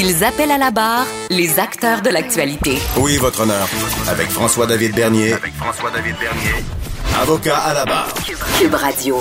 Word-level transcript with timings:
Ils 0.00 0.22
appellent 0.22 0.52
à 0.52 0.58
la 0.58 0.70
barre 0.70 1.08
les 1.28 1.58
acteurs 1.58 2.02
de 2.02 2.10
l'actualité. 2.10 2.78
Oui, 2.98 3.16
votre 3.16 3.40
honneur. 3.40 3.66
Avec 4.08 4.28
François-David 4.28 4.94
Bernier. 4.94 5.32
Avec 5.32 5.52
François-David 5.54 6.14
Bernier. 6.20 6.64
Avocat 7.20 7.56
à 7.56 7.74
la 7.74 7.84
barre. 7.84 8.14
Cube 8.60 8.74
Radio. 8.74 9.18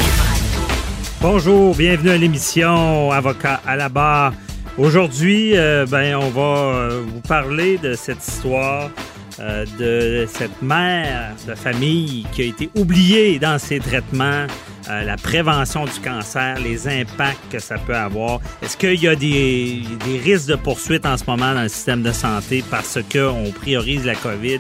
Bonjour, 1.20 1.74
bienvenue 1.74 2.12
à 2.12 2.18
l'émission 2.18 3.12
Avocat 3.12 3.60
à 3.66 3.76
la 3.76 3.90
barre. 3.90 4.34
Aujourd'hui, 4.78 5.58
euh, 5.58 5.88
ben, 5.88 6.16
on 6.16 6.30
va 6.30 6.42
euh, 6.42 7.04
vous 7.08 7.22
parler 7.22 7.80
de 7.80 7.96
cette 7.96 8.24
histoire 8.24 8.92
euh, 9.40 9.66
de 9.80 10.28
cette 10.32 10.62
mère 10.62 11.34
de 11.48 11.56
famille 11.56 12.28
qui 12.34 12.44
a 12.44 12.46
été 12.46 12.70
oubliée 12.76 13.40
dans 13.40 13.58
ses 13.58 13.80
traitements, 13.80 14.46
la 14.90 15.16
prévention 15.18 15.86
du 15.86 16.00
cancer, 16.04 16.60
les 16.60 16.88
impacts 16.88 17.52
que 17.52 17.60
ça 17.60 17.78
peut 17.78 17.96
avoir. 17.96 18.40
Est-ce 18.62 18.78
qu'il 18.78 19.02
y 19.02 19.08
a 19.08 19.16
des, 19.16 19.84
risques 20.24 20.48
de 20.48 20.56
poursuite 20.56 21.06
en 21.06 21.18
ce 21.18 21.24
moment 21.28 21.54
dans 21.54 21.64
le 21.64 21.70
système 21.70 22.04
de 22.04 22.12
santé 22.12 22.64
parce 22.70 23.00
qu'on 23.12 23.52
priorise 23.52 24.06
la 24.06 24.16
COVID? 24.16 24.60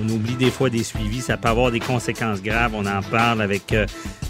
On 0.00 0.08
oublie 0.08 0.34
des 0.34 0.50
fois 0.50 0.70
des 0.70 0.84
suivis, 0.84 1.20
ça 1.20 1.36
peut 1.36 1.48
avoir 1.48 1.70
des 1.70 1.80
conséquences 1.80 2.42
graves. 2.42 2.72
On 2.74 2.86
en 2.86 3.02
parle 3.02 3.42
avec 3.42 3.74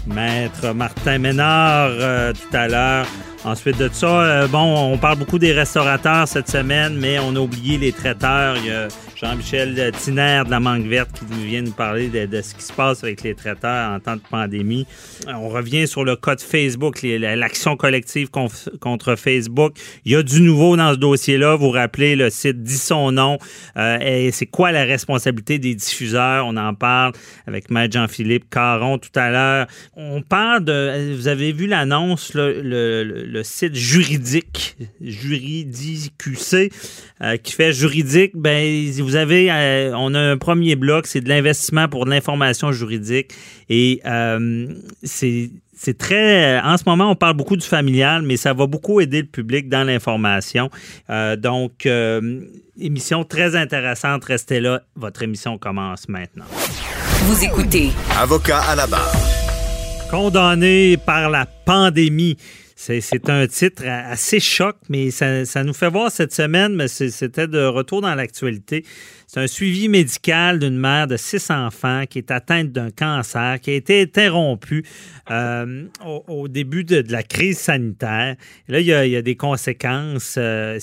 Maître 0.07 0.73
Martin 0.73 1.17
Ménard 1.17 1.91
tout 2.33 2.57
à 2.57 2.67
l'heure. 2.67 3.05
Ensuite 3.45 3.77
de 3.77 3.89
ça, 3.91 4.21
euh, 4.21 4.47
bon, 4.47 4.93
on 4.93 4.97
parle 4.97 5.17
beaucoup 5.17 5.39
des 5.39 5.53
restaurateurs 5.53 6.27
cette 6.27 6.49
semaine, 6.49 6.97
mais 6.97 7.19
on 7.19 7.35
a 7.35 7.39
oublié 7.39 7.77
les 7.77 7.93
traiteurs. 7.93 8.57
Jean-Michel 9.21 9.91
Tiner 9.97 10.43
de 10.45 10.51
la 10.51 10.61
Mangue 10.61 10.87
Verte 10.87 11.11
qui 11.11 11.25
nous 11.29 11.43
vient 11.43 11.61
nous 11.61 11.73
parler 11.73 12.07
de, 12.07 12.41
ce 12.41 12.55
qui 12.55 12.63
se 12.63 12.71
passe 12.71 13.03
avec 13.03 13.21
les 13.21 13.35
traiteurs 13.35 13.91
en 13.91 13.99
temps 13.99 14.15
de 14.15 14.21
pandémie. 14.21 14.87
Euh, 15.27 15.33
on 15.33 15.49
revient 15.49 15.89
sur 15.89 16.05
le 16.05 16.15
code 16.15 16.39
Facebook, 16.39 17.01
l'action 17.03 17.75
collective 17.75 18.29
contre 18.29 19.15
Facebook. 19.17 19.73
Il 20.05 20.13
y 20.13 20.15
a 20.15 20.23
du 20.23 20.39
nouveau 20.39 20.77
dans 20.77 20.93
ce 20.93 20.97
dossier-là. 20.97 21.57
Vous 21.57 21.69
rappelez, 21.69 22.15
le 22.15 22.29
site 22.29 22.63
dit 22.63 22.77
son 22.77 23.11
nom. 23.11 23.37
Euh, 23.75 24.29
c'est 24.31 24.45
quoi 24.45 24.71
la 24.71 24.85
responsabilité 24.85 25.59
des 25.59 25.75
diffuseurs? 25.75 26.45
On 26.45 26.55
en 26.55 26.73
parle 26.73 27.11
avec 27.45 27.69
Maître 27.71 27.95
Jean-Philippe 27.95 28.49
Caron 28.49 28.99
tout 28.99 29.11
à 29.15 29.31
l'heure. 29.31 29.67
On 29.97 30.21
parle 30.21 30.63
de... 30.63 31.13
Vous 31.13 31.27
avez 31.27 31.51
vu 31.51 31.67
l'annonce, 31.67 32.31
le, 32.35 33.41
site 33.43 33.75
juridique, 33.75 34.77
juridicqc, 35.01 36.71
euh, 37.21 37.35
qui 37.35 37.51
fait 37.51 37.73
juridique, 37.73 38.31
ben 38.35 38.89
avez, 39.15 39.51
euh, 39.51 39.93
on 39.95 40.13
a 40.13 40.19
un 40.19 40.37
premier 40.37 40.75
bloc, 40.75 41.07
c'est 41.07 41.21
de 41.21 41.29
l'investissement 41.29 41.87
pour 41.87 42.05
de 42.05 42.09
l'information 42.09 42.71
juridique. 42.71 43.31
Et 43.69 44.01
euh, 44.05 44.67
c'est 45.03 45.49
c'est 45.75 45.97
très. 45.97 46.59
En 46.59 46.77
ce 46.77 46.83
moment, 46.85 47.09
on 47.09 47.15
parle 47.15 47.35
beaucoup 47.35 47.55
du 47.55 47.65
familial, 47.65 48.21
mais 48.21 48.35
ça 48.35 48.53
va 48.53 48.67
beaucoup 48.67 48.99
aider 48.99 49.21
le 49.21 49.27
public 49.27 49.69
dans 49.69 49.85
l'information. 49.85 50.69
donc, 51.37 51.87
émission 52.77 53.23
très 53.23 53.55
intéressante. 53.55 54.25
Restez 54.25 54.59
là. 54.59 54.81
Votre 54.97 55.23
émission 55.23 55.57
commence 55.57 56.09
maintenant. 56.09 56.45
Vous 57.23 57.43
écoutez. 57.45 57.91
Avocat 58.17 58.61
à 58.61 58.75
la 58.75 58.87
barre. 58.87 59.13
Condamné 60.09 60.97
par 60.97 61.29
la 61.29 61.45
pandémie. 61.45 62.37
C'est 62.81 63.29
un 63.29 63.45
titre 63.45 63.83
assez 63.85 64.39
choc, 64.39 64.77
mais 64.87 65.11
ça, 65.11 65.63
nous 65.65 65.73
fait 65.73 65.89
voir 65.89 66.09
cette 66.09 66.33
semaine, 66.33 66.73
mais 66.75 66.87
c'était 66.87 67.45
de 67.45 67.65
retour 67.65 67.99
dans 67.99 68.15
l'actualité. 68.15 68.85
C'est 69.27 69.41
un 69.41 69.47
suivi 69.47 69.89
médical 69.89 70.59
d'une 70.59 70.77
mère 70.77 71.05
de 71.05 71.17
six 71.17 71.51
enfants 71.51 72.05
qui 72.09 72.19
est 72.19 72.31
atteinte 72.31 72.71
d'un 72.71 72.89
cancer 72.89 73.59
qui 73.59 73.71
a 73.71 73.73
été 73.73 74.01
interrompu 74.03 74.85
euh, 75.29 75.87
au, 76.27 76.47
début 76.47 76.85
de, 76.85 77.03
la 77.09 77.21
crise 77.21 77.57
sanitaire. 77.57 78.37
là, 78.69 78.79
il 78.79 78.85
y, 78.85 78.93
a, 78.93 79.21
des 79.21 79.35
conséquences. 79.35 80.35
Euh, 80.37 80.79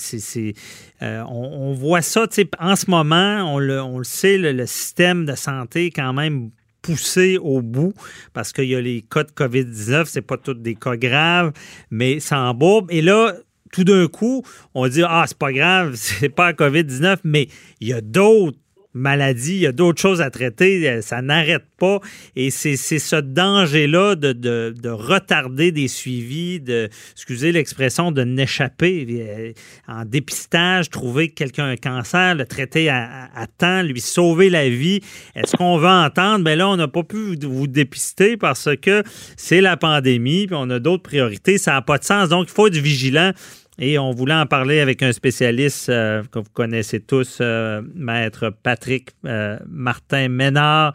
euh, 1.01 1.23
on, 1.27 1.73
voit 1.73 2.03
ça, 2.03 2.27
en 2.59 2.75
ce 2.75 2.91
moment, 2.91 3.55
on 3.55 3.57
le, 3.57 3.81
sait, 4.03 4.37
le, 4.37 4.51
le, 4.51 4.67
système 4.67 5.25
de 5.25 5.33
santé 5.33 5.87
est 5.87 5.91
quand 5.91 6.13
même 6.13 6.51
poussé 6.87 7.37
au 7.37 7.61
bout 7.61 7.93
parce 8.31 8.53
qu'il 8.53 8.65
y 8.65 8.75
a 8.75 8.79
les 8.79 9.01
cas 9.01 9.25
de 9.25 9.31
COVID-19, 9.31 10.05
c'est 10.05 10.21
pas 10.21 10.37
tous 10.37 10.53
des 10.53 10.75
cas 10.75 10.95
graves, 10.95 11.51
mais 11.91 12.21
ça 12.21 12.39
embourbe. 12.39 12.89
Et 12.91 13.01
là, 13.01 13.33
tout 13.73 13.83
d'un 13.83 14.07
coup, 14.07 14.41
on 14.73 14.87
dit 14.87 15.03
Ah, 15.05 15.25
c'est 15.27 15.37
pas 15.37 15.51
grave, 15.51 15.95
c'est 15.95 16.29
pas 16.29 16.53
COVID-19, 16.53 17.17
mais 17.25 17.49
il 17.81 17.89
y 17.89 17.93
a 17.93 17.99
d'autres 17.99 18.57
maladie, 18.97 19.55
il 19.55 19.61
y 19.61 19.67
a 19.67 19.71
d'autres 19.71 20.01
choses 20.01 20.21
à 20.21 20.29
traiter, 20.29 20.87
euh, 20.89 21.01
ça 21.01 21.21
n'arrête 21.21 21.63
pas. 21.79 21.99
Et 22.35 22.49
c'est 22.49 22.75
ce 22.75 23.15
danger-là 23.15 24.15
de, 24.15 24.89
retarder 24.89 25.71
des 25.71 25.87
suivis, 25.87 26.59
de, 26.59 26.89
excusez 27.13 27.51
l'expression, 27.51 28.11
de 28.11 28.23
n'échapper 28.23 29.05
euh, 29.09 29.51
en 29.87 30.03
dépistage, 30.05 30.89
trouver 30.89 31.29
que 31.29 31.35
quelqu'un 31.35 31.67
un 31.67 31.75
cancer, 31.75 32.35
le 32.35 32.45
traiter 32.45 32.89
à, 32.89 33.29
temps, 33.57 33.81
lui 33.81 34.01
sauver 34.01 34.49
la 34.49 34.69
vie. 34.69 35.01
Est-ce 35.35 35.55
qu'on 35.55 35.77
va 35.77 36.05
entendre? 36.05 36.39
Mais 36.39 36.51
ben 36.51 36.59
là, 36.59 36.69
on 36.69 36.75
n'a 36.75 36.87
pas 36.87 37.03
pu 37.03 37.37
vous 37.41 37.67
dépister 37.67 38.37
parce 38.37 38.69
que 38.81 39.03
c'est 39.35 39.61
la 39.61 39.77
pandémie, 39.77 40.47
puis 40.47 40.55
on 40.59 40.69
a 40.69 40.79
d'autres 40.79 41.03
priorités. 41.03 41.57
Ça 41.57 41.73
n'a 41.73 41.81
pas 41.81 41.97
de 41.97 42.03
sens. 42.03 42.29
Donc, 42.29 42.47
il 42.49 42.53
faut 42.53 42.67
être 42.67 42.75
vigilant. 42.75 43.31
Et 43.79 43.99
on 43.99 44.11
voulait 44.11 44.33
en 44.33 44.47
parler 44.47 44.79
avec 44.79 45.03
un 45.03 45.11
spécialiste 45.11 45.89
euh, 45.89 46.23
que 46.31 46.39
vous 46.39 46.49
connaissez 46.51 46.99
tous, 46.99 47.37
euh, 47.41 47.81
maître 47.93 48.49
Patrick 48.63 49.11
euh, 49.25 49.59
Martin 49.67 50.29
Ménard, 50.29 50.93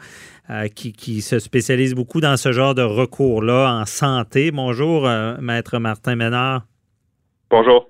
qui, 0.74 0.92
qui, 0.92 1.22
se 1.22 1.38
spécialise 1.38 1.94
beaucoup 1.94 2.20
dans 2.20 2.36
ce 2.36 2.52
genre 2.52 2.74
de 2.74 2.82
recours-là 2.82 3.72
en 3.72 3.86
santé. 3.86 4.50
Bonjour, 4.50 5.08
maître 5.40 5.78
Martin 5.78 6.14
Ménard. 6.14 6.66
Bonjour. 7.48 7.88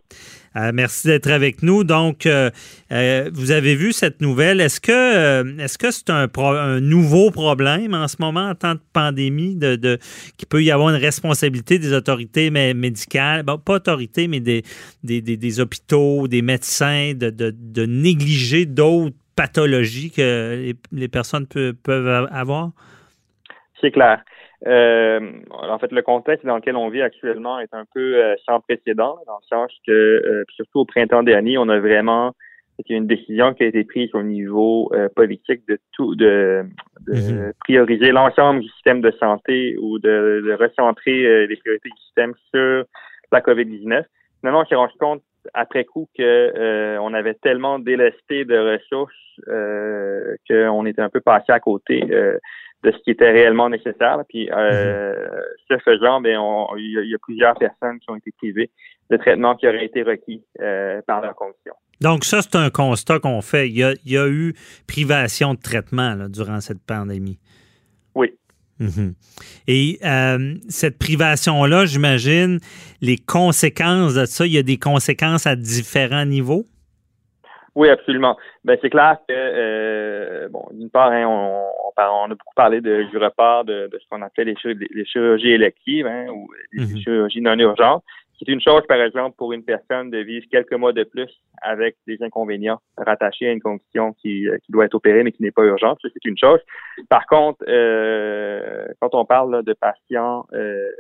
Euh, 0.57 0.71
merci 0.75 1.07
d'être 1.07 1.31
avec 1.31 1.63
nous. 1.63 1.85
Donc, 1.85 2.27
euh, 2.27 2.51
euh, 2.93 3.31
vous 3.33 3.51
avez 3.51 3.75
vu 3.75 3.93
cette 3.93 4.21
nouvelle. 4.21 4.61
Est-ce 4.61 4.81
que 4.81 5.61
est-ce 5.61 5.79
que 5.79 5.91
c'est 5.91 6.11
un, 6.11 6.29
nouveau 6.81 7.31
problème 7.31 7.95
en 7.95 8.09
ce 8.09 8.17
moment 8.21 8.49
en 8.49 8.55
temps 8.55 8.75
de 8.75 8.81
pandémie, 8.93 9.55
de, 9.55 9.99
qu'il 10.37 10.49
peut 10.49 10.63
y 10.63 10.71
avoir 10.71 10.91
une 10.91 11.01
responsabilité 11.01 11.79
des 11.79 11.93
autorités 11.93 12.51
médicales, 12.51 13.45
pas 13.45 13.75
autorités, 13.75 14.29
mais 14.29 14.41
des, 14.41 14.63
des, 15.03 15.61
hôpitaux, 15.61 16.29
des 16.29 16.43
médecins, 16.43 17.13
de, 17.15 17.87
négliger 17.87 18.67
d'autres 18.67 19.17
pathologies 19.37 20.11
que 20.11 20.75
les, 20.93 21.09
personnes 21.09 21.47
peuvent 21.47 22.29
avoir? 22.31 22.71
C'est 23.81 23.91
clair. 23.91 24.23
Euh, 24.67 25.33
en 25.51 25.79
fait, 25.79 25.91
le 25.91 26.03
contexte 26.03 26.47
dans 26.47 26.57
lequel 26.57 26.77
on 26.77 26.89
vit 26.89 27.03
actuellement 27.03 27.59
est 27.59 27.73
un 27.75 27.85
peu 27.93 28.17
euh, 28.17 28.35
sans 28.47 28.61
précédent, 28.61 29.19
dans 29.27 29.39
le 29.41 29.47
sens 29.49 29.73
que, 29.87 29.93
euh, 29.93 30.45
surtout 30.55 30.81
au 30.81 30.85
printemps 30.85 31.23
dernier, 31.23 31.59
on 31.59 31.69
a 31.69 31.81
vraiment 31.81 32.33
c'était 32.79 32.95
une 32.95 33.07
décision 33.07 33.53
qui 33.53 33.65
a 33.65 33.67
été 33.67 33.85
prise 33.85 34.09
au 34.15 34.23
niveau 34.23 34.91
euh, 34.95 35.09
politique 35.15 35.61
de 35.69 35.79
tout, 35.93 36.15
de, 36.15 36.65
de 37.07 37.13
mhm. 37.13 37.53
prioriser 37.61 38.13
l'ensemble 38.13 38.61
du 38.61 38.69
système 38.69 39.03
de 39.03 39.11
santé 39.21 39.77
ou 39.79 39.99
de, 39.99 40.43
de 40.45 40.55
recentrer 40.55 41.47
les 41.47 41.57
priorités 41.57 41.91
du 41.91 42.03
système 42.03 42.33
sur 42.53 42.85
la 43.31 43.41
COVID-19. 43.41 44.05
Finalement, 44.41 44.63
on 44.63 44.65
s'est 44.65 44.75
rendu 44.75 44.95
compte 44.99 45.23
après 45.53 45.85
coup 45.85 46.09
que 46.17 46.99
on 46.99 47.13
avait 47.13 47.35
tellement 47.35 47.79
délesté 47.79 48.47
de 48.47 48.57
ressources 48.57 49.13
qu'on 50.49 50.87
était 50.87 51.03
un 51.03 51.11
peu 51.11 51.21
passé 51.21 51.53
à 51.53 51.61
côté 51.61 52.09
de 52.83 52.91
ce 52.91 52.97
qui 52.99 53.11
était 53.11 53.31
réellement 53.31 53.69
nécessaire. 53.69 54.19
Puis, 54.29 54.51
euh, 54.51 55.13
mhm. 55.13 55.43
ce 55.69 55.79
faisant, 55.79 56.21
ben, 56.21 56.39
il 56.77 57.09
y, 57.09 57.15
a 57.15 57.19
plusieurs 57.19 57.55
personnes 57.55 57.99
qui 58.01 58.11
ont 58.11 58.17
été 58.17 58.33
privées 58.37 58.71
de 59.11 59.17
traitement 59.17 59.55
qui 59.55 59.69
aurait 59.69 59.85
été 59.85 60.03
requis 60.03 60.43
euh, 60.61 61.01
par 61.07 61.21
leur 61.21 61.35
condition. 61.35 61.75
Donc, 62.01 62.25
ça, 62.25 62.43
c'est 62.43 62.57
un 62.57 62.71
constat 62.71 63.21
qu'on 63.21 63.43
fait. 63.43 63.69
Il 63.69 63.77
y, 63.77 64.17
a, 64.17 64.29
eu 64.29 64.55
privation 64.89 65.55
de 65.55 65.61
traitement 65.61 66.17
durant 66.29 66.61
cette 66.61 66.85
pandémie. 66.85 67.39
Oui. 68.15 68.37
Mhm. 68.81 69.15
Et 69.69 69.99
euh, 70.05 70.55
cette 70.69 70.99
privation-là, 70.99 71.85
j'imagine, 71.87 72.59
les 73.01 73.17
conséquences 73.17 74.15
de 74.15 74.25
ça, 74.25 74.47
il 74.47 74.53
y 74.53 74.59
a 74.59 74.63
des 74.63 74.79
conséquences 74.79 75.47
à 75.47 75.55
différents 75.55 76.25
niveaux? 76.25 76.65
Oui, 77.75 77.89
absolument. 77.89 78.37
Ben 78.65 78.77
c'est 78.83 78.91
clair 78.91 79.17
que 79.27 79.35
euh, 79.35 80.49
bon, 80.51 80.67
d'une 80.73 80.91
part, 80.91 81.11
hein, 81.11 81.25
on, 81.27 81.65
on, 81.99 82.25
a 82.25 82.29
beaucoup 82.29 82.55
parlé 82.55 82.81
de, 82.81 83.05
du 83.05 83.19
report 83.19 83.65
de, 83.65 83.89
de 83.93 83.99
ce 83.99 84.09
qu'on 84.09 84.23
appelle 84.23 84.49
les, 84.49 84.75
les, 84.91 85.05
chirurgies 85.05 85.51
électives 85.51 86.07
hein, 86.07 86.27
ou 86.29 86.49
les 86.73 86.87
mhm. 86.87 86.99
chirurgies 86.99 87.41
non 87.41 87.59
urgentes, 87.59 88.03
C'est 88.39 88.49
une 88.49 88.61
chose, 88.61 88.83
par 88.89 89.01
exemple, 89.01 89.37
pour 89.37 89.53
une 89.53 89.65
personne 89.65 90.11
de 90.11 90.19
vivre 90.19 90.47
quelques 90.51 90.75
mois 90.75 90.93
de 90.93 91.05
plus 91.05 91.31
avec 91.61 91.97
des 92.07 92.23
inconvénients 92.23 92.81
rattachés 92.97 93.49
à 93.49 93.53
une 93.53 93.61
condition 93.61 94.15
qui, 94.15 94.49
euh, 94.49 94.59
qui 94.65 94.73
doit 94.73 94.85
être 94.85 94.95
opérée 94.95 95.23
mais 95.23 95.33
qui 95.33 95.43
n'est 95.43 95.53
pas 95.53 95.65
urgente. 95.65 95.99
Ça, 96.03 96.09
c'est 96.13 96.25
une 96.29 96.39
chose. 96.39 96.61
Par 97.09 97.27
contre, 97.27 97.65
euh, 97.69 98.87
quand 99.01 99.15
on 99.15 99.25
parle 99.25 99.63
de 99.65 99.73
patients 99.73 100.47
euh, 100.53 100.91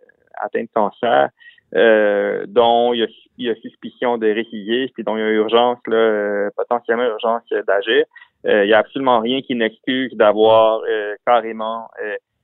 atteints 0.41 0.62
de 0.62 0.69
cancer, 0.73 1.31
euh, 1.75 2.44
dont 2.49 2.93
il 2.93 3.00
y, 3.00 3.03
a, 3.03 3.06
il 3.39 3.47
y, 3.47 3.50
a, 3.50 3.55
suspicion 3.56 4.19
de 4.19 4.27
récidive, 4.27 4.91
puis 4.93 5.05
dont 5.05 5.17
il 5.17 5.21
y 5.21 5.23
a 5.23 5.31
urgence, 5.31 5.79
là, 5.87 6.50
potentiellement 6.55 7.05
urgence 7.05 7.43
d'agir, 7.67 8.05
il 8.44 8.65
n'y 8.65 8.73
a 8.73 8.79
absolument 8.79 9.21
rien 9.21 9.41
qui 9.43 9.55
n'excuse 9.55 10.12
d'avoir 10.15 10.81
carrément 11.27 11.89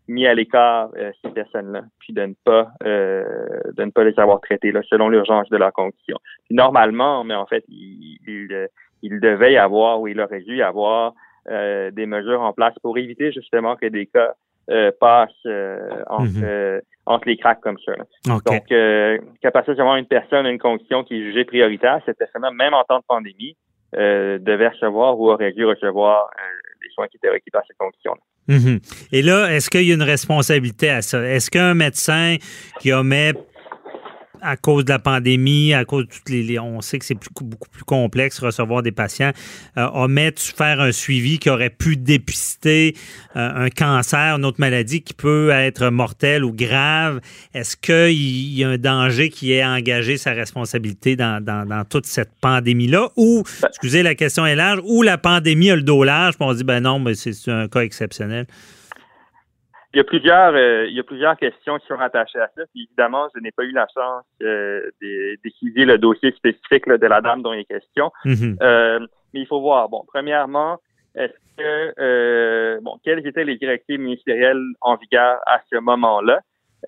mis 0.09 0.27
à 0.27 0.35
l'écart 0.35 0.89
euh, 0.97 1.13
ces 1.23 1.31
personnes-là, 1.31 1.83
puis 2.01 2.13
de 2.13 2.23
ne 2.23 2.35
pas 2.45 2.69
euh, 2.85 3.61
de 3.77 3.85
ne 3.85 3.91
pas 3.91 4.05
les 4.05 4.19
avoir 4.19 4.41
traitées 4.41 4.73
là, 4.73 4.81
selon 4.89 5.09
l'urgence 5.09 5.49
de 5.51 5.57
leur 5.57 5.73
condition. 5.73 6.17
Puis 6.47 6.55
normalement, 6.55 7.25
mais 7.25 7.35
en 7.35 7.47
fait, 7.47 7.65
il, 7.69 8.19
il, 8.27 8.69
il, 9.03 9.21
devait 9.21 9.53
y 9.53 9.59
avoir 9.59 10.01
ou 10.01 10.09
il 10.09 10.21
aurait 10.21 10.41
dû 10.41 10.57
y 10.57 10.63
avoir 10.63 11.13
euh, 11.51 11.91
des 11.91 12.07
mesures 12.07 12.41
en 12.41 12.53
place 12.53 12.75
pour 12.83 12.97
éviter 12.99 13.33
justement 13.33 13.77
que 13.77 13.87
des 13.87 14.07
cas 14.07 14.35
passent 15.01 15.31
entre, 16.09 16.27
mm-hmm. 16.27 16.81
entre 17.07 17.27
les 17.27 17.39
cracks 17.39 17.63
comme 17.63 17.79
ça. 17.79 17.93
Donc, 18.27 18.71
euh, 18.71 19.19
capacité 19.41 19.77
d'avoir 19.77 19.97
une 19.97 20.05
personne 20.05 20.45
une 20.45 20.59
condition 20.59 21.05
qui 21.05 21.15
est 21.15 21.23
jugée 21.23 21.47
prioritaire, 21.47 22.03
cette 22.05 22.19
personne-là, 22.19 22.51
même 22.51 22.75
en 22.75 22.85
temps 22.85 22.99
de 22.99 23.05
pandémie, 23.09 23.57
devait 23.93 24.69
recevoir 24.69 25.19
ou 25.19 25.31
aurait 25.31 25.53
dû 25.53 25.65
recevoir 25.65 26.31
les 26.83 26.91
soins 26.95 27.09
qui 27.09 27.17
étaient 27.17 27.31
requis 27.31 27.51
par 27.51 27.63
cette 27.67 27.77
condition-là. 27.79 28.21
Mhm. 28.49 28.81
Et 29.13 29.23
là, 29.23 29.55
est-ce 29.55 29.69
qu'il 29.69 29.85
y 29.87 29.91
a 29.91 29.95
une 29.95 30.03
responsabilité 30.03 30.89
à 30.89 31.03
ça? 31.03 31.23
Est-ce 31.23 31.51
qu'un 31.51 31.75
médecin 31.75 32.37
qui 32.81 32.93
omet 32.93 33.33
à 34.43 34.57
cause 34.57 34.85
de 34.85 34.91
la 34.91 34.99
pandémie, 34.99 35.75
à 35.75 35.85
cause 35.85 36.07
de 36.07 36.11
toutes 36.11 36.29
les, 36.29 36.59
on 36.59 36.81
sait 36.81 36.99
que 36.99 37.05
c'est 37.05 37.15
beaucoup 37.15 37.69
plus 37.69 37.85
complexe 37.85 38.39
recevoir 38.39 38.83
des 38.83 38.93
patients, 38.93 39.33
euh, 39.77 39.89
omet 39.93 40.33
de 40.33 40.39
faire 40.39 40.81
un 40.81 40.93
suivi 40.93 41.39
qui 41.39 41.51
aurait 41.51 41.71
pu 41.71 41.97
dépister 41.97 42.95
euh, 43.37 43.67
un 43.67 43.71
cancer, 43.71 44.37
une 44.37 44.45
autre 44.45 44.61
maladie 44.61 45.03
qui 45.03 45.15
peut 45.15 45.51
être 45.51 45.91
mortelle 45.91 46.45
ou 46.45 46.53
grave. 46.53 47.21
Est-ce 47.55 47.77
qu'il 47.77 48.55
y 48.55 48.65
a 48.65 48.69
un 48.69 48.79
danger 48.79 49.31
qui 49.31 49.53
est 49.53 49.65
engagé 49.65 50.17
sa 50.17 50.33
responsabilité 50.33 51.17
dans, 51.17 51.43
dans, 51.43 51.85
toute 51.89 52.07
cette 52.07 52.33
pandémie-là? 52.41 53.11
Ou, 53.17 53.43
excusez, 53.67 54.03
la 54.03 54.15
question 54.15 54.47
est 54.47 54.57
large, 54.57 54.81
ou 54.85 55.03
la 55.03 55.19
pandémie 55.19 55.71
a 55.71 55.77
le 55.77 55.83
dos 55.83 56.05
large, 56.05 56.37
puis 56.37 56.47
on 56.49 56.55
dit, 56.55 56.65
ben 56.65 56.81
non, 56.81 56.99
mais 56.99 57.15
c'est 57.15 57.51
un 57.51 57.69
cas 57.69 57.81
exceptionnel? 57.81 58.47
Il 59.95 59.97
y 59.97 60.01
a 60.01 60.05
plusieurs, 60.05 60.55
euh, 60.55 60.87
il 60.87 60.95
y 60.95 61.01
a 61.01 61.03
plusieurs 61.03 61.37
questions 61.37 61.79
qui 61.79 61.87
sont 61.87 61.99
attachées 61.99 62.39
à 62.39 62.49
ça. 62.55 62.63
Puis 62.75 62.85
évidemment, 62.85 63.29
je 63.35 63.41
n'ai 63.41 63.53
pas 63.53 63.65
eu 63.65 63.73
la 63.73 63.87
chance 63.95 64.25
euh, 64.43 64.83
d'étudier 65.01 65.87
le 65.87 65.97
dossier 65.97 66.31
spécifique 66.33 66.87
de 66.87 67.07
la 67.07 67.23
dame 67.23 67.43
dont 67.43 67.55
il 67.55 67.61
est 67.61 67.65
question. 67.65 68.13
Mm-hmm. 68.27 68.57
euh, 68.63 68.99
mais 69.33 69.41
il 69.41 69.47
faut 69.47 69.61
voir. 69.61 69.89
Bon, 69.89 70.05
premièrement, 70.07 70.79
est-ce 71.15 71.33
que 71.57 71.95
euh, 71.99 72.81
bon, 72.83 72.99
quelles 73.03 73.27
étaient 73.27 73.45
les 73.45 73.57
directives 73.57 73.99
ministérielles 73.99 74.63
en 74.83 74.97
vigueur 74.97 75.39
à 75.47 75.61
ce 75.73 75.79
moment-là? 75.79 76.41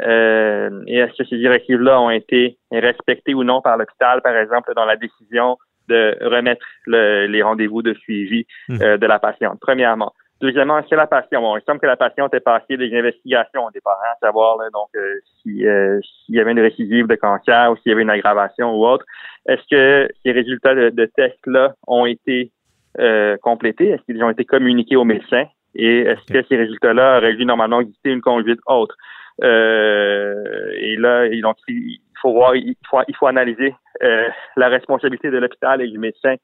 Euh, 0.02 0.84
et 0.86 0.98
est-ce 0.98 1.22
que 1.22 1.28
ces 1.28 1.38
directives-là 1.38 2.00
ont 2.00 2.10
été 2.10 2.58
respectées 2.70 3.32
ou 3.32 3.44
non 3.44 3.62
par 3.62 3.78
l'hôpital, 3.78 4.20
par 4.20 4.36
exemple, 4.36 4.72
dans 4.74 4.84
la 4.84 4.96
décision 4.96 5.56
de 5.88 6.16
remettre 6.20 6.64
le, 6.86 7.26
les 7.26 7.42
rendez-vous 7.42 7.82
de 7.82 7.94
suivi 7.94 8.46
mm-hmm. 8.68 8.98
de 8.98 9.06
la 9.06 9.18
patiente? 9.18 9.58
Premièrement? 9.58 10.12
Deuxièmement, 10.40 10.80
c'est 10.88 10.96
la 10.96 11.06
patiente. 11.06 11.42
Bon, 11.42 11.56
il 11.56 11.62
semble 11.64 11.80
que 11.80 11.86
la 11.86 11.96
patiente 11.96 12.32
ait 12.32 12.40
passé 12.40 12.78
des 12.78 12.96
investigations 12.96 13.66
au 13.66 13.70
départ, 13.70 13.98
hein, 14.02 14.12
à 14.14 14.26
savoir 14.26 14.56
donc 14.72 14.88
euh, 14.96 15.20
euh, 15.66 16.00
s'il 16.02 16.34
y 16.34 16.40
avait 16.40 16.52
une 16.52 16.60
récidive 16.60 17.06
de 17.06 17.14
cancer 17.14 17.70
ou 17.70 17.76
s'il 17.76 17.90
y 17.90 17.92
avait 17.92 18.02
une 18.02 18.10
aggravation 18.10 18.74
ou 18.74 18.86
autre. 18.86 19.04
Est-ce 19.46 19.62
que 19.70 20.08
ces 20.24 20.32
résultats 20.32 20.74
de, 20.74 20.88
de 20.88 21.04
tests-là 21.04 21.74
ont 21.86 22.06
été 22.06 22.52
euh, 22.98 23.36
complétés? 23.42 23.90
Est-ce 23.90 24.02
qu'ils 24.04 24.24
ont 24.24 24.30
été 24.30 24.46
communiqués 24.46 24.96
aux 24.96 25.04
médecins? 25.04 25.44
Et 25.74 26.00
est-ce 26.00 26.32
que 26.32 26.42
ces 26.48 26.56
résultats-là 26.56 27.18
auraient 27.18 27.34
dû 27.34 27.44
normalement 27.44 27.80
exister 27.82 28.10
une 28.10 28.22
conduite 28.22 28.60
autre? 28.66 28.96
et 29.42 30.96
là, 30.98 31.26
donc, 31.40 31.56
il 31.66 31.98
faut 32.20 32.32
voir, 32.32 32.54
il 32.54 32.76
faut, 32.90 32.98
il 33.08 33.16
faut 33.16 33.26
analyser 33.26 33.74
la 34.02 34.68
responsabilité 34.68 35.30
de 35.30 35.38
l'hôpital 35.38 35.80
et 35.80 35.88
du 35.88 35.98
médecin 35.98 36.34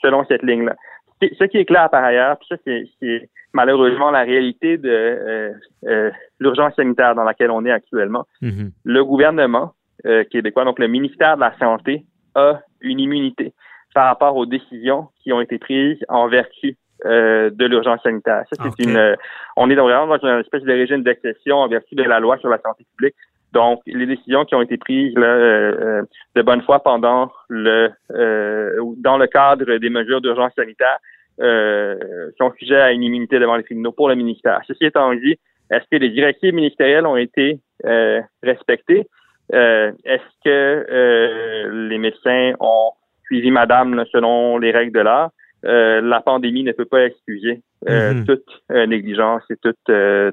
selon 0.00 0.24
cette 0.26 0.42
ligne-là 0.42 0.76
ce 1.22 1.44
qui 1.44 1.58
est 1.58 1.64
clair 1.64 1.88
par 1.90 2.04
ailleurs, 2.04 2.38
puis 2.38 2.48
ça 2.48 2.56
c'est 2.64 3.28
malheureusement 3.52 4.10
la 4.10 4.22
réalité 4.22 4.76
de 4.76 4.90
euh, 4.90 5.52
euh, 5.86 6.10
l'urgence 6.40 6.74
sanitaire 6.74 7.14
dans 7.14 7.24
laquelle 7.24 7.50
on 7.50 7.64
est 7.64 7.70
actuellement. 7.70 8.26
Mm-hmm. 8.42 8.70
Le 8.84 9.04
gouvernement 9.04 9.72
euh, 10.06 10.24
québécois, 10.24 10.64
donc 10.64 10.78
le 10.78 10.88
ministère 10.88 11.36
de 11.36 11.40
la 11.40 11.56
Santé, 11.58 12.04
a 12.34 12.60
une 12.80 12.98
immunité 12.98 13.54
par 13.94 14.06
rapport 14.06 14.36
aux 14.36 14.44
décisions 14.44 15.08
qui 15.22 15.32
ont 15.32 15.40
été 15.40 15.58
prises 15.58 16.04
en 16.08 16.28
vertu 16.28 16.76
de 17.04 17.66
l'urgence 17.66 18.02
sanitaire. 18.02 18.44
Ça, 18.50 18.64
c'est 18.64 18.84
une, 18.84 19.16
on 19.56 19.68
est 19.68 19.74
vraiment 19.74 20.06
dans 20.06 20.26
une 20.26 20.40
espèce 20.40 20.62
de 20.62 20.72
régime 20.72 21.02
d'exception 21.02 21.58
en 21.58 21.68
vertu 21.68 21.94
de 21.94 22.02
la 22.02 22.18
loi 22.18 22.38
sur 22.38 22.48
la 22.48 22.58
santé 22.58 22.86
publique. 22.96 23.14
Donc, 23.54 23.82
les 23.86 24.06
décisions 24.06 24.44
qui 24.44 24.56
ont 24.56 24.62
été 24.62 24.76
prises 24.76 25.14
là, 25.14 25.26
euh, 25.26 26.02
de 26.34 26.42
bonne 26.42 26.62
foi 26.62 26.80
pendant 26.80 27.30
le 27.48 27.90
euh, 28.10 28.82
dans 28.98 29.16
le 29.16 29.28
cadre 29.28 29.76
des 29.76 29.90
mesures 29.90 30.20
d'urgence 30.20 30.52
sanitaire 30.56 30.98
euh, 31.40 31.96
sont 32.36 32.52
sujets 32.58 32.80
à 32.80 32.90
une 32.90 33.04
immunité 33.04 33.38
devant 33.38 33.56
les 33.56 33.62
tribunaux 33.62 33.92
pour 33.92 34.08
le 34.08 34.16
ministère. 34.16 34.60
Ceci 34.66 34.86
étant 34.86 35.14
dit, 35.14 35.38
est-ce 35.70 35.84
que 35.88 35.96
les 35.96 36.10
directives 36.10 36.52
ministérielles 36.52 37.06
ont 37.06 37.16
été 37.16 37.60
euh, 37.86 38.20
respectées? 38.42 39.06
est-ce 39.52 40.30
que 40.42 41.68
les 41.88 41.98
médecins 41.98 42.54
ont 42.60 42.92
suivi 43.26 43.50
madame 43.50 44.02
selon 44.10 44.56
les 44.56 44.70
règles 44.72 44.92
de 44.92 45.00
l'art? 45.00 45.30
la 45.62 46.20
pandémie 46.20 46.64
ne 46.64 46.72
peut 46.72 46.86
pas 46.86 47.04
excuser 47.04 47.60
mm-hmm. 47.86 48.24
toute 48.24 48.88
négligence 48.88 49.42
et 49.50 49.56
toute, 49.56 49.76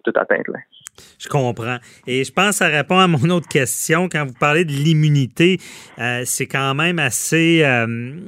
toute 0.03 0.17
atteinte. 0.17 0.47
Là. 0.47 0.59
Je 1.19 1.27
comprends. 1.27 1.77
Et 2.07 2.23
je 2.23 2.31
pense 2.31 2.51
que 2.51 2.55
ça 2.55 2.67
répond 2.67 2.99
à 2.99 3.07
mon 3.07 3.29
autre 3.29 3.47
question. 3.47 4.09
Quand 4.09 4.25
vous 4.25 4.33
parlez 4.33 4.65
de 4.65 4.71
l'immunité, 4.71 5.59
euh, 5.99 6.23
c'est 6.25 6.47
quand 6.47 6.73
même 6.73 6.99
assez 6.99 7.61
euh, 7.63 8.19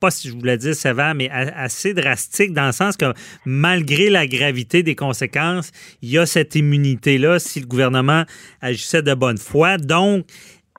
pas 0.00 0.10
si 0.10 0.28
je 0.28 0.34
voulais 0.34 0.56
dire 0.56 0.74
sévère, 0.74 1.14
mais 1.14 1.28
assez 1.30 1.94
drastique 1.94 2.52
dans 2.52 2.66
le 2.66 2.72
sens 2.72 2.96
que 2.96 3.12
malgré 3.44 4.08
la 4.08 4.26
gravité 4.26 4.82
des 4.82 4.96
conséquences, 4.96 5.70
il 6.02 6.10
y 6.10 6.18
a 6.18 6.26
cette 6.26 6.54
immunité-là 6.54 7.38
si 7.38 7.60
le 7.60 7.66
gouvernement 7.66 8.24
agissait 8.62 9.02
de 9.02 9.14
bonne 9.14 9.38
foi. 9.38 9.76
Donc, 9.76 10.24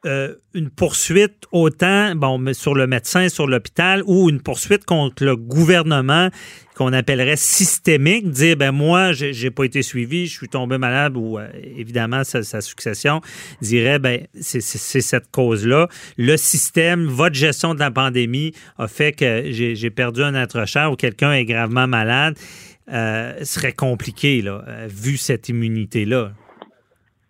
euh, 0.08 0.34
une 0.56 0.72
poursuite 0.72 1.44
autant 1.52 2.16
bon, 2.16 2.54
sur 2.54 2.74
le 2.74 2.88
médecin, 2.88 3.30
sur 3.30 3.46
l'hôpital, 3.46 4.02
ou 4.08 4.32
une 4.32 4.42
poursuite 4.42 4.84
contre 4.84 5.24
le 5.24 5.36
gouvernement 5.36 6.30
qu'on 6.76 6.92
appellerait 6.92 7.36
systémique, 7.36 8.32
dire 8.32 8.58
ben 8.58 8.72
moi 8.72 9.12
j'ai 9.12 9.52
pas 9.52 9.64
été 9.64 9.84
suivi, 9.84 10.26
je 10.26 10.32
suis 10.36 10.48
tombé 10.48 10.80
malade 10.80 11.16
ou 11.16 11.38
euh, 11.38 11.48
évidemment 11.78 12.24
sa, 12.24 12.62
succession 12.62 13.22
dirait 13.62 14.00
ben 14.00 14.26
c'est 14.40 14.62
cette 14.62 15.30
cause 15.30 15.68
là. 15.68 15.88
Le 16.18 16.36
système, 16.36 17.06
votre 17.06 17.36
gestion 17.36 17.76
de 17.76 17.80
la 17.80 17.92
pandémie 17.92 18.54
a 18.80 18.88
fait 18.88 19.12
que 19.12 19.52
j'ai 19.52 19.90
perdu 19.92 20.24
un 20.24 20.34
être 20.34 20.66
cher 20.66 20.92
ou 20.92 20.96
quelqu'un 20.96 21.34
est 21.34 21.46
gravement 21.46 21.88
malade. 21.88 22.36
Euh, 22.92 23.36
serait 23.44 23.72
compliqué 23.72 24.42
là, 24.42 24.66
vu 24.88 25.16
cette 25.16 25.48
immunité 25.48 26.04
là. 26.04 26.34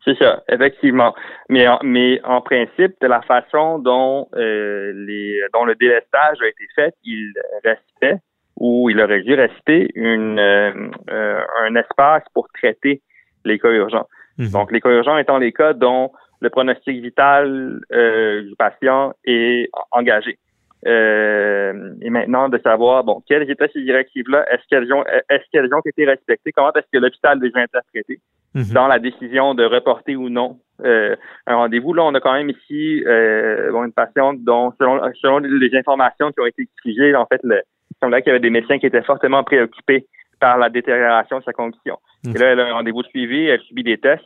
C'est 0.04 0.18
ça, 0.18 0.44
effectivement. 0.50 1.14
Mais 1.50 1.68
en, 1.68 1.80
mais 1.84 2.20
en 2.24 2.42
principe, 2.42 2.96
de 3.02 3.08
la 3.08 3.22
façon 3.22 3.78
dont 3.78 4.28
euh, 4.36 4.94
les 4.96 5.40
dont 5.54 5.64
le 5.64 5.76
délestage 5.76 6.38
a 6.42 6.48
été 6.48 6.68
fait, 6.76 6.94
il 7.04 7.34
restait 7.64 8.20
ou 8.58 8.90
il 8.90 9.00
aurait 9.00 9.22
dû 9.22 9.36
rester 9.36 9.90
une 9.94 10.40
euh, 10.40 10.72
euh, 11.12 11.42
un 11.64 11.76
espace 11.76 12.24
pour 12.34 12.48
traiter 12.50 13.02
les 13.46 13.60
cas 13.60 13.70
urgents. 13.70 14.08
Mhm. 14.38 14.50
Donc, 14.50 14.72
les 14.72 14.82
cas 14.82 14.90
urgents 14.90 15.18
étant 15.18 15.38
les 15.38 15.54
cas 15.54 15.74
dont 15.74 16.12
le 16.40 16.50
pronostic 16.50 17.00
vital 17.00 17.80
du 17.92 18.56
patient 18.58 19.14
est 19.26 19.70
engagé. 19.92 20.40
et 20.84 22.10
maintenant 22.10 22.50
de 22.50 22.58
savoir 22.58 23.04
bon 23.04 23.22
quelles 23.28 23.48
étaient 23.52 23.70
ces 23.72 23.84
directives 23.84 24.28
là 24.28 24.44
est-ce 24.52 24.64
qu'elles 24.68 24.92
ont 24.92 25.04
est-ce 25.30 25.46
qu'elles 25.52 25.72
ont 25.72 25.86
été 25.86 26.06
respectées? 26.06 26.52
Comment 26.52 26.74
est-ce 26.74 26.90
que 26.92 26.98
l'hôpital 26.98 27.40
les 27.40 27.52
a 27.54 27.60
interprétées 27.60 28.20
Mhm. 28.54 28.74
dans 28.74 28.88
la 28.88 29.00
décision 29.00 29.54
de 29.54 29.64
reporter 29.64 30.16
ou 30.18 30.30
non 30.30 30.60
euh, 30.84 31.16
un 31.48 31.56
rendez-vous. 31.56 31.94
Là, 31.94 32.04
on 32.04 32.14
a 32.16 32.20
quand 32.20 32.34
même 32.34 32.50
ici 32.50 33.04
euh, 33.06 33.72
une 33.86 33.94
patiente 33.94 34.44
dont, 34.44 34.74
selon, 34.78 35.00
selon 35.22 35.38
les 35.38 35.76
informations 35.78 36.32
qui 36.32 36.42
ont 36.42 36.46
été 36.46 36.64
exigées, 36.64 37.16
en 37.16 37.26
fait, 37.28 37.40
le, 37.44 37.62
il 37.92 37.96
semblait 38.02 38.22
qu'il 38.22 38.30
y 38.30 38.32
avait 38.32 38.40
des 38.40 38.50
médecins 38.50 38.78
qui 38.80 38.88
étaient 38.88 39.04
fortement 39.04 39.44
préoccupés 39.44 40.06
par 40.40 40.58
la 40.58 40.70
détérioration 40.70 41.40
de 41.40 41.44
sa 41.44 41.54
condition. 41.54 41.98
Et 42.26 42.38
là, 42.38 42.48
elle 42.48 42.60
a 42.60 42.68
un 42.68 42.74
rendez-vous 42.74 43.04
suivi, 43.04 43.46
elle 43.46 43.62
subit 43.62 43.84
des 43.84 44.00
tests. 44.00 44.24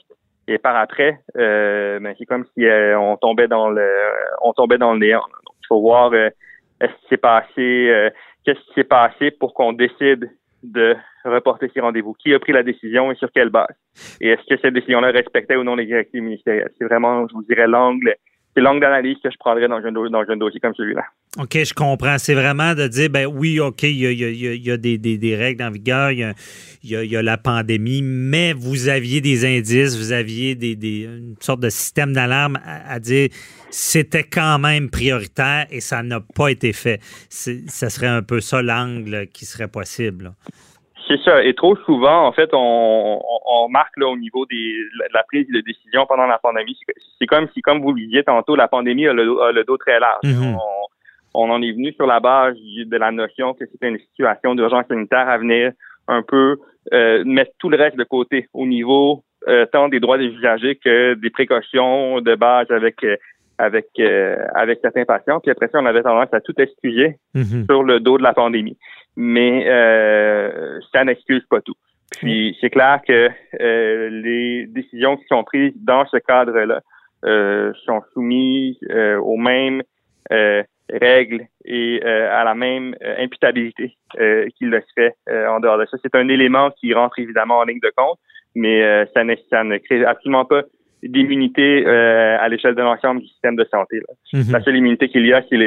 Et 0.47 0.57
par 0.57 0.75
après, 0.75 1.19
euh, 1.37 1.99
ben, 1.99 2.15
c'est 2.17 2.25
comme 2.25 2.45
si 2.53 2.65
euh, 2.65 2.97
on 2.99 3.17
tombait 3.17 3.47
dans 3.47 3.69
le 3.69 3.87
on 4.43 4.53
tombait 4.53 4.77
dans 4.77 4.93
le 4.93 4.99
néant. 4.99 5.19
Donc, 5.45 5.55
il 5.61 5.67
faut 5.67 5.81
voir 5.81 6.13
euh, 6.13 6.29
est-ce 6.79 6.93
qui 7.01 7.07
s'est 7.09 7.17
passé, 7.17 8.11
qu'est-ce 8.45 8.59
qui 8.59 8.73
s'est 8.75 8.83
passé 8.83 9.31
pour 9.31 9.53
qu'on 9.53 9.73
décide 9.73 10.29
de 10.63 10.95
reporter 11.29 11.69
ces 11.73 11.81
rendez-vous? 11.81 12.13
Qui 12.13 12.33
a 12.33 12.39
pris 12.39 12.51
la 12.51 12.63
décision 12.63 13.11
et 13.11 13.15
sur 13.15 13.31
quelle 13.31 13.49
base? 13.49 13.75
Et 14.21 14.29
est-ce 14.29 14.41
que 14.47 14.59
cette 14.61 14.73
décision-là 14.73 15.11
respectait 15.11 15.55
ou 15.55 15.63
non 15.63 15.75
les 15.75 15.85
directives 15.85 16.21
ministérielles? 16.21 16.71
C'est 16.77 16.85
vraiment, 16.85 17.27
je 17.27 17.33
vous 17.33 17.43
dirais, 17.43 17.67
l'angle 17.67 18.15
c'est 18.55 18.61
l'angle 18.61 18.79
d'analyse 18.79 19.17
que 19.21 19.29
je 19.29 19.37
prendrais 19.37 19.67
dans 19.67 19.75
un, 19.75 19.91
dans 19.91 20.23
un 20.29 20.37
dossier 20.37 20.61
comme 20.61 20.73
celui-là. 20.75 21.03
OK, 21.37 21.57
je 21.61 21.73
comprends. 21.73 22.17
C'est 22.17 22.35
vraiment 22.35 22.73
de 22.73 22.87
dire, 22.87 23.09
ben 23.09 23.25
oui, 23.25 23.59
OK, 23.59 23.83
il 23.83 23.99
y 23.99 24.07
a, 24.07 24.11
y 24.11 24.71
a, 24.71 24.77
des, 24.77 24.97
des, 24.97 25.17
des, 25.17 25.35
règles 25.35 25.61
en 25.61 25.71
vigueur, 25.71 26.11
il 26.11 26.33
y 26.83 26.95
a, 26.95 27.03
y 27.03 27.17
a, 27.17 27.21
la 27.21 27.37
pandémie, 27.37 28.01
mais 28.01 28.53
vous 28.53 28.87
aviez 28.87 29.19
des 29.19 29.43
indices, 29.43 29.97
vous 29.97 30.13
aviez 30.13 30.55
des, 30.55 30.77
des 30.77 31.03
une 31.03 31.35
sorte 31.41 31.59
de 31.59 31.69
système 31.69 32.13
d'alarme 32.13 32.57
à, 32.65 32.93
à, 32.93 32.99
dire 32.99 33.27
c'était 33.71 34.23
quand 34.23 34.57
même 34.57 34.89
prioritaire 34.89 35.65
et 35.69 35.81
ça 35.81 36.01
n'a 36.01 36.21
pas 36.21 36.47
été 36.47 36.71
fait. 36.71 37.01
Ça 37.29 37.89
serait 37.89 38.07
un 38.07 38.21
peu 38.21 38.39
ça 38.39 38.61
l'angle 38.61 39.27
qui 39.33 39.43
serait 39.43 39.67
possible. 39.67 40.31
C'est 41.07 41.21
ça. 41.21 41.43
Et 41.43 41.53
trop 41.53 41.75
souvent, 41.85 42.25
en 42.25 42.31
fait, 42.31 42.49
on, 42.53 43.21
on, 43.47 43.69
marque 43.69 43.95
là 43.97 44.07
au 44.07 44.17
niveau 44.17 44.45
des, 44.45 44.55
de 44.55 45.13
la 45.13 45.23
prise 45.23 45.47
de 45.47 45.61
décision 45.61 46.05
pendant 46.07 46.25
la 46.25 46.39
pandémie. 46.39 46.77
C'est 47.19 47.27
comme 47.27 47.47
si, 47.53 47.61
comme 47.61 47.81
vous 47.81 47.91
le 47.91 48.01
disiez 48.01 48.23
tantôt, 48.23 48.55
la 48.55 48.67
pandémie 48.67 49.07
a 49.07 49.13
le, 49.13 49.63
dos 49.63 49.77
très 49.77 49.99
large. 49.99 50.23
Mm-hmm. 50.23 50.55
on, 50.55 51.43
on, 51.43 51.49
en 51.51 51.61
est 51.61 51.71
venu 51.71 51.93
sur 51.93 52.07
la 52.07 52.19
base 52.19 52.55
de 52.55 52.97
la 52.97 53.11
notion 53.11 53.53
que 53.53 53.65
c'était 53.71 53.89
une 53.89 53.99
situation 53.99 54.55
d'urgence 54.55 54.87
sanitaire 54.87 55.29
à 55.29 55.37
venir 55.37 55.73
un 56.07 56.23
peu 56.23 56.57
euh, 56.93 57.23
mettre 57.25 57.51
tout 57.59 57.69
le 57.69 57.77
reste 57.77 57.97
de 57.97 58.03
côté 58.03 58.47
au 58.53 58.65
niveau 58.65 59.23
euh, 59.47 59.65
tant 59.71 59.89
des 59.89 59.99
droits 59.99 60.17
des 60.17 60.25
usagers 60.25 60.75
que 60.75 61.13
des 61.13 61.29
précautions 61.29 62.21
de 62.21 62.35
base 62.35 62.69
avec 62.71 63.03
euh, 63.03 63.15
avec 63.57 63.87
euh, 63.99 64.37
avec 64.53 64.79
certains 64.81 65.05
patients. 65.05 65.39
Puis 65.39 65.51
après 65.51 65.67
ça, 65.67 65.79
on 65.79 65.85
avait 65.85 66.03
tendance 66.03 66.33
à 66.33 66.41
tout 66.41 66.59
excuser 66.59 67.17
mm-hmm. 67.35 67.65
sur 67.65 67.83
le 67.83 67.99
dos 67.99 68.17
de 68.17 68.23
la 68.23 68.33
pandémie 68.33 68.77
mais 69.15 69.65
euh, 69.67 70.79
ça 70.93 71.03
n'excuse 71.03 71.45
pas 71.49 71.61
tout. 71.61 71.75
Puis 72.17 72.57
c'est 72.61 72.69
clair 72.69 72.99
que 73.07 73.29
euh, 73.59 74.09
les 74.09 74.67
décisions 74.67 75.17
qui 75.17 75.25
sont 75.27 75.43
prises 75.43 75.73
dans 75.75 76.05
ce 76.07 76.17
cadre-là 76.17 76.81
euh, 77.25 77.73
sont 77.85 78.01
soumises 78.13 78.77
euh, 78.89 79.17
aux 79.17 79.37
mêmes 79.37 79.81
euh, 80.31 80.63
règles 80.89 81.47
et 81.65 81.99
à 82.03 82.43
la 82.43 82.53
même 82.53 82.95
imputabilité 83.17 83.97
qu'il 84.11 84.69
le 84.69 84.83
serait 84.93 85.15
en 85.27 85.59
dehors 85.59 85.79
de 85.79 85.85
ça. 85.87 85.97
C'est 86.03 86.13
un 86.13 86.27
élément 86.27 86.69
qui 86.79 86.93
rentre 86.93 87.17
évidemment 87.17 87.57
en 87.57 87.63
ligne 87.63 87.79
de 87.79 87.91
compte, 87.95 88.19
mais 88.53 89.07
ça, 89.15 89.23
ne, 89.23 89.33
ça 89.49 89.63
ne 89.63 89.79
crée 89.79 90.05
absolument 90.05 90.45
pas 90.45 90.61
d'immunité 91.09 91.85
euh, 91.85 92.37
à 92.39 92.47
l'échelle 92.49 92.75
de 92.75 92.81
l'ensemble 92.81 93.21
du 93.21 93.27
système 93.27 93.55
de 93.55 93.65
santé. 93.71 93.97
Là. 93.97 94.39
Mm-hmm. 94.39 94.51
La 94.51 94.61
seule 94.61 94.77
immunité 94.77 95.09
qu'il 95.09 95.25
y 95.25 95.33
a, 95.33 95.41
c'est 95.49 95.57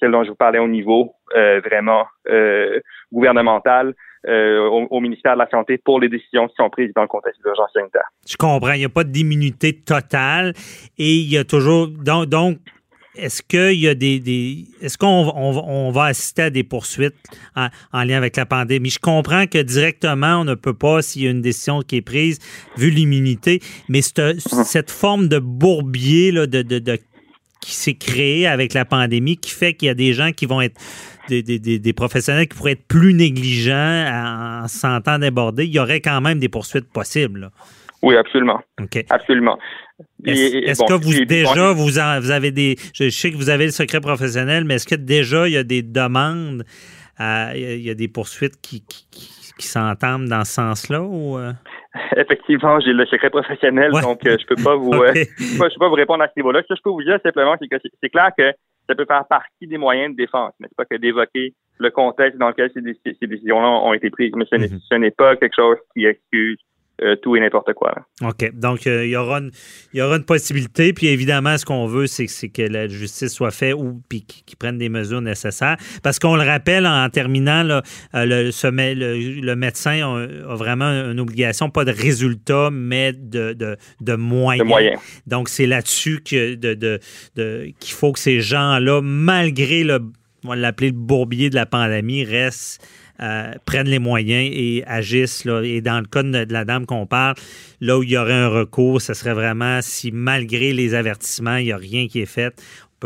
celle 0.00 0.10
dont 0.10 0.24
je 0.24 0.30
vous 0.30 0.36
parlais 0.36 0.58
au 0.58 0.68
niveau 0.68 1.14
euh, 1.36 1.60
vraiment 1.60 2.04
euh, 2.28 2.80
gouvernemental. 3.12 3.94
Au, 4.28 4.88
au, 4.90 4.98
ministère 4.98 5.34
de 5.34 5.38
la 5.38 5.48
Santé 5.48 5.78
pour 5.78 6.00
les 6.00 6.08
décisions 6.08 6.48
qui 6.48 6.56
sont 6.56 6.68
prises 6.68 6.90
dans 6.96 7.02
le 7.02 7.06
contexte 7.06 7.40
d'urgence 7.44 7.70
sanitaire. 7.72 8.08
Je 8.28 8.36
comprends. 8.36 8.72
Il 8.72 8.80
n'y 8.80 8.84
a 8.84 8.88
pas 8.88 9.04
d'immunité 9.04 9.72
totale 9.72 10.52
et 10.98 11.14
il 11.14 11.32
y 11.32 11.38
a 11.38 11.44
toujours. 11.44 11.86
Donc, 11.86 12.26
donc 12.26 12.58
est-ce 13.16 13.42
qu'il 13.42 13.80
y 13.80 13.88
a 13.88 13.94
des, 13.94 14.20
des 14.20 14.64
est-ce 14.80 14.98
qu'on 14.98 15.06
on, 15.06 15.90
va 15.90 16.04
assister 16.04 16.42
à 16.42 16.50
des 16.50 16.64
poursuites 16.64 17.14
en, 17.54 18.04
lien 18.04 18.16
avec 18.16 18.36
la 18.36 18.46
pandémie? 18.46 18.90
Je 18.90 18.98
comprends 18.98 19.46
que 19.46 19.58
directement 19.62 20.40
on 20.40 20.44
ne 20.44 20.54
peut 20.54 20.74
pas 20.74 21.02
s'il 21.02 21.22
y 21.22 21.26
a 21.28 21.30
une 21.30 21.42
décision 21.42 21.80
qui 21.82 21.96
est 21.96 22.02
prise 22.02 22.38
vu 22.76 22.90
l'immunité, 22.90 23.60
mais 23.88 24.02
cette, 24.02 24.40
cette 24.40 24.90
forme 24.90 25.28
de 25.28 25.38
bourbier 25.38 26.32
là, 26.32 26.46
de, 26.46 26.62
de, 26.62 26.78
de 26.78 26.98
qui 27.60 27.72
s'est 27.72 27.94
créé 27.94 28.46
avec 28.46 28.74
la 28.74 28.84
pandémie, 28.84 29.36
qui 29.36 29.50
fait 29.50 29.74
qu'il 29.74 29.86
y 29.86 29.90
a 29.90 29.94
des 29.94 30.12
gens 30.12 30.30
qui 30.30 30.46
vont 30.46 30.60
être 30.60 30.80
des, 31.28 31.42
des, 31.42 31.58
des, 31.58 31.92
professionnels 31.92 32.46
qui 32.46 32.56
pourraient 32.56 32.72
être 32.72 32.86
plus 32.86 33.12
négligents 33.12 33.72
en, 33.74 34.68
se 34.68 34.78
sentant 34.78 35.18
débordés, 35.18 35.64
il 35.64 35.72
y 35.72 35.80
aurait 35.80 36.00
quand 36.00 36.20
même 36.20 36.38
des 36.38 36.48
poursuites 36.48 36.90
possibles. 36.92 37.40
Là. 37.40 37.50
Oui, 38.02 38.16
absolument. 38.16 38.60
Absolument. 39.10 39.58
Est-ce 40.24 40.84
que 40.84 40.92
vous 40.92 41.24
déjà 41.24 41.72
vous, 41.72 41.84
vous, 41.84 42.30
avez 42.30 42.50
des 42.50 42.76
je 42.94 43.08
sais 43.08 43.30
que 43.30 43.36
vous 43.36 43.50
avez 43.50 43.64
le 43.66 43.70
secret 43.70 44.00
professionnel, 44.00 44.64
mais 44.64 44.74
est-ce 44.74 44.86
que 44.86 44.94
déjà 44.94 45.48
il 45.48 45.54
y 45.54 45.56
a 45.56 45.64
des 45.64 45.82
demandes, 45.82 46.64
il 47.18 47.80
y 47.80 47.90
a 47.90 47.94
des 47.94 48.08
poursuites 48.08 48.60
qui, 48.60 48.84
qui, 48.84 49.06
qui 49.58 49.66
s'entament 49.66 50.28
dans 50.28 50.44
ce 50.44 50.52
sens-là 50.52 51.02
ou 51.02 51.38
euh? 51.38 51.52
Effectivement, 52.16 52.78
j'ai 52.80 52.92
le 52.92 53.06
secret 53.06 53.30
professionnel, 53.30 53.90
donc 53.90 54.26
euh, 54.26 54.36
je 54.38 54.46
peux 54.46 54.62
pas 54.62 54.76
vous 54.76 54.92
euh, 54.92 55.12
je 55.14 55.58
peux 55.58 55.78
pas 55.78 55.88
vous 55.88 55.94
répondre 55.94 56.22
à 56.22 56.28
ce 56.28 56.32
niveau-là. 56.36 56.62
Ce 56.62 56.68
que 56.68 56.76
je 56.76 56.82
peux 56.82 56.90
vous 56.90 57.02
dire 57.02 57.18
simplement, 57.22 57.56
c'est 57.60 57.68
que 57.68 57.76
c'est 58.02 58.10
clair 58.10 58.30
que 58.36 58.52
ça 58.88 58.94
peut 58.94 59.06
faire 59.06 59.24
partie 59.26 59.66
des 59.66 59.78
moyens 59.78 60.12
de 60.12 60.16
défense, 60.16 60.52
mais 60.60 60.68
c'est 60.68 60.76
pas 60.76 60.84
que 60.84 61.00
d'évoquer 61.00 61.54
le 61.78 61.90
contexte 61.90 62.38
dans 62.38 62.48
lequel 62.48 62.70
ces, 62.72 63.26
décisions-là 63.26 63.68
ont 63.68 63.92
été 63.92 64.10
prises, 64.10 64.32
mais 64.36 64.44
mm-hmm. 64.44 64.80
ce 64.88 64.94
n'est 64.94 65.10
pas 65.10 65.36
quelque 65.36 65.56
chose 65.56 65.76
qui 65.94 66.04
excuse 66.04 66.58
euh, 67.02 67.14
tout 67.16 67.36
et 67.36 67.40
n'importe 67.40 67.74
quoi. 67.74 67.94
OK. 68.22 68.50
Donc, 68.54 68.86
euh, 68.86 69.04
il, 69.04 69.10
y 69.10 69.16
aura 69.16 69.40
une, 69.40 69.50
il 69.92 69.98
y 69.98 70.02
aura 70.02 70.16
une 70.16 70.24
possibilité. 70.24 70.94
Puis, 70.94 71.08
évidemment, 71.08 71.58
ce 71.58 71.66
qu'on 71.66 71.86
veut, 71.86 72.06
c'est, 72.06 72.26
que 72.48 72.62
la 72.62 72.88
justice 72.88 73.34
soit 73.34 73.50
faite 73.50 73.74
ou 73.74 74.00
qu'ils 74.08 74.56
prennent 74.58 74.78
des 74.78 74.88
mesures 74.88 75.20
nécessaires. 75.20 75.76
Parce 76.02 76.18
qu'on 76.18 76.36
le 76.36 76.42
rappelle, 76.42 76.86
en 76.86 77.08
terminant, 77.10 77.62
là, 77.62 77.82
euh, 78.14 78.24
le, 78.24 79.40
le, 79.42 79.56
médecin 79.56 80.26
a, 80.48 80.54
vraiment 80.54 80.86
une 80.86 81.20
obligation, 81.20 81.68
pas 81.68 81.84
de 81.84 81.92
résultat, 81.92 82.70
mais 82.72 83.12
de, 83.12 83.52
de, 83.52 83.76
de 84.00 84.14
moyens. 84.14 84.66
moyens. 84.66 84.98
Donc, 85.26 85.50
c'est 85.50 85.66
là-dessus 85.66 86.22
de, 86.30 86.74
de, 86.74 87.72
qu'il 87.78 87.94
faut 87.94 88.12
que 88.12 88.18
ces 88.18 88.40
gens-là, 88.40 89.02
malgré 89.02 89.84
le, 89.84 90.00
on 90.46 90.50
va 90.50 90.56
l'appeler 90.56 90.90
le 90.90 90.96
bourbier 90.96 91.50
de 91.50 91.54
la 91.54 91.66
pandémie, 91.66 92.24
restent 92.24 92.80
euh, 93.18 93.54
prennent 93.64 93.88
les 93.88 93.98
moyens 93.98 94.50
et 94.52 94.84
agissent. 94.86 95.46
Et 95.64 95.80
dans 95.80 96.00
le 96.00 96.06
cas 96.06 96.22
de, 96.22 96.52
la 96.52 96.66
dame 96.66 96.84
qu'on 96.84 97.06
parle, 97.06 97.34
là 97.80 97.98
où 97.98 98.02
il 98.02 98.10
y 98.10 98.18
aurait 98.18 98.34
un 98.34 98.48
recours, 98.48 99.00
ce 99.00 99.14
serait 99.14 99.32
vraiment 99.32 99.80
si 99.80 100.12
malgré 100.12 100.74
les 100.74 100.94
avertissements, 100.94 101.56
il 101.56 101.64
n'y 101.64 101.72
a 101.72 101.78
rien 101.78 102.08
qui 102.08 102.20
est 102.20 102.26
fait. 102.26 102.54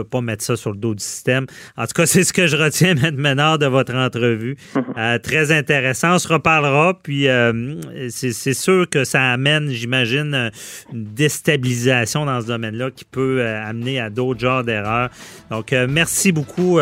Peut 0.00 0.08
pas 0.08 0.20
mettre 0.22 0.42
ça 0.42 0.56
sur 0.56 0.70
le 0.70 0.78
dos 0.78 0.94
du 0.94 1.04
système. 1.04 1.44
En 1.76 1.84
tout 1.84 1.92
cas, 1.94 2.06
c'est 2.06 2.24
ce 2.24 2.32
que 2.32 2.46
je 2.46 2.56
retiens, 2.56 2.96
M. 3.02 3.16
Ménard, 3.16 3.58
de 3.58 3.66
votre 3.66 3.94
entrevue. 3.94 4.56
Euh, 4.96 5.18
très 5.18 5.52
intéressant. 5.52 6.14
On 6.14 6.18
se 6.18 6.28
reparlera. 6.28 6.94
Puis, 7.00 7.28
euh, 7.28 7.76
c'est 8.10 8.54
sûr 8.54 8.88
que 8.88 9.04
ça 9.04 9.32
amène, 9.32 9.70
j'imagine, 9.70 10.50
une 10.92 11.04
déstabilisation 11.04 12.26
dans 12.26 12.40
ce 12.40 12.46
domaine-là 12.46 12.90
qui 12.90 13.04
peut 13.04 13.46
amener 13.46 14.00
à 14.00 14.10
d'autres 14.10 14.40
genres 14.40 14.64
d'erreurs. 14.64 15.10
Donc, 15.50 15.72
merci 15.72 16.32
beaucoup, 16.32 16.80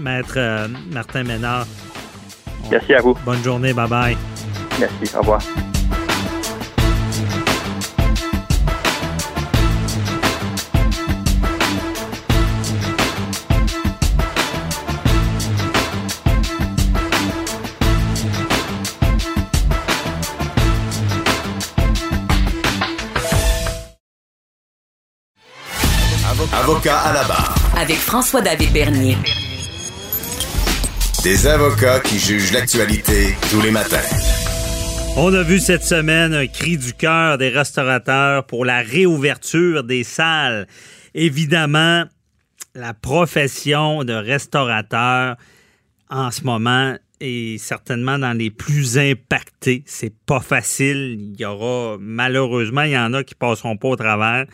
Maître 0.00 0.38
Martin 0.92 1.24
Ménard. 1.24 1.66
Merci 2.70 2.94
à 2.94 3.00
vous. 3.00 3.16
Bonne 3.24 3.42
journée. 3.42 3.72
Bye 3.72 3.88
bye. 3.88 4.16
Merci. 4.80 5.14
Au 5.14 5.20
revoir. 5.20 5.42
Avocat 26.62 26.96
à 26.96 27.12
la 27.12 27.24
barre. 27.24 27.56
Avec 27.76 27.96
François-David 27.96 28.72
Bernier. 28.72 29.16
Des 31.24 31.48
avocats 31.48 31.98
qui 31.98 32.20
jugent 32.20 32.52
l'actualité 32.52 33.34
tous 33.50 33.60
les 33.60 33.72
matins. 33.72 33.98
On 35.16 35.34
a 35.34 35.42
vu 35.42 35.58
cette 35.58 35.82
semaine 35.82 36.32
un 36.32 36.46
cri 36.46 36.78
du 36.78 36.92
cœur 36.92 37.36
des 37.36 37.48
restaurateurs 37.48 38.46
pour 38.46 38.64
la 38.64 38.78
réouverture 38.78 39.82
des 39.82 40.04
salles. 40.04 40.68
Évidemment, 41.14 42.04
la 42.76 42.94
profession 42.94 44.04
de 44.04 44.12
restaurateur 44.12 45.34
en 46.10 46.30
ce 46.30 46.44
moment 46.44 46.94
est 47.18 47.58
certainement 47.58 48.20
dans 48.20 48.38
les 48.38 48.52
plus 48.52 48.98
impactés. 48.98 49.82
C'est 49.84 50.14
pas 50.26 50.40
facile. 50.40 51.16
Il 51.18 51.40
y 51.40 51.44
aura 51.44 51.96
malheureusement, 51.98 52.82
il 52.82 52.92
y 52.92 52.98
en 52.98 53.14
a 53.14 53.24
qui 53.24 53.34
passeront 53.34 53.76
pas 53.76 53.88
au 53.88 53.96
travers. 53.96 54.46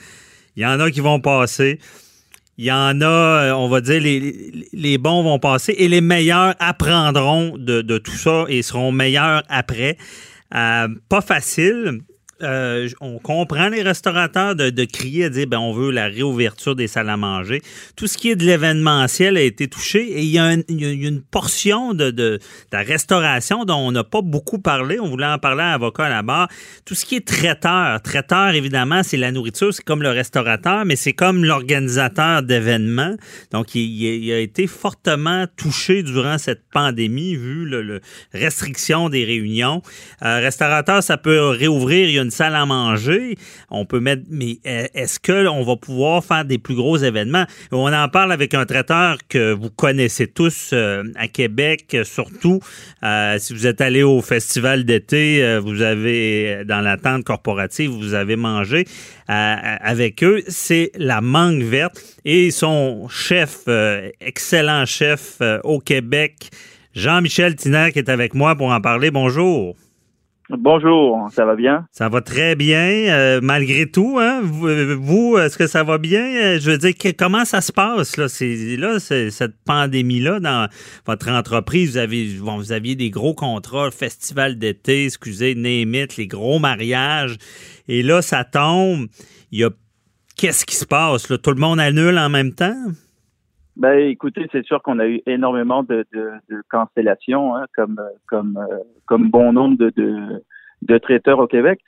Il 0.58 0.62
y 0.62 0.66
en 0.66 0.80
a 0.80 0.90
qui 0.90 0.98
vont 0.98 1.20
passer. 1.20 1.78
Il 2.56 2.64
y 2.64 2.72
en 2.72 3.00
a, 3.00 3.06
euh, 3.06 3.52
on 3.52 3.68
va 3.68 3.80
dire, 3.80 4.00
les, 4.00 4.98
bons 4.98 5.22
vont 5.22 5.38
passer 5.38 5.72
et 5.78 5.86
les 5.86 6.00
meilleurs 6.00 6.56
apprendront 6.58 7.56
de, 7.56 7.80
de 7.80 7.98
tout 7.98 8.16
ça 8.16 8.44
et 8.48 8.62
seront 8.62 8.90
meilleurs 8.90 9.44
après. 9.48 9.96
Euh, 10.56 10.88
pas 11.08 11.20
facile. 11.20 12.00
Euh, 12.42 12.88
on 13.00 13.18
comprend 13.18 13.68
les 13.68 13.82
restaurateurs 13.82 14.54
de, 14.54 14.70
de 14.70 14.84
crier 14.84 15.24
à 15.24 15.28
dire 15.28 15.48
ben 15.48 15.58
on 15.58 15.72
veut 15.72 15.90
la 15.90 16.06
réouverture 16.06 16.76
des 16.76 16.86
salles 16.86 17.08
à 17.08 17.16
manger. 17.16 17.62
Tout 17.96 18.06
ce 18.06 18.16
qui 18.16 18.30
est 18.30 18.36
de 18.36 18.44
l'événementiel 18.44 19.36
a 19.36 19.40
été 19.40 19.66
touché 19.66 20.00
et 20.02 20.22
il 20.22 20.28
y 20.28 20.38
a, 20.38 20.52
une 20.52 21.20
portion 21.20 21.94
de, 21.94 22.10
de, 22.10 22.38
la 22.72 22.82
restauration 22.82 23.64
dont 23.64 23.78
on 23.78 23.90
n'a 23.90 24.04
pas 24.04 24.22
beaucoup 24.22 24.60
parlé. 24.60 25.00
On 25.00 25.08
voulait 25.08 25.26
en 25.26 25.38
parler 25.38 25.62
à 25.62 25.72
avocat 25.72 26.04
à 26.04 26.08
la 26.08 26.22
barre. 26.22 26.48
Tout 26.84 26.94
ce 26.94 27.04
qui 27.04 27.16
est 27.16 27.26
traiteur. 27.26 28.00
Traiteur, 28.02 28.50
évidemment, 28.50 29.02
c'est 29.02 29.16
la 29.16 29.32
nourriture, 29.32 29.74
c'est 29.74 29.84
comme 29.84 30.02
le 30.02 30.10
restaurateur, 30.10 30.84
mais 30.84 30.96
c'est 30.96 31.14
comme 31.14 31.44
l'organisateur 31.44 32.42
d'événements. 32.42 33.16
Donc, 33.50 33.74
il, 33.74 34.32
a 34.32 34.38
été 34.38 34.66
fortement 34.66 35.46
touché 35.56 36.02
durant 36.02 36.38
cette 36.38 36.62
pandémie, 36.72 37.34
vu 37.34 37.64
le, 37.64 38.00
restriction 38.32 39.08
des 39.08 39.24
réunions. 39.24 39.82
Euh, 40.22 40.38
restaurateur, 40.38 41.02
ça 41.02 41.16
peut 41.16 41.48
réouvrir. 41.48 42.08
Il 42.08 42.27
salle 42.30 42.54
à 42.54 42.66
manger, 42.66 43.36
on 43.70 43.84
peut 43.84 44.00
mettre, 44.00 44.22
mais 44.30 44.58
est-ce 44.64 45.18
qu'on 45.20 45.62
va 45.62 45.76
pouvoir 45.76 46.24
faire 46.24 46.44
des 46.44 46.58
plus 46.58 46.74
gros 46.74 46.96
événements? 46.96 47.44
On 47.72 47.92
en 47.92 48.08
parle 48.08 48.32
avec 48.32 48.54
un 48.54 48.66
traiteur 48.66 49.18
que 49.28 49.52
vous 49.52 49.70
connaissez 49.70 50.26
tous 50.26 50.74
à 51.16 51.28
Québec, 51.28 51.96
surtout. 52.04 52.60
si 53.38 53.52
vous 53.52 53.66
êtes 53.66 53.80
allé 53.80 54.02
au 54.02 54.20
festival 54.20 54.84
d'été, 54.84 55.58
vous 55.62 55.82
avez, 55.82 56.62
dans 56.66 56.80
la 56.80 56.96
tente 56.96 57.24
corporative, 57.24 57.90
vous 57.90 58.14
avez 58.14 58.36
mangé 58.36 58.84
avec 59.26 60.22
eux. 60.22 60.42
C'est 60.48 60.90
la 60.96 61.20
mangue 61.20 61.62
verte 61.62 62.00
et 62.24 62.50
son 62.50 63.08
chef, 63.08 63.68
excellent 64.20 64.84
chef 64.86 65.38
au 65.64 65.78
Québec, 65.80 66.50
Jean-Michel 66.94 67.54
Tiner 67.54 67.90
qui 67.92 67.98
est 67.98 68.08
avec 68.08 68.34
moi 68.34 68.56
pour 68.56 68.70
en 68.72 68.80
parler. 68.80 69.10
Bonjour. 69.10 69.76
Bonjour, 70.50 71.28
ça 71.30 71.44
va 71.44 71.56
bien? 71.56 71.84
Ça 71.90 72.08
va 72.08 72.22
très 72.22 72.56
bien, 72.56 72.78
euh, 72.78 73.40
malgré 73.42 73.84
tout. 73.84 74.18
Hein? 74.18 74.40
Vous, 74.42 75.36
est-ce 75.36 75.58
que 75.58 75.66
ça 75.66 75.84
va 75.84 75.98
bien? 75.98 76.24
Euh, 76.24 76.58
je 76.58 76.70
veux 76.70 76.78
dire, 76.78 76.94
comment 77.18 77.44
ça 77.44 77.60
se 77.60 77.70
passe? 77.70 78.16
Là, 78.16 78.28
là 78.78 78.98
cette 78.98 79.62
pandémie-là, 79.66 80.40
dans 80.40 80.68
votre 81.04 81.28
entreprise, 81.30 81.90
vous, 81.90 81.96
avez, 81.98 82.26
vous 82.38 82.72
aviez 82.72 82.96
des 82.96 83.10
gros 83.10 83.34
contrats, 83.34 83.90
festival 83.90 84.58
d'été, 84.58 85.04
excusez, 85.04 85.54
Némit, 85.54 86.16
les 86.16 86.26
gros 86.26 86.58
mariages. 86.58 87.36
Et 87.86 88.02
là, 88.02 88.22
ça 88.22 88.44
tombe. 88.44 89.08
Il 89.52 89.60
y 89.60 89.64
a... 89.64 89.70
Qu'est-ce 90.34 90.64
qui 90.64 90.76
se 90.76 90.86
passe? 90.86 91.28
Là? 91.28 91.36
Tout 91.36 91.50
le 91.50 91.60
monde 91.60 91.78
annule 91.78 92.16
en 92.16 92.30
même 92.30 92.54
temps? 92.54 92.86
Ben, 93.78 93.96
écoutez, 94.08 94.48
c'est 94.50 94.64
sûr 94.66 94.82
qu'on 94.82 94.98
a 94.98 95.06
eu 95.06 95.22
énormément 95.26 95.84
de, 95.84 96.04
de, 96.12 96.32
de 96.50 96.62
cancellations, 96.68 97.54
hein, 97.54 97.66
comme 97.76 98.00
comme 98.26 98.58
comme 99.06 99.30
bon 99.30 99.52
nombre 99.52 99.78
de, 99.78 99.90
de, 99.96 100.42
de 100.82 100.98
traiteurs 100.98 101.38
au 101.38 101.46
Québec. 101.46 101.80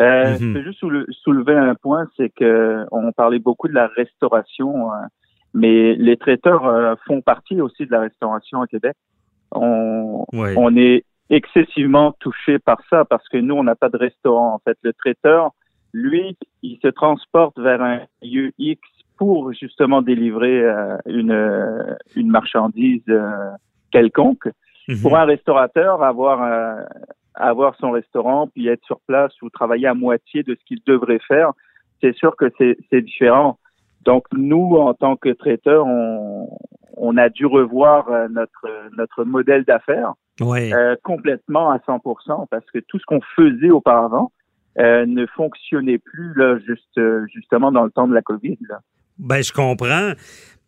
Euh, 0.00 0.32
mhm. 0.32 0.38
Je 0.38 0.52
peux 0.52 0.62
juste 0.64 1.14
soulever 1.22 1.54
un 1.54 1.74
point, 1.76 2.08
c'est 2.16 2.30
que 2.30 2.84
on 2.90 3.12
parlait 3.12 3.38
beaucoup 3.38 3.68
de 3.68 3.74
la 3.74 3.86
restauration, 3.86 4.92
hein, 4.92 5.06
mais 5.54 5.94
les 5.94 6.16
traiteurs 6.16 6.66
euh, 6.66 6.94
font 7.06 7.20
partie 7.20 7.60
aussi 7.60 7.86
de 7.86 7.92
la 7.92 8.00
restauration 8.00 8.60
au 8.60 8.66
Québec. 8.66 8.96
On, 9.52 10.24
on 10.32 10.76
est 10.76 11.04
excessivement 11.30 12.12
touché 12.20 12.58
par 12.58 12.78
ça 12.90 13.04
parce 13.04 13.26
que 13.28 13.38
nous, 13.38 13.54
on 13.54 13.64
n'a 13.64 13.74
pas 13.74 13.88
de 13.88 13.96
restaurant. 13.96 14.54
En 14.54 14.58
fait, 14.58 14.76
le 14.82 14.92
traiteur, 14.92 15.50
lui, 15.92 16.36
il 16.62 16.78
se 16.82 16.88
transporte 16.88 17.58
vers 17.58 17.80
un 17.82 18.00
lieu 18.20 18.52
X 18.58 18.80
pour 19.16 19.52
justement 19.52 20.02
délivrer 20.02 20.62
euh, 20.62 20.96
une, 21.06 21.32
euh, 21.32 21.94
une 22.14 22.30
marchandise 22.30 23.02
euh, 23.08 23.50
quelconque. 23.90 24.48
Mhm. 24.88 25.02
Pour 25.02 25.16
un 25.16 25.24
restaurateur, 25.24 26.02
avoir 26.02 26.78
avoir 27.34 27.74
son 27.76 27.90
restaurant, 27.90 28.46
puis 28.46 28.68
être 28.68 28.84
sur 28.84 29.00
place 29.00 29.32
ou 29.42 29.50
travailler 29.50 29.88
à 29.88 29.94
moitié 29.94 30.42
de 30.42 30.54
ce 30.54 30.64
qu'il 30.64 30.78
devrait 30.86 31.18
faire, 31.26 31.52
c'est 32.00 32.14
sûr 32.14 32.36
que 32.36 32.46
c'est 32.58 33.02
différent. 33.02 33.58
Donc 34.04 34.26
nous, 34.32 34.76
en 34.76 34.94
tant 34.94 35.16
que 35.16 35.30
traiteurs, 35.30 35.84
on, 35.86 36.48
on 36.96 37.16
a 37.16 37.28
dû 37.28 37.44
revoir 37.46 38.08
notre 38.30 38.68
notre 38.96 39.24
modèle 39.24 39.64
d'affaires 39.64 40.14
complètement 41.02 41.70
à 41.70 41.78
100% 41.78 42.46
parce 42.48 42.70
que 42.70 42.78
tout 42.78 43.00
ce 43.00 43.06
qu'on 43.06 43.20
faisait 43.34 43.70
auparavant 43.70 44.30
ne 44.78 45.26
fonctionnait 45.34 45.98
plus 45.98 46.32
là 46.36 46.58
juste 46.58 47.00
justement 47.34 47.72
dans 47.72 47.84
le 47.84 47.90
temps 47.90 48.06
de 48.06 48.14
la 48.14 48.22
Covid. 48.22 48.56
Là. 48.68 48.78
Ben, 49.18 49.42
je 49.42 49.52
comprends. 49.52 50.12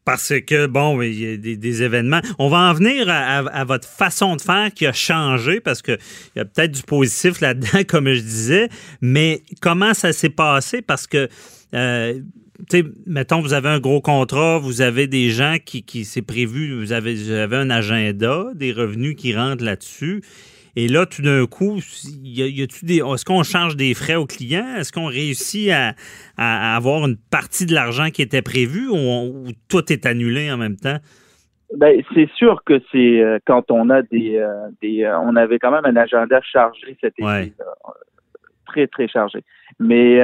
Parce 0.04 0.32
que, 0.46 0.66
bon, 0.66 1.02
il 1.02 1.20
y 1.20 1.32
a 1.34 1.36
des, 1.36 1.82
événements. 1.82 2.22
On 2.38 2.48
va 2.48 2.70
en 2.70 2.72
venir 2.72 3.10
à, 3.10 3.64
votre 3.64 3.86
façon 3.86 4.36
de 4.36 4.40
faire 4.40 4.72
qui 4.72 4.86
a 4.86 4.92
changé, 4.94 5.60
parce 5.60 5.82
qu'il 5.82 5.98
y 6.34 6.40
a 6.40 6.46
peut-être 6.46 6.72
du 6.72 6.82
positif 6.82 7.42
là-dedans, 7.42 7.82
comme 7.86 8.10
je 8.10 8.20
disais. 8.22 8.68
Mais 9.02 9.42
comment 9.60 9.92
ça 9.92 10.14
s'est 10.14 10.30
passé? 10.30 10.80
Parce 10.80 11.06
que, 11.06 11.28
euh, 11.74 12.20
tu 12.70 12.78
sais, 12.78 12.84
mettons, 13.06 13.42
vous 13.42 13.52
avez 13.52 13.68
un 13.68 13.80
gros 13.80 14.00
contrat, 14.00 14.58
vous 14.58 14.80
avez 14.80 15.08
des 15.08 15.28
gens 15.28 15.58
qui, 15.62 15.82
qui 15.82 16.06
c'est 16.06 16.22
prévu, 16.22 16.74
vous 16.80 16.92
avez, 16.92 17.14
vous 17.14 17.30
avez 17.30 17.56
un 17.56 17.68
agenda, 17.68 18.46
des 18.54 18.72
revenus 18.72 19.14
qui 19.14 19.36
rentrent 19.36 19.62
là-dessus. 19.62 20.22
Et 20.78 20.86
là, 20.86 21.06
tout 21.06 21.22
d'un 21.22 21.44
coup, 21.46 21.80
y 22.22 22.40
a, 22.40 22.66
des, 22.84 22.98
est-ce 22.98 23.24
qu'on 23.24 23.42
change 23.42 23.74
des 23.74 23.94
frais 23.94 24.14
aux 24.14 24.26
clients? 24.26 24.76
Est-ce 24.76 24.92
qu'on 24.92 25.06
réussit 25.06 25.72
à, 25.72 26.76
avoir 26.76 27.04
une 27.04 27.16
partie 27.16 27.66
de 27.66 27.74
l'argent 27.74 28.10
qui 28.10 28.22
était 28.22 28.42
prévu 28.42 28.88
ou, 28.88 29.48
tout 29.68 29.92
est 29.92 30.06
annulé 30.06 30.52
en 30.52 30.56
même 30.56 30.76
temps? 30.76 30.98
Ben, 31.76 32.00
c'est 32.14 32.30
sûr 32.30 32.62
que 32.64 32.80
c'est 32.92 33.20
euh, 33.20 33.40
quand 33.44 33.72
on 33.72 33.90
a 33.90 34.02
des, 34.02 34.36
euh, 34.36 34.68
des 34.80 35.02
euh, 35.02 35.18
on 35.18 35.34
avait 35.34 35.58
quand 35.58 35.72
même 35.72 35.84
un 35.84 36.00
agenda 36.00 36.40
chargé 36.42 36.96
cet 37.00 37.14
été, 37.18 37.52
très 38.64 38.86
très 38.86 39.08
chargé. 39.08 39.42
Mais 39.80 40.20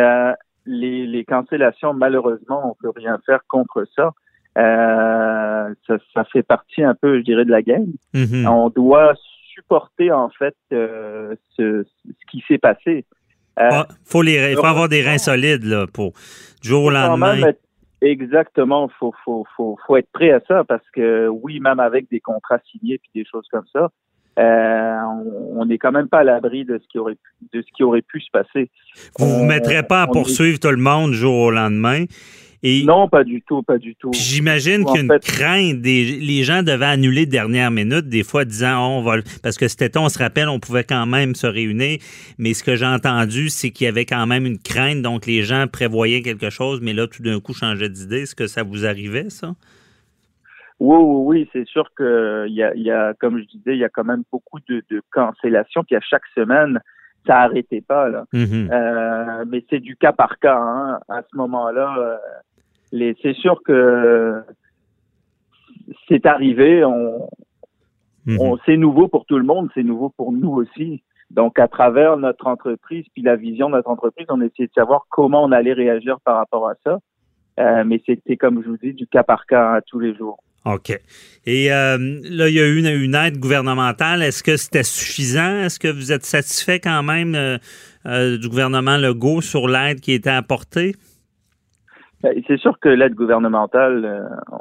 les, 0.66 1.04
les 1.04 1.24
cancellations, 1.24 1.94
malheureusement, 1.94 2.70
on 2.70 2.76
peut 2.80 2.92
rien 2.94 3.18
faire 3.26 3.40
contre 3.48 3.88
ça. 3.96 4.12
ça, 4.54 5.96
ça 6.14 6.24
fait 6.32 6.44
partie 6.44 6.84
un 6.84 6.94
peu, 6.94 7.18
je 7.18 7.24
dirais, 7.24 7.44
de 7.44 7.50
la 7.50 7.62
game. 7.62 7.88
Mm-hmm. 8.14 8.46
On 8.46 8.70
doit 8.70 9.14
supporter 9.54 10.10
en 10.10 10.28
fait 10.30 10.56
euh, 10.72 11.34
ce, 11.56 11.84
qui 12.30 12.42
s'est 12.46 12.58
passé. 12.58 13.04
Euh, 13.58 13.68
ah, 13.70 13.88
faut 14.04 14.22
les, 14.22 14.50
il 14.50 14.56
faut 14.56 14.66
avoir 14.66 14.88
des 14.88 15.02
reins 15.02 15.18
solides 15.18 15.64
là, 15.64 15.86
pour 15.86 16.12
du 16.62 16.68
jour 16.68 16.84
au 16.84 16.90
lendemain. 16.90 17.52
exactement, 18.02 18.90
faut, 18.98 19.14
faut, 19.24 19.46
faut, 19.56 19.78
faut 19.86 19.96
être 19.96 20.10
prêt 20.12 20.32
à 20.32 20.40
ça 20.48 20.64
parce 20.64 20.88
que 20.92 21.28
oui, 21.28 21.60
même 21.60 21.80
avec 21.80 22.10
des 22.10 22.20
contrats 22.20 22.58
signés 22.70 22.98
puis 22.98 23.10
des 23.14 23.24
choses 23.30 23.46
comme 23.50 23.66
ça, 23.72 23.90
euh, 24.38 24.96
on 25.54 25.64
n'est 25.66 25.78
quand 25.78 25.92
même 25.92 26.08
pas 26.08 26.18
à 26.18 26.24
l'abri 26.24 26.64
de 26.64 26.78
ce 26.82 26.88
qui 26.88 26.98
aurait 26.98 27.14
pu, 27.14 27.56
de 27.56 27.62
ce 27.62 27.66
qui 27.76 27.84
aurait 27.84 28.02
pu 28.02 28.20
se 28.20 28.30
passer. 28.32 28.70
Vous 29.18 29.26
ne 29.26 29.32
vous 29.38 29.44
mettrez 29.44 29.82
pas 29.84 30.02
à 30.02 30.06
poursuivre 30.08 30.58
tout 30.58 30.70
le 30.70 30.76
monde 30.76 31.12
du 31.12 31.16
jour 31.16 31.34
au 31.34 31.50
lendemain 31.52 32.04
non, 32.84 33.08
pas 33.08 33.24
du 33.24 33.42
tout, 33.42 33.62
pas 33.62 33.76
du 33.76 33.94
tout. 33.94 34.10
J'imagine 34.14 34.84
qu'il 34.84 34.96
y 34.96 34.98
a 34.98 35.02
une 35.02 35.18
crainte. 35.20 35.82
Des, 35.82 36.04
les 36.04 36.42
gens 36.44 36.62
devaient 36.62 36.86
annuler 36.86 37.26
dernière 37.26 37.70
minute, 37.70 38.08
des 38.08 38.22
fois 38.22 38.44
disant 38.44 38.78
oh, 38.78 38.98
on 38.98 39.02
va. 39.02 39.16
Parce 39.42 39.58
que 39.58 39.66
été, 39.66 39.98
on 39.98 40.08
se 40.08 40.18
rappelle, 40.18 40.48
on 40.48 40.60
pouvait 40.60 40.84
quand 40.84 41.04
même 41.04 41.34
se 41.34 41.46
réunir. 41.46 41.98
Mais 42.38 42.54
ce 42.54 42.64
que 42.64 42.74
j'ai 42.74 42.86
entendu, 42.86 43.50
c'est 43.50 43.70
qu'il 43.70 43.84
y 43.84 43.88
avait 43.88 44.06
quand 44.06 44.26
même 44.26 44.46
une 44.46 44.58
crainte. 44.58 45.02
Donc, 45.02 45.26
les 45.26 45.42
gens 45.42 45.66
prévoyaient 45.70 46.22
quelque 46.22 46.48
chose, 46.48 46.80
mais 46.82 46.94
là, 46.94 47.06
tout 47.06 47.22
d'un 47.22 47.38
coup, 47.38 47.52
changeaient 47.52 47.90
d'idée. 47.90 48.22
Est-ce 48.22 48.34
que 48.34 48.46
ça 48.46 48.62
vous 48.62 48.86
arrivait, 48.86 49.28
ça? 49.28 49.54
Oui, 50.80 50.96
oui, 50.98 51.38
oui, 51.38 51.48
c'est 51.52 51.66
sûr 51.66 51.88
que 51.94 52.46
y 52.48 52.62
a, 52.62 52.74
y 52.74 52.90
a, 52.90 53.14
comme 53.14 53.38
je 53.38 53.44
disais, 53.44 53.74
il 53.74 53.78
y 53.78 53.84
a 53.84 53.88
quand 53.88 54.04
même 54.04 54.22
beaucoup 54.32 54.58
de, 54.68 54.82
de 54.90 55.02
cancellations. 55.12 55.84
Puis 55.84 55.96
à 55.96 56.00
chaque 56.00 56.26
semaine, 56.34 56.80
ça 57.26 57.34
n'arrêtait 57.34 57.80
pas 57.80 58.08
là. 58.08 58.24
Mm-hmm. 58.32 58.72
euh, 58.72 59.44
mais 59.48 59.64
c'est 59.70 59.80
du 59.80 59.96
cas 59.96 60.12
par 60.12 60.38
cas. 60.38 60.58
Hein. 60.58 60.98
À 61.08 61.22
ce 61.22 61.36
moment-là, 61.36 61.94
euh, 61.98 62.16
c'est 62.92 63.34
sûr 63.34 63.60
que 63.64 64.42
c'est 66.08 66.26
arrivé. 66.26 66.84
On, 66.84 67.28
mhm. 68.26 68.56
c'est 68.66 68.76
nouveau 68.76 69.08
pour 69.08 69.26
tout 69.26 69.38
le 69.38 69.44
monde, 69.44 69.68
c'est 69.74 69.82
nouveau 69.82 70.10
pour 70.10 70.32
nous 70.32 70.50
aussi. 70.50 71.02
Donc, 71.30 71.58
à 71.58 71.68
travers 71.68 72.16
notre 72.16 72.46
entreprise, 72.46 73.04
puis 73.12 73.22
la 73.22 73.36
vision 73.36 73.68
de 73.68 73.74
notre 73.74 73.90
entreprise, 73.90 74.26
on 74.28 74.40
essayait 74.40 74.68
de 74.68 74.72
savoir 74.74 75.06
comment 75.10 75.44
on 75.44 75.52
allait 75.52 75.72
réagir 75.72 76.18
par 76.24 76.36
rapport 76.36 76.68
à 76.68 76.74
ça. 76.84 76.98
Euh, 77.58 77.84
mais 77.84 78.00
c'était, 78.04 78.36
comme 78.36 78.62
je 78.62 78.68
vous 78.68 78.76
dis, 78.76 78.92
du 78.92 79.06
cas 79.06 79.22
par 79.22 79.46
cas 79.46 79.80
tous 79.86 79.98
les 79.98 80.14
jours. 80.14 80.38
OK. 80.64 80.98
Et 81.44 81.72
euh, 81.72 81.98
là, 81.98 82.48
il 82.48 82.54
y 82.54 82.60
a 82.60 82.66
eu 82.66 82.78
une, 82.78 83.14
aide 83.14 83.38
gouvernementale. 83.38 84.22
Est-ce 84.22 84.42
que 84.42 84.56
c'était 84.56 84.82
suffisant? 84.82 85.60
Est-ce 85.60 85.78
que 85.78 85.88
vous 85.88 86.10
êtes 86.10 86.24
satisfait 86.24 86.80
quand 86.80 87.02
même 87.02 87.34
euh, 87.34 88.38
du 88.38 88.48
gouvernement 88.48 88.96
Legault 88.96 89.42
sur 89.42 89.68
l'aide 89.68 90.00
qui 90.00 90.12
été 90.12 90.30
apportée? 90.30 90.94
Ben, 92.24 92.42
c'est 92.46 92.56
sûr 92.56 92.78
que 92.80 92.88
l'aide 92.88 93.14
gouvernementale, 93.14 94.02
euh, 94.02 94.56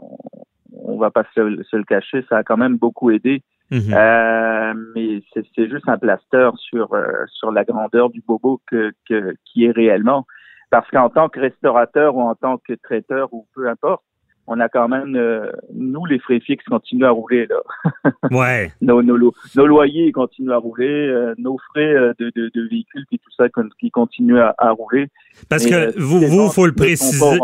on, 0.74 0.98
va 0.98 1.12
pas 1.12 1.24
se, 1.34 1.40
le 1.40 1.84
cacher, 1.86 2.26
ça 2.28 2.40
a 2.40 2.44
quand 2.44 2.58
même 2.58 2.76
beaucoup 2.76 3.10
aidé. 3.10 3.42
Mhm. 3.72 3.94
Euh, 3.94 4.74
mais 4.94 5.24
c'est 5.34 5.70
juste 5.70 5.88
un 5.88 5.98
plaster 5.98 6.50
sur 6.58 6.94
euh, 6.94 7.24
sur 7.28 7.54
la 7.54 7.64
grandeur 7.64 8.10
du 8.10 8.22
bobo 8.28 8.60
que, 8.70 8.92
que 9.08 9.34
qui 9.46 9.64
est 9.64 9.72
réellement. 9.72 10.26
Parce 10.72 10.90
qu'en 10.90 11.10
tant 11.10 11.30
que 11.30 11.40
restaurateur 11.40 12.18
ou 12.18 12.22
en 12.22 12.36
tant 12.36 12.58
que 12.58 12.74
traiteur 12.74 13.34
ou 13.34 13.48
peu 13.56 13.70
importe, 13.70 14.04
on 14.48 14.60
a 14.60 14.68
quand 14.68 14.90
même, 14.90 15.16
euh, 15.16 15.52
nous, 15.74 16.06
les 16.06 16.20
frais 16.20 16.42
fixes 16.42 16.66
continuent 16.66 17.06
à 17.06 17.12
rouler. 17.12 17.48
Là. 17.48 18.12
ouais. 18.32 18.72
nos, 18.82 19.02
nos, 19.02 19.18
nos, 19.56 19.68
loyers 19.68 20.12
continuent 20.12 20.52
à 20.52 20.58
rouler, 20.58 20.86
euh, 20.86 21.34
nos 21.38 21.58
frais 21.70 21.94
euh, 21.94 22.14
de, 22.20 22.32
de, 22.36 22.52
de, 22.54 22.68
véhicules 22.70 23.06
et 23.14 23.18
tout 23.18 23.32
ça 23.38 23.46
qui 23.80 23.90
continuent 23.90 24.40
à, 24.40 24.54
à 24.58 24.72
rouler. 24.72 25.08
Parce 25.48 25.66
que 25.66 25.98
vous, 25.98 26.20
vous, 26.20 26.50
faut 26.50 26.66
le 26.66 26.74
préciser. 26.74 27.40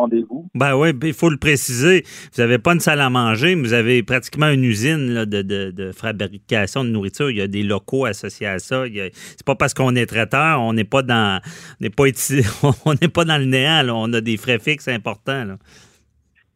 Ben 0.54 0.76
oui, 0.76 0.90
il 1.04 1.14
faut 1.14 1.30
le 1.30 1.38
préciser. 1.38 2.04
Vous 2.36 2.42
n'avez 2.42 2.58
pas 2.58 2.74
une 2.74 2.82
salle 2.82 3.00
à 3.00 3.10
manger, 3.10 3.56
mais 3.56 3.62
vous 3.62 3.74
avez 3.74 4.04
pratiquement 4.04 4.50
une 4.50 4.66
usine 4.66 5.14
là, 5.14 5.26
de, 5.26 5.42
de, 5.42 5.72
de, 5.72 5.92
fabrication 5.94 6.84
de 6.84 6.90
nourriture. 6.90 7.30
Il 7.30 7.38
y 7.38 7.42
a 7.42 7.48
des 7.48 7.64
locaux 7.64 8.06
associés 8.06 8.48
à 8.48 8.60
ça. 8.60 8.84
C'est 8.88 9.46
pas 9.46 9.56
parce 9.56 9.74
qu'on 9.74 9.96
est 9.96 10.06
traiteur, 10.06 10.62
on 10.62 10.74
n'est 10.74 10.84
pas 10.84 11.02
dans, 11.02 11.40
on 11.80 11.84
n'est 11.84 11.90
pas, 11.90 12.04
on 12.86 12.94
n'est 13.02 13.08
pas 13.08 13.24
dans 13.24 13.38
le 13.38 13.46
néant. 13.46 13.84
Là. 13.84 13.96
On 13.96 14.12
a 14.12 14.20
des 14.20 14.36
frais 14.36 14.60
fixes 14.60 14.90
importants. 14.90 15.46
Là. 15.46 15.58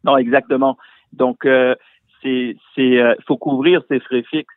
Non, 0.04 0.16
exactement. 0.16 0.76
Donc, 1.12 1.44
euh, 1.44 1.74
c'est, 2.22 2.56
euh, 2.78 3.14
faut 3.26 3.36
couvrir 3.36 3.82
ces 3.88 4.00
frais 4.00 4.24
fixes. 4.30 4.54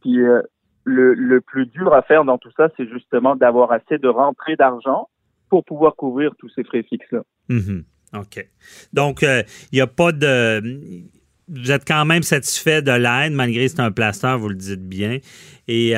Puis 0.00 0.20
euh, 0.20 0.42
le, 0.84 1.14
le 1.14 1.40
plus 1.40 1.66
dur 1.66 1.92
à 1.92 2.02
faire 2.02 2.24
dans 2.24 2.38
tout 2.38 2.50
ça, 2.56 2.68
c'est 2.76 2.88
justement 2.88 3.36
d'avoir 3.36 3.72
assez 3.72 3.98
de 3.98 4.08
rentrée 4.08 4.56
d'argent 4.56 5.08
pour 5.48 5.64
pouvoir 5.64 5.96
couvrir 5.96 6.32
tous 6.38 6.48
ces 6.50 6.64
frais 6.64 6.82
fixes-là. 6.82 7.22
Mhm. 7.48 7.84
OK. 8.14 8.46
Donc, 8.92 9.22
il 9.22 9.44
n'y 9.72 9.80
a 9.80 9.86
pas 9.86 10.12
de. 10.12 10.62
Vous 11.48 11.70
êtes 11.72 11.86
quand 11.86 12.04
même 12.04 12.22
satisfait 12.22 12.82
de 12.82 12.92
l'aide, 12.92 13.32
malgré 13.32 13.64
que 13.64 13.70
c'est 13.70 13.80
un 13.80 13.90
plaster, 13.90 14.36
vous 14.38 14.48
le 14.48 14.54
dites 14.54 14.86
bien. 14.86 15.18
Et, 15.66 15.94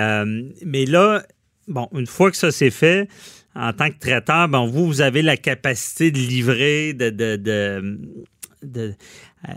mais 0.65 0.87
là, 0.87 1.23
bon, 1.69 1.89
une 1.93 2.07
fois 2.07 2.31
que 2.31 2.37
ça 2.37 2.51
c'est 2.51 2.71
fait, 2.71 3.09
en 3.55 3.73
tant 3.73 3.91
que 3.91 3.99
traiteur, 3.99 4.49
bon, 4.49 4.67
vous, 4.67 4.87
vous 4.87 5.01
avez 5.01 5.23
la 5.23 5.37
capacité 5.37 6.11
de 6.11 6.19
livrer, 6.19 6.93
de, 6.93 7.11
de, 7.11 7.37
de, 7.37 7.99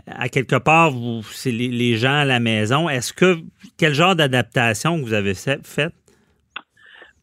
à 0.06 0.28
quelque 0.28 0.56
part, 0.56 0.90
vous, 0.90 1.22
c'est 1.22 1.50
les, 1.50 1.96
gens 1.96 2.20
à 2.20 2.24
la 2.24 2.40
maison. 2.40 2.88
Est-ce 2.88 3.12
que 3.12 3.36
quel 3.78 3.94
genre 3.94 4.16
d'adaptation 4.16 4.98
vous 4.98 5.12
avez 5.12 5.34
fait? 5.34 5.92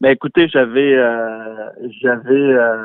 Ben 0.00 0.10
écoutez, 0.10 0.48
j'avais 0.48 0.94
euh, 0.94 1.70
j'avais 2.00 2.34
euh, 2.34 2.76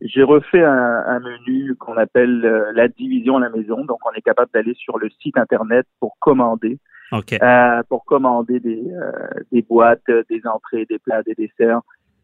j'ai 0.00 0.22
refait 0.22 0.64
un, 0.64 1.20
menu 1.20 1.74
qu'on 1.76 1.96
appelle 1.98 2.44
euh, 2.44 2.72
la 2.74 2.88
division 2.88 3.36
à 3.36 3.40
la 3.40 3.50
maison. 3.50 3.84
Donc, 3.84 3.98
on 4.06 4.12
est 4.12 4.22
capable 4.22 4.50
d'aller 4.54 4.74
sur 4.74 4.98
le 4.98 5.10
site 5.22 5.36
internet 5.36 5.86
pour 5.98 6.16
commander. 6.18 6.78
pour 7.88 8.04
commander 8.06 8.60
des, 8.60 8.82
des 9.52 9.62
boîtes, 9.62 10.10
des 10.30 10.40
entrées, 10.46 10.86
des 10.86 10.98
plats, 10.98 11.22
des 11.22 11.34
desserts. 11.34 11.80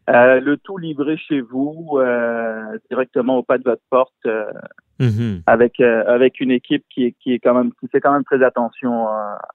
Euh, 0.09 0.39
le 0.39 0.57
tout 0.57 0.77
livré 0.77 1.17
chez 1.17 1.41
vous, 1.41 1.97
euh, 1.97 2.77
directement 2.89 3.37
au 3.37 3.43
pas 3.43 3.57
de 3.57 3.63
votre 3.63 3.81
porte, 3.89 4.13
euh, 4.25 4.45
mm-hmm. 4.99 5.41
avec 5.45 5.79
avec 5.79 6.39
une 6.39 6.51
équipe 6.51 6.83
qui 6.89 7.05
est 7.05 7.15
qui 7.19 7.33
est 7.33 7.39
quand 7.39 7.53
même 7.53 7.71
qui 7.79 7.87
fait 7.87 8.01
quand 8.01 8.13
même 8.13 8.23
très 8.23 8.43
attention 8.43 9.07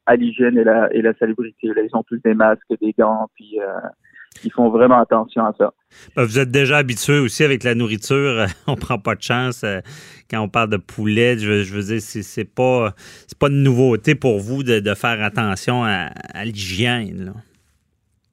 à 0.07 0.17
l'hygiène 0.17 0.59
et 0.59 0.65
la 0.65 0.93
et 0.93 1.03
la 1.03 1.15
salubrité. 1.15 1.69
Là, 1.69 1.83
ils 1.83 1.97
ont 1.97 2.03
tous 2.03 2.21
des 2.25 2.35
masques, 2.35 2.63
des 2.81 2.95
gants, 2.99 3.29
puis 3.35 3.59
ils 4.45 4.53
font 4.53 4.71
vraiment 4.71 5.01
attention 5.01 5.45
à 5.45 5.53
ça. 5.59 5.73
Ben, 6.17 6.25
vous 6.25 6.39
êtes 6.39 6.51
déjà 6.51 6.79
habitué 6.79 7.19
aussi 7.19 7.45
avec 7.45 7.65
la 7.65 7.75
nourriture. 7.75 8.47
on 8.67 8.77
prend 8.77 8.99
pas 8.99 9.15
de 9.15 9.23
chance 9.23 9.65
quand 10.31 10.41
on 10.41 10.49
parle 10.49 10.71
de 10.71 10.79
poulet. 10.79 11.39
Je, 11.39 11.63
je 11.63 11.75
veux 11.75 11.83
dire, 11.83 12.01
c'est, 12.01 12.23
c'est 12.23 12.45
pas 12.45 12.93
c'est 12.97 13.39
pas 13.39 13.49
de 13.49 13.55
nouveauté 13.55 14.15
pour 14.15 14.41
vous 14.41 14.63
de, 14.63 14.81
de 14.81 14.95
faire 14.95 15.23
attention 15.23 15.85
à, 15.85 16.11
à 16.35 16.45
l'hygiène. 16.45 17.35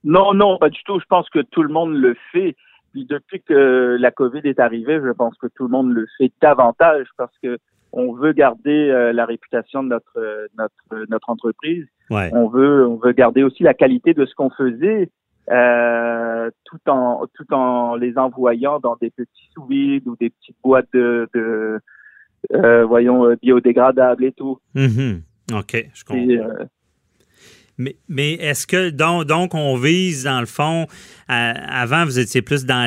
Non, 0.04 0.34
non, 0.34 0.58
pas 0.58 0.70
du 0.70 0.82
tout. 0.86 1.00
Je 1.00 1.06
pense 1.06 1.30
que 1.30 1.40
tout 1.40 1.64
le 1.64 1.74
monde 1.74 1.94
le 1.94 2.16
fait. 2.32 2.56
Puis 2.92 3.06
depuis 3.06 3.42
que 3.42 3.98
la 4.00 4.12
COVID 4.12 4.42
est 4.44 4.60
arrivée, 4.60 5.00
je 5.04 5.12
pense 5.12 5.38
que 5.38 5.48
tout 5.48 5.64
le 5.64 5.70
monde 5.70 5.92
le 5.92 6.08
fait 6.18 6.32
davantage 6.42 7.08
parce 7.18 7.34
que 7.42 7.58
on 7.92 8.14
veut 8.14 8.34
garder 8.34 8.90
euh, 8.90 9.12
la 9.14 9.26
réputation 9.26 9.84
de 9.84 9.90
notre 9.90 10.48
notre 10.58 11.10
notre 11.10 11.30
entreprise. 11.30 11.86
On 12.10 12.48
veut 12.48 12.88
on 12.88 12.98
veut 12.98 13.14
garder 13.14 13.44
aussi 13.44 13.64
la 13.64 13.74
qualité 13.74 14.14
de 14.14 14.26
ce 14.26 14.34
qu'on 14.36 14.50
faisait. 14.50 15.10
Euh, 15.50 16.52
tout 16.66 16.80
en 16.88 17.26
tout 17.34 17.52
en 17.54 17.96
les 17.96 18.20
envoyant 18.20 18.80
dans 18.80 18.96
des 19.02 19.10
petits 19.10 19.50
sous 19.56 19.64
ou 19.64 20.16
des 20.20 20.30
petites 20.30 20.58
boîtes 20.64 20.90
de, 20.94 21.28
de 21.34 21.80
euh, 22.54 22.86
voyons 22.86 23.36
biodégradables 23.42 24.26
et 24.26 24.32
tout. 24.32 24.60
Mm-hmm. 24.76 25.22
OK, 25.58 25.90
je 25.92 26.04
comprends. 26.04 26.68
Mais, 27.80 27.96
mais 28.08 28.34
est-ce 28.34 28.68
que 28.68 28.90
donc, 28.90 29.26
donc 29.26 29.56
on 29.56 29.76
vise 29.76 30.26
dans 30.26 30.40
le 30.42 30.46
fond 30.46 30.86
avant 31.28 32.04
vous 32.04 32.20
étiez 32.20 32.42
plus 32.42 32.66
dans 32.66 32.86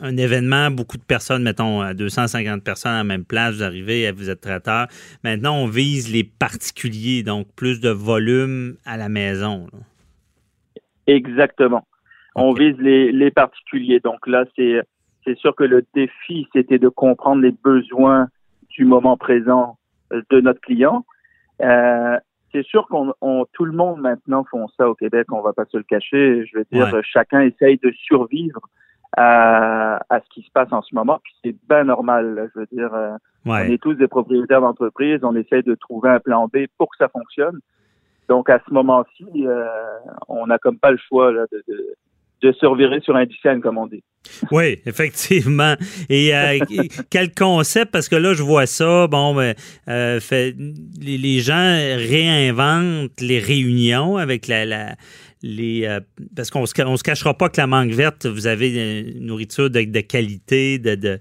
un 0.00 0.16
événement 0.16 0.70
beaucoup 0.70 0.98
de 0.98 1.02
personnes 1.02 1.42
mettons 1.42 1.92
250 1.94 2.62
personnes 2.62 2.92
à 2.92 2.98
la 2.98 3.04
même 3.04 3.24
place 3.24 3.56
vous 3.56 3.62
arrivez 3.62 4.10
vous 4.12 4.30
êtes 4.30 4.42
traiteur. 4.42 4.86
Maintenant 5.24 5.56
on 5.56 5.66
vise 5.66 6.12
les 6.12 6.24
particuliers 6.24 7.22
donc 7.22 7.46
plus 7.56 7.80
de 7.80 7.88
volume 7.88 8.76
à 8.84 8.96
la 8.96 9.08
maison 9.08 9.66
Exactement. 11.06 11.86
On 12.34 12.52
vise 12.52 12.76
les, 12.78 13.12
les 13.12 13.30
particuliers. 13.30 14.00
Donc 14.00 14.26
là 14.26 14.44
c'est 14.56 14.82
c'est 15.24 15.36
sûr 15.38 15.54
que 15.54 15.64
le 15.64 15.84
défi 15.94 16.46
c'était 16.52 16.78
de 16.78 16.88
comprendre 16.88 17.42
les 17.42 17.52
besoins 17.52 18.28
du 18.70 18.84
moment 18.84 19.16
présent 19.16 19.78
euh, 20.12 20.22
de 20.30 20.40
notre 20.40 20.60
client. 20.60 21.04
Euh, 21.62 22.18
c'est 22.56 22.66
sûr 22.66 22.86
qu'on 22.88 23.12
tout 23.52 23.64
le 23.66 23.72
monde 23.72 24.00
maintenant 24.00 24.44
font 24.50 24.66
ça 24.78 24.88
au 24.88 24.94
Québec, 24.94 25.30
on 25.30 25.42
va 25.42 25.52
pas 25.52 25.66
se 25.66 25.76
le 25.76 25.82
cacher. 25.82 26.46
Je 26.46 26.58
veux 26.58 26.66
dire, 26.72 26.88
chacun 27.02 27.40
essaye 27.40 27.78
de 27.78 27.92
survivre 27.92 28.60
à, 29.16 30.00
à, 30.08 30.20
ce 30.20 30.28
qui 30.30 30.42
se 30.42 30.50
passe 30.50 30.72
en 30.72 30.82
ce 30.82 30.94
moment, 30.94 31.20
puis 31.22 31.34
c'est 31.44 31.56
bien 31.68 31.84
normal. 31.84 32.50
Je 32.54 32.60
veux 32.60 32.66
dire, 32.72 32.94
euh, 32.94 33.16
on 33.44 33.56
est 33.56 33.80
tous 33.80 33.94
des 33.94 34.08
propriétaires 34.08 34.62
d'entreprise, 34.62 35.20
on 35.22 35.36
essaye 35.36 35.62
de 35.62 35.74
trouver 35.74 36.08
un 36.10 36.18
plan 36.18 36.46
B 36.46 36.66
pour 36.78 36.90
que 36.90 36.96
ça 36.98 37.08
fonctionne. 37.08 37.60
Donc 38.28 38.48
à 38.48 38.58
ce 38.66 38.72
moment-ci, 38.72 39.26
euh, 39.36 39.66
on 40.28 40.46
n'a 40.46 40.58
comme 40.58 40.78
pas 40.78 40.90
le 40.90 40.96
choix 40.96 41.32
là, 41.32 41.44
de, 41.52 41.62
de, 41.68 41.94
de 42.42 42.52
se 42.52 43.00
sur 43.02 43.16
un 43.16 43.24
dixième, 43.24 43.60
comme 43.60 43.78
on 43.78 43.86
dit. 43.86 44.02
Oui, 44.50 44.78
effectivement. 44.86 45.74
Et 46.08 46.34
euh, 46.34 46.58
quel 47.10 47.32
concept, 47.32 47.92
parce 47.92 48.08
que 48.08 48.16
là, 48.16 48.34
je 48.34 48.42
vois 48.42 48.66
ça, 48.66 49.06
bon, 49.06 49.34
ben, 49.34 49.54
euh, 49.88 50.20
les, 51.00 51.40
gens 51.40 51.54
réinventent 51.54 53.20
les 53.20 53.38
réunions 53.38 54.16
avec 54.16 54.46
la, 54.48 54.64
la 54.64 54.96
les, 55.42 55.84
euh, 55.86 56.00
parce 56.34 56.50
qu'on 56.50 56.66
se, 56.66 56.74
se 56.74 57.02
cachera 57.02 57.34
pas 57.34 57.48
que 57.48 57.60
la 57.60 57.66
mangue 57.66 57.92
verte, 57.92 58.26
vous 58.26 58.46
avez 58.46 59.00
une 59.00 59.26
nourriture 59.26 59.70
de, 59.70 59.82
qualité, 60.00 60.78
de, 60.78 60.94
de 60.94 61.18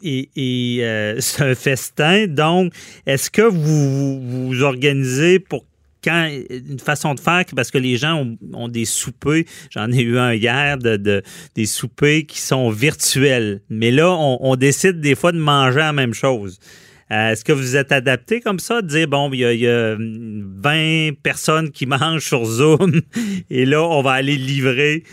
et 0.00 0.28
c'est 1.20 1.42
un 1.42 1.54
festin. 1.54 2.26
Donc, 2.26 2.72
est-ce 3.06 3.30
que 3.30 3.42
vous 3.42 4.20
vous 4.20 4.62
organisez 4.62 5.40
pour 5.40 5.64
quand 6.02 6.28
une 6.50 6.78
façon 6.78 7.14
de 7.14 7.20
faire 7.20 7.44
parce 7.54 7.70
que 7.70 7.78
les 7.78 7.96
gens 7.96 8.26
ont, 8.52 8.68
des 8.68 8.84
soupers, 8.84 9.44
j'en 9.70 9.90
ai 9.90 10.00
eu 10.00 10.18
un 10.18 10.34
hier 10.34 10.78
de, 10.78 11.22
des 11.54 11.66
soupers 11.66 12.26
qui 12.26 12.40
sont 12.40 12.70
virtuels, 12.70 13.60
mais 13.68 13.90
là 13.90 14.10
on, 14.10 14.56
décide 14.56 15.00
des 15.00 15.14
fois 15.14 15.32
de 15.32 15.38
manger 15.38 15.78
la 15.78 15.92
même 15.92 16.14
chose. 16.14 16.58
Euh, 17.10 17.30
est-ce 17.30 17.44
que 17.44 17.52
vous 17.52 17.76
êtes 17.76 17.90
adapté 17.90 18.40
comme 18.40 18.58
ça, 18.58 18.82
de 18.82 18.86
dire, 18.86 19.08
bon, 19.08 19.30
il 19.32 19.40
y, 19.40 19.68
a, 19.68 19.96
20 19.98 21.22
personnes 21.22 21.70
qui 21.70 21.86
mangent 21.86 22.26
sur 22.26 22.44
Zoom 22.44 23.00
et 23.50 23.64
là, 23.64 23.82
on 23.82 24.02
va 24.02 24.12
aller 24.12 24.36
livrer 24.36 25.04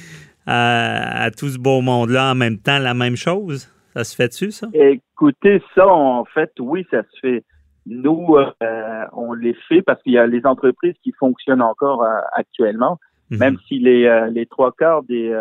à, 0.45 1.24
à 1.24 1.32
tout 1.32 1.48
ce 1.48 1.58
beau 1.58 1.82
monde-là 1.82 2.32
en 2.32 2.36
même 2.36 2.58
temps 2.58 2.80
la 2.80 2.93
même 2.93 3.15
chose? 3.15 3.69
Ça 3.95 4.04
se 4.04 4.15
fait-tu, 4.15 4.52
ça? 4.52 4.67
Écoutez, 4.74 5.62
ça, 5.74 5.88
en 5.88 6.26
fait, 6.26 6.52
oui, 6.60 6.86
ça 6.91 7.04
se 7.04 7.19
fait. 7.21 7.43
Nous, 7.86 8.36
euh, 8.36 9.06
on 9.13 9.34
les 9.34 9.54
fait 9.67 9.82
parce 9.82 10.02
qu'il 10.02 10.13
y 10.13 10.17
a 10.17 10.26
les 10.26 10.45
entreprises 10.45 10.95
qui 11.04 11.12
fonctionnent 11.19 11.62
encore 11.62 12.04
euh, 12.04 12.19
actuellement, 12.34 13.00
mhm. 13.30 13.38
même 13.38 13.58
si 13.67 13.80
les, 13.80 14.06
euh, 14.06 14.28
les 14.28 14.45
trois 14.45 14.71
quarts 14.71 15.04
des, 15.04 15.38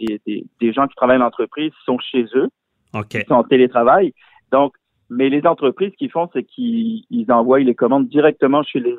des, 0.00 0.46
des, 0.60 0.72
gens 0.72 0.86
qui 0.86 0.94
travaillent 0.94 1.18
dans 1.18 1.24
l'entreprise 1.24 1.72
sont 1.84 1.98
chez 1.98 2.24
eux, 2.34 2.48
ils 2.94 3.24
sont 3.26 3.34
en 3.34 3.44
télétravail. 3.44 4.14
Donc, 4.50 4.74
mais 5.10 5.28
les 5.28 5.46
entreprises 5.46 5.92
qui 5.98 6.08
font, 6.08 6.30
c'est 6.32 6.44
qu'ils 6.44 7.26
envoient 7.28 7.60
les 7.60 7.74
commandes 7.74 8.08
directement 8.08 8.62
chez 8.62 8.80
les 8.80 8.96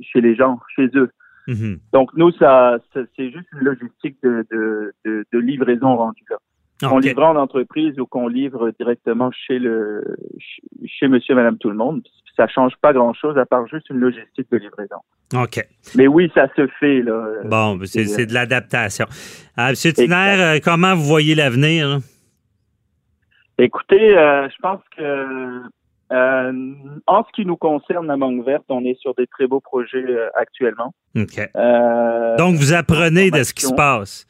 chez 0.00 0.20
les 0.20 0.34
gens, 0.34 0.60
chez 0.76 0.88
eux. 0.94 1.10
Mhm. 1.46 1.80
Donc 1.94 2.10
nous, 2.14 2.30
ça, 2.32 2.78
c'est 2.94 3.30
juste 3.30 3.48
une 3.52 3.60
logistique 3.60 4.18
de, 4.22 4.46
de, 4.50 4.92
de, 5.06 5.24
de 5.32 5.38
livraison 5.38 5.96
rendue 5.96 6.24
là. 6.28 6.36
Qu'on 6.80 6.98
livre 6.98 7.24
en 7.24 7.36
entreprise 7.36 7.98
ou 7.98 8.06
qu'on 8.06 8.28
livre 8.28 8.70
directement 8.78 9.30
chez 9.32 9.58
le 9.58 10.04
chez 10.86 11.08
monsieur, 11.08 11.34
madame, 11.34 11.58
tout 11.58 11.70
le 11.70 11.76
monde, 11.76 12.02
ça 12.36 12.46
change 12.46 12.72
pas 12.80 12.92
grand-chose 12.92 13.36
à 13.36 13.44
part 13.44 13.66
juste 13.66 13.90
une 13.90 13.98
logistique 13.98 14.46
de 14.50 14.58
livraison. 14.58 14.96
OK. 15.34 15.66
Mais 15.96 16.06
oui, 16.06 16.30
ça 16.34 16.46
se 16.56 16.66
fait. 16.80 17.02
Là. 17.02 17.42
Bon, 17.44 17.76
ben, 17.76 17.86
c'est 17.86 18.26
de 18.26 18.32
l'adaptation. 18.32 19.06
Euh, 19.58 19.70
monsieur 19.70 19.92
Tiner, 19.92 20.36
euh, 20.38 20.58
comment 20.62 20.94
vous 20.94 21.04
voyez 21.04 21.34
l'avenir? 21.34 21.98
Écoutez, 23.58 24.16
euh, 24.16 24.48
je 24.48 24.56
pense 24.62 24.80
que 24.96 25.62
en 26.10 27.24
ce 27.24 27.32
qui 27.34 27.44
nous 27.44 27.56
concerne, 27.56 28.06
la 28.06 28.16
Mangue 28.16 28.42
Verte, 28.44 28.64
on 28.70 28.82
est 28.84 28.98
sur 28.98 29.14
des 29.14 29.26
très 29.26 29.46
beaux 29.46 29.60
projets 29.60 30.04
actuellement. 30.36 30.94
OK. 31.16 31.50
Donc, 32.38 32.54
vous 32.54 32.72
apprenez 32.72 33.30
de 33.30 33.42
ce 33.42 33.52
qui 33.52 33.66
se 33.66 33.74
passe? 33.74 34.26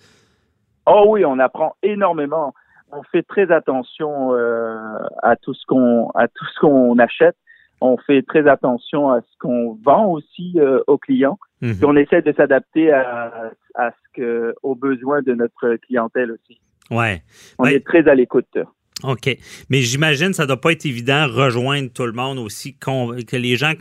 Oh 0.91 1.05
oui, 1.09 1.25
on 1.25 1.39
apprend 1.39 1.77
énormément. 1.83 2.55
On 2.91 3.03
fait 3.03 3.23
très 3.23 3.51
attention 3.53 4.33
euh, 4.35 4.99
à 5.23 5.37
tout 5.37 5.53
ce 5.53 5.67
qu'on 5.67 6.09
à 6.15 6.29
tout 6.29 6.47
ce 6.55 6.61
qu'on 6.61 6.99
achète. 6.99 7.37
On 7.81 7.97
fait 7.99 8.23
très 8.23 8.49
attention 8.49 9.11
à 9.11 9.21
ce 9.21 9.39
qu'on 9.39 9.79
vend 9.85 10.07
aussi 10.07 10.55
euh, 10.57 10.81
aux 10.87 10.99
clients. 10.99 11.39
Mhm. 11.61 11.77
on 11.85 11.97
essaie 11.97 12.23
de 12.23 12.33
s'adapter 12.33 12.93
à, 12.93 13.51
à 13.75 13.91
ce 13.91 13.97
que 14.15 14.55
aux 14.63 14.75
besoins 14.75 15.23
de 15.23 15.35
notre 15.35 15.77
clientèle 15.77 16.33
aussi. 16.33 16.61
Ouais. 16.91 17.23
On 17.59 17.67
est 17.67 17.85
très 17.85 18.09
à 18.09 18.15
l'écoute. 18.15 18.57
OK. 19.05 19.37
Mais 19.71 19.83
j'imagine 19.83 20.29
que 20.29 20.37
ça 20.37 20.43
ne 20.43 20.49
doit 20.49 20.61
pas 20.61 20.73
être 20.73 20.87
évident 20.87 21.27
rejoindre 21.29 21.89
tout 21.93 22.07
le 22.07 22.13
monde 22.13 22.39
aussi, 22.39 22.77
que 22.77 23.37
les 23.37 23.57
gens 23.57 23.75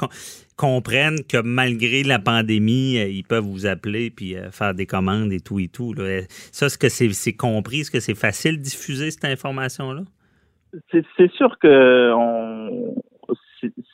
comprennent 0.57 1.23
que 1.27 1.41
malgré 1.41 2.03
la 2.03 2.19
pandémie, 2.19 2.97
euh, 2.97 3.07
ils 3.07 3.23
peuvent 3.23 3.43
vous 3.43 3.65
appeler 3.65 4.09
puis 4.09 4.35
euh, 4.35 4.51
faire 4.51 4.73
des 4.73 4.85
commandes 4.85 5.31
et 5.31 5.39
tout 5.39 5.59
et 5.59 5.67
tout. 5.67 5.93
Ça, 6.51 6.65
est-ce 6.65 6.77
que 6.77 6.89
c'est 6.89 7.33
compris? 7.33 7.81
Est-ce 7.81 7.91
que 7.91 7.99
c'est 7.99 8.17
facile 8.17 8.57
de 8.57 8.63
diffuser 8.63 9.11
cette 9.11 9.25
information-là? 9.25 10.01
C'est 10.91 11.31
sûr 11.31 11.57
que 11.59 12.13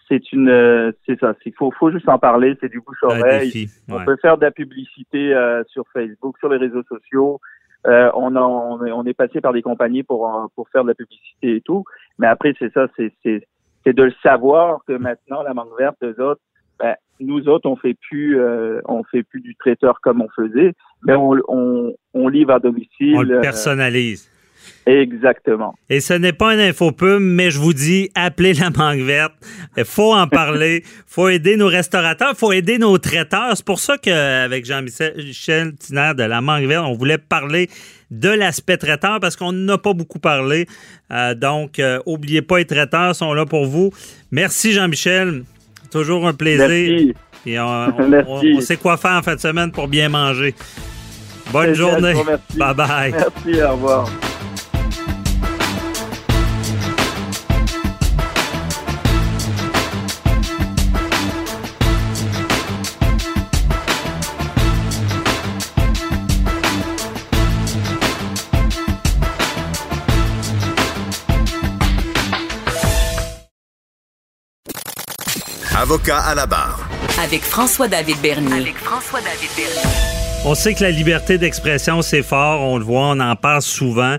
c'est 0.09 0.31
une, 0.33 0.93
c'est 1.05 1.19
ça. 1.19 1.33
Il 1.45 1.53
faut, 1.57 1.71
faut 1.71 1.91
juste 1.91 2.09
en 2.09 2.17
parler. 2.17 2.55
C'est 2.59 2.69
du 2.69 2.81
bouche-oreille. 2.81 3.67
On 3.89 4.03
peut 4.03 4.17
faire 4.21 4.37
de 4.37 4.45
la 4.45 4.51
publicité 4.51 5.33
sur 5.67 5.85
Facebook, 5.93 6.37
sur 6.39 6.49
les 6.49 6.57
réseaux 6.57 6.83
sociaux. 6.83 7.39
On, 7.85 8.35
on, 8.35 9.05
est, 9.05 9.13
passé 9.13 9.41
par 9.41 9.53
des 9.53 9.61
compagnies 9.61 10.03
pour 10.03 10.49
pour 10.55 10.69
faire 10.69 10.83
de 10.83 10.89
la 10.89 10.95
publicité 10.95 11.57
et 11.57 11.61
tout. 11.61 11.83
Mais 12.17 12.27
après, 12.27 12.53
c'est 12.59 12.71
ça, 12.73 12.87
c'est 12.95 13.13
c'est 13.23 13.93
de 13.93 14.03
le 14.03 14.13
savoir 14.23 14.79
que 14.87 14.93
maintenant 14.93 15.43
la 15.43 15.53
mangue 15.53 15.77
verte, 15.77 15.97
eux 16.03 16.21
autres, 16.21 16.41
ben, 16.79 16.95
nous 17.19 17.47
autres, 17.47 17.69
on 17.69 17.75
fait 17.75 17.95
plus, 18.09 18.39
euh, 18.39 18.81
on 18.85 19.03
fait 19.03 19.23
plus 19.23 19.41
du 19.41 19.55
traiteur 19.55 19.99
comme 20.01 20.21
on 20.21 20.29
faisait, 20.29 20.73
mais 21.03 21.13
on, 21.15 21.35
on, 21.47 21.93
on 22.13 22.27
livre 22.27 22.51
à 22.51 22.59
domicile. 22.59 23.15
On 23.17 23.21
le 23.21 23.37
euh, 23.37 23.41
personnalise. 23.41 24.29
Exactement. 24.85 25.75
Et 25.89 25.99
ce 25.99 26.13
n'est 26.13 26.33
pas 26.33 26.51
un 26.51 26.59
infopub, 26.59 27.19
mais 27.19 27.51
je 27.51 27.59
vous 27.59 27.73
dis, 27.73 28.09
appelez 28.15 28.53
la 28.53 28.69
mangue 28.69 29.01
verte. 29.01 29.33
Il 29.77 29.85
faut 29.85 30.13
en 30.13 30.27
parler. 30.27 30.83
faut 31.07 31.29
aider 31.29 31.55
nos 31.55 31.67
restaurateurs. 31.67 32.31
Il 32.33 32.37
faut 32.37 32.51
aider 32.51 32.77
nos 32.77 32.97
traiteurs. 32.97 33.55
C'est 33.55 33.65
pour 33.65 33.79
ça 33.79 33.97
qu'avec 33.97 34.65
Jean-Michel 34.65 35.75
Tiner 35.75 36.11
de 36.17 36.23
la 36.23 36.41
mangue 36.41 36.65
verte, 36.65 36.85
on 36.87 36.95
voulait 36.95 37.17
parler 37.17 37.69
de 38.11 38.29
l'aspect 38.29 38.77
traiteur 38.77 39.19
parce 39.19 39.35
qu'on 39.35 39.51
n'a 39.51 39.77
pas 39.77 39.93
beaucoup 39.93 40.19
parlé. 40.19 40.67
Euh, 41.11 41.33
donc, 41.33 41.79
euh, 41.79 41.99
oubliez 42.05 42.41
pas, 42.41 42.59
les 42.59 42.65
traiteurs 42.65 43.15
sont 43.15 43.33
là 43.33 43.45
pour 43.45 43.65
vous. 43.65 43.91
Merci 44.31 44.73
Jean-Michel. 44.73 45.43
Toujours 45.91 46.27
un 46.27 46.33
plaisir. 46.33 46.67
Merci. 46.67 47.13
Et 47.45 47.59
on, 47.59 48.61
sait 48.61 48.77
quoi 48.77 48.97
faire 48.97 49.11
en 49.11 49.21
fin 49.21 49.35
de 49.35 49.39
semaine 49.39 49.71
pour 49.71 49.87
bien 49.87 50.09
manger. 50.09 50.53
Bonne 51.51 51.73
journée. 51.73 52.13
Bye 52.55 52.73
bye. 52.73 53.11
Merci, 53.11 53.61
au 53.61 53.71
revoir. 53.73 54.09
Avocat 75.93 76.21
à 76.21 76.33
la 76.33 76.47
barre. 76.47 76.79
Avec 77.23 77.43
François-David 77.43 78.19
Bernier. 78.19 78.61
Avec 78.61 78.77
François-David 78.77 79.49
Bernier. 79.55 80.43
On 80.43 80.55
sait 80.55 80.73
que 80.73 80.81
la 80.81 80.89
liberté 80.89 81.37
d'expression, 81.37 82.01
c'est 82.01 82.23
fort. 82.23 82.61
On 82.61 82.79
le 82.79 82.83
voit, 82.83 83.09
on 83.09 83.19
en 83.19 83.35
parle 83.35 83.61
souvent. 83.61 84.15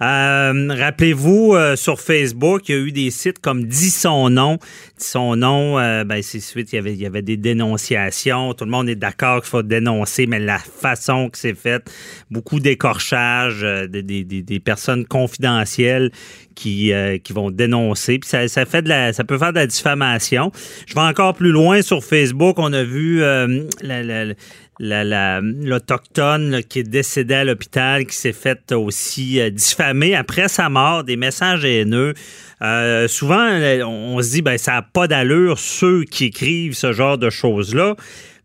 Euh, 0.00 0.68
rappelez-vous, 0.70 1.54
euh, 1.54 1.76
sur 1.76 2.00
Facebook, 2.00 2.68
il 2.68 2.74
y 2.74 2.78
a 2.78 2.80
eu 2.80 2.92
des 2.92 3.10
sites 3.10 3.40
comme 3.40 3.64
Dis 3.64 3.90
son 3.90 4.30
nom. 4.30 4.58
Dis 4.98 5.06
son 5.06 5.36
nom, 5.36 5.78
euh, 5.78 6.04
ben, 6.04 6.22
c'est 6.22 6.40
suite, 6.40 6.72
il 6.72 6.76
y, 6.76 6.78
avait, 6.78 6.92
il 6.92 7.00
y 7.00 7.06
avait 7.06 7.22
des 7.22 7.36
dénonciations. 7.36 8.54
Tout 8.54 8.64
le 8.64 8.70
monde 8.70 8.88
est 8.88 8.96
d'accord 8.96 9.40
qu'il 9.40 9.50
faut 9.50 9.62
dénoncer, 9.62 10.26
mais 10.26 10.38
la 10.38 10.58
façon 10.58 11.30
que 11.30 11.38
c'est 11.38 11.54
fait, 11.54 11.90
beaucoup 12.30 12.60
d'écorchages, 12.60 13.62
des, 13.88 14.02
des, 14.02 14.24
des, 14.24 14.60
personnes 14.60 15.04
confidentielles 15.04 16.10
qui, 16.54 16.92
qui 17.22 17.32
vont 17.32 17.50
dénoncer. 17.50 18.18
Puis 18.18 18.28
ça, 18.28 18.46
ça, 18.48 18.64
fait 18.66 18.82
de 18.82 18.88
la, 18.88 19.12
ça 19.12 19.24
peut 19.24 19.38
faire 19.38 19.52
de 19.52 19.58
la 19.58 19.66
diffamation. 19.66 20.52
Je 20.86 20.94
vais 20.94 21.00
encore 21.00 21.34
plus 21.34 21.50
loin 21.50 21.82
sur 21.82 22.04
Facebook. 22.04 22.58
On 22.58 22.72
a 22.72 22.84
vu 22.84 23.20
la, 23.20 23.46
la 24.02 24.34
l'Autochtone 24.80 26.62
qui 26.68 26.80
est 26.80 26.88
décédé 26.88 27.34
à 27.34 27.44
l'hôpital, 27.44 28.06
qui 28.06 28.16
s'est 28.16 28.32
fait 28.32 28.72
aussi 28.72 29.40
euh, 29.40 29.50
diffamer 29.50 30.14
après 30.14 30.48
sa 30.48 30.68
mort, 30.68 31.04
des 31.04 31.16
messages 31.16 31.64
haineux. 31.64 32.14
Euh, 32.62 33.08
souvent, 33.08 33.48
on, 33.86 34.20
se 34.22 34.30
dit, 34.30 34.42
ben, 34.42 34.58
ça 34.58 34.72
n'a 34.72 34.82
pas 34.82 35.06
d'allure, 35.08 35.58
ceux 35.58 36.04
qui 36.04 36.26
écrivent 36.26 36.74
ce 36.74 36.92
genre 36.92 37.18
de 37.18 37.30
choses-là. 37.30 37.96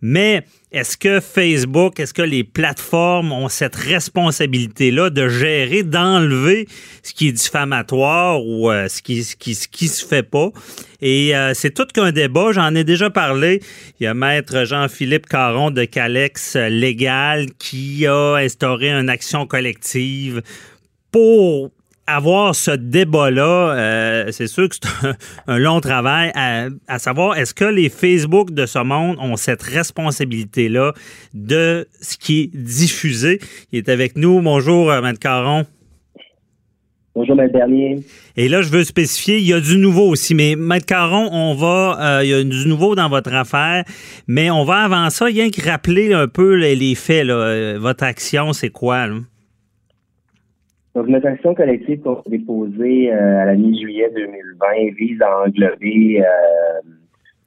Mais 0.06 0.46
est-ce 0.74 0.98
que 0.98 1.22
Facebook, 1.22 1.98
est-ce 1.98 2.14
que 2.14 2.22
les 2.22 2.44
plateformes 2.44 3.32
ont 3.32 3.48
cette 3.48 3.78
responsabilité-là 3.78 5.10
de 5.10 5.30
gérer, 5.30 5.84
d'enlever 5.84 6.68
ce 7.04 7.14
qui 7.14 7.30
est 7.30 7.32
diffamatoire 7.32 8.46
ou 8.46 8.70
euh, 8.70 8.90
ce, 8.90 9.02
qui, 9.02 9.24
ce, 9.24 9.38
qui, 9.38 9.56
ce 9.56 9.70
qui 9.70 9.88
se 9.88 10.06
fait 10.06 10.24
pas? 10.24 10.50
Et 11.00 11.34
euh, 11.34 11.54
c'est 11.54 11.74
tout 11.74 11.86
qu'un 11.86 12.12
débat. 12.12 12.52
J'en 12.52 12.76
ai 12.76 12.84
déjà 12.84 13.10
parlé. 13.10 13.62
Il 14.02 14.04
y 14.04 14.08
a 14.08 14.14
maître 14.14 14.66
Jean-Philippe 14.66 15.28
Caron 15.28 15.72
de 15.72 15.86
Calex 15.86 16.58
Légal 16.58 17.46
qui 17.58 18.06
a 18.06 18.36
instauré 18.36 18.90
une 18.90 19.08
action 19.08 19.48
collective 19.48 20.42
pour 21.12 21.72
avoir 22.08 22.54
ce 22.56 22.72
débat-là, 22.72 23.76
euh, 23.76 24.32
c'est 24.32 24.48
sûr 24.48 24.68
que 24.68 24.76
c'est 24.76 25.16
un, 25.48 25.58
long 25.58 25.80
travail 25.80 26.32
à, 26.36 27.00
savoir 27.00 27.38
est-ce 27.38 27.54
que 27.54 27.66
les 27.66 27.90
Facebook 27.90 28.52
de 28.52 28.66
ce 28.66 28.80
monde 28.80 29.18
ont 29.20 29.36
cette 29.36 29.62
responsabilité-là 29.62 30.94
de 31.34 31.88
ce 32.02 32.18
qui 32.18 32.42
est 32.42 32.58
diffusé? 32.58 33.40
Il 33.72 33.78
est 33.78 33.90
avec 33.90 34.18
nous. 34.18 34.42
Bonjour, 34.42 34.92
euh, 34.92 35.02
Maître 35.02 35.20
Caron. 35.20 35.66
Bonjour, 37.16 37.36
Maître 37.36 37.54
Bernier. 37.54 38.00
Et 38.36 38.50
là, 38.50 38.64
je 38.64 38.70
veux 38.70 38.84
spécifier, 38.84 39.38
il 39.38 39.46
y 39.46 39.54
a 39.54 39.60
du 39.60 39.78
nouveau 39.78 40.10
aussi. 40.10 40.34
Mais 40.34 40.56
Maître 40.56 40.88
Caron, 40.88 41.30
on 41.32 41.54
va, 41.54 42.00
euh, 42.02 42.24
il 42.24 42.30
y 42.30 42.34
a 42.34 42.44
du 42.44 42.68
nouveau 42.68 42.96
dans 42.96 43.08
votre 43.08 43.34
affaire, 43.34 43.84
mais 44.28 44.50
on 44.50 44.66
va 44.66 44.78
avant 44.78 45.10
ça, 45.10 45.26
rien 45.26 45.52
que 45.52 45.62
rappeler 45.62 46.12
un 46.14 46.28
peu 46.28 46.56
les, 46.56 46.96
faits. 46.96 47.28
Là. 47.28 47.78
Votre 47.78 48.04
action, 48.04 48.52
c'est 48.52 48.72
quoi? 48.72 49.08
Là? 49.08 49.16
Donc, 50.96 51.08
notre 51.08 51.28
action 51.28 51.56
collective 51.56 52.02
qu'on 52.02 52.16
a 52.16 52.22
déposée 52.28 53.12
euh, 53.12 53.42
à 53.42 53.46
la 53.46 53.56
mi-juillet 53.56 54.12
2020 54.16 54.96
vise 54.96 55.22
à 55.22 55.42
englober 55.42 56.22
euh, 56.22 56.90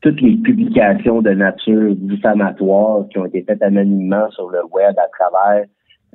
toutes 0.00 0.20
les 0.20 0.36
publications 0.38 1.22
de 1.22 1.30
nature 1.30 1.94
diffamatoire 1.94 3.06
qui 3.08 3.18
ont 3.18 3.26
été 3.26 3.42
faites 3.42 3.62
anonymement 3.62 4.28
sur 4.32 4.50
le 4.50 4.64
web 4.72 4.96
à 4.98 5.08
travers 5.16 5.64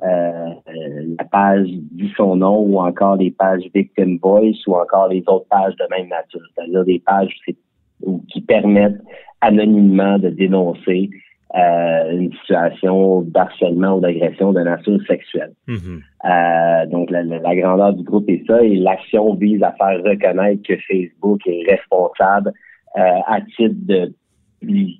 euh, 0.02 0.54
la 1.18 1.24
page 1.24 1.68
dit 1.68 2.12
son 2.16 2.36
nom 2.36 2.60
ou 2.60 2.78
encore 2.78 3.16
les 3.16 3.30
pages 3.30 3.62
Victim 3.74 4.18
Voice 4.22 4.66
ou 4.66 4.74
encore 4.74 5.08
les 5.08 5.22
autres 5.26 5.46
pages 5.48 5.76
de 5.76 5.86
même 5.90 6.08
nature, 6.08 6.40
c'est-à-dire 6.54 6.84
des 6.84 7.02
pages 7.06 7.34
qui 8.28 8.40
permettent 8.42 9.00
anonymement 9.40 10.18
de 10.18 10.28
dénoncer 10.28 11.08
euh, 11.54 12.12
une 12.12 12.32
situation 12.32 13.20
d'harcèlement 13.22 13.98
ou 13.98 14.00
d'agression 14.00 14.54
de 14.54 14.60
nature 14.60 14.98
sexuelle. 15.06 15.52
Mhm. 15.66 16.00
Euh, 16.24 16.86
donc, 16.86 17.10
la, 17.10 17.24
grandeur 17.54 17.92
du 17.92 18.02
groupe 18.04 18.26
est 18.30 18.42
ça 18.46 18.62
et 18.62 18.76
l'action 18.76 19.34
vise 19.34 19.62
à 19.62 19.72
faire 19.72 20.02
reconnaître 20.02 20.62
que 20.62 20.74
Facebook 20.88 21.42
est 21.46 21.70
responsable 21.70 22.54
euh, 22.96 23.00
à 23.26 23.42
titre 23.54 23.74
de, 23.82 24.14
de, 24.62 24.96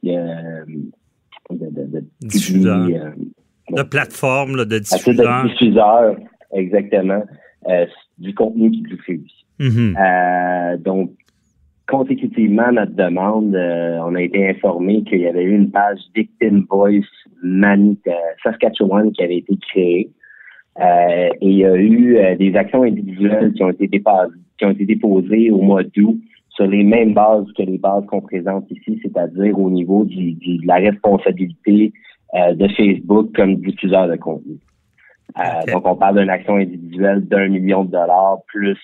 de, 1.51 2.05
diffuseur. 2.21 2.87
de 3.71 3.83
plateforme, 3.83 4.67
de 4.67 4.79
diffuseur. 4.79 4.99
À 4.99 4.99
titre 4.99 5.23
de 5.23 5.49
diffuseur, 5.49 6.17
exactement, 6.53 7.25
du 8.19 8.35
contenu 8.35 8.73
qui 8.73 8.83
diffuse. 8.83 9.33
Mm 9.59 9.95
donc, 10.81 11.12
consécutivement 11.92 12.72
notre 12.72 12.92
demande, 12.92 13.55
euh, 13.55 13.98
on 14.07 14.14
a 14.14 14.22
été 14.22 14.48
informé 14.48 15.02
qu'il 15.02 15.20
y 15.20 15.26
avait 15.26 15.42
eu 15.42 15.55
une 15.55 15.70
page 15.70 15.98
Victim 16.14 16.64
Voice 16.70 17.05
Mani 17.42 17.98
euh, 18.07 18.12
Saskatchewan 18.42 19.12
qui 19.12 19.22
avait 19.22 19.37
été 19.37 19.59
créée. 19.68 20.11
Euh, 20.81 21.28
et 21.42 21.48
il 21.48 21.59
y 21.59 21.66
a 21.66 21.76
eu 21.76 22.37
des 22.38 22.57
actions 22.57 22.83
individuelles 22.83 23.52
qui 23.52 23.62
ont 23.62 23.68
été 23.68 23.88
qui 23.90 24.64
ont 24.64 24.70
été 24.70 24.87
déposées 24.87 25.50
au 25.50 25.61
mois 25.61 25.83
d'août 25.83 26.18
sur 26.48 26.66
les 26.66 26.83
mêmes 26.83 27.12
bases 27.12 27.44
que 27.59 27.62
les 27.62 27.76
bases 27.76 28.07
qu'on 28.07 28.22
présente 28.22 28.70
ici, 28.70 28.98
c'est-à-dire 29.02 29.59
au 29.59 29.68
niveau 29.68 30.07
du, 30.07 30.33
de 30.33 30.66
la 30.66 30.76
responsabilité 30.76 31.92
de 32.35 32.68
Facebook 32.68 33.37
comme 33.37 33.57
diffuseur 33.57 34.09
de 34.09 34.16
contenu. 34.16 34.57
Donc, 35.70 35.87
on 35.87 35.96
parle 35.96 36.20
d'une 36.20 36.31
action 36.31 36.57
individuelle 36.57 37.20
d'un 37.28 37.48
million 37.48 37.85
de 37.85 37.90
dollars 37.90 38.38
plus 38.46 38.81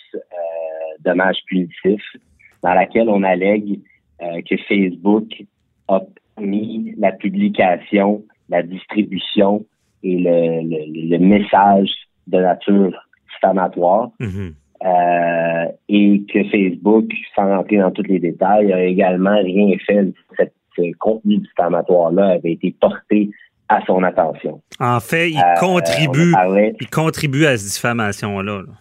dommages 1.05 1.40
punitifs 1.47 2.16
dans 2.62 2.75
laquelle 2.75 3.09
on 3.09 3.23
allègue 3.23 3.81
euh, 4.23 4.40
que 4.49 4.57
Facebook 4.68 5.44
a 5.88 6.01
mis 6.40 6.94
la 6.99 7.12
publication, 7.12 8.23
la 8.49 8.62
distribution 8.62 9.64
et 10.03 10.18
le, 10.18 11.09
le, 11.11 11.18
message 11.18 11.90
de 12.27 12.38
nature 12.38 12.94
diffamatoire. 13.33 14.11
Mm-hmm. 14.21 14.53
Euh, 14.85 15.73
et 15.88 16.23
que 16.33 16.44
Facebook, 16.51 17.11
sans 17.35 17.49
rentrer 17.49 17.79
dans 17.79 17.90
tous 17.90 18.05
les 18.05 18.21
détails, 18.21 18.73
a 18.73 18.85
également 18.85 19.37
rien 19.42 19.77
fait. 19.85 20.12
Cette, 20.37 20.55
ce 20.77 20.83
contenu 20.99 21.38
diffamatoire-là 21.38 22.35
avait 22.35 22.53
été 22.53 22.75
porté 22.81 23.31
à 23.68 23.81
son 23.87 24.03
attention. 24.03 24.61
En 24.79 25.01
fait, 25.01 25.31
il 25.31 25.38
euh, 25.38 25.61
contribue, 25.61 26.33
il 26.81 26.90
contribue 26.90 27.44
à 27.44 27.57
cette 27.57 27.73
diffamation-là. 27.73 28.62
là 28.62 28.73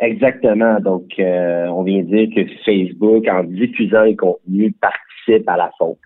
Exactement. 0.00 0.80
Donc, 0.80 1.04
euh, 1.18 1.66
on 1.66 1.82
vient 1.82 2.02
dire 2.02 2.28
que 2.34 2.40
Facebook, 2.64 3.28
en 3.28 3.44
diffusant 3.44 4.02
les 4.02 4.16
contenus, 4.16 4.72
participe 4.80 5.48
à 5.48 5.56
la 5.56 5.70
faute. 5.78 5.98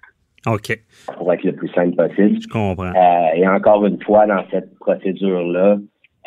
OK. 0.47 0.79
Pour 1.17 1.33
être 1.33 1.45
le 1.45 1.55
plus 1.55 1.69
simple 1.69 1.97
possible. 1.97 2.39
Je 2.41 2.49
comprends. 2.49 2.93
Euh, 2.93 3.35
et 3.35 3.47
encore 3.49 3.87
une 3.87 4.03
fois, 4.03 4.27
dans 4.27 4.45
cette 4.51 4.77
procédure-là, 4.79 5.79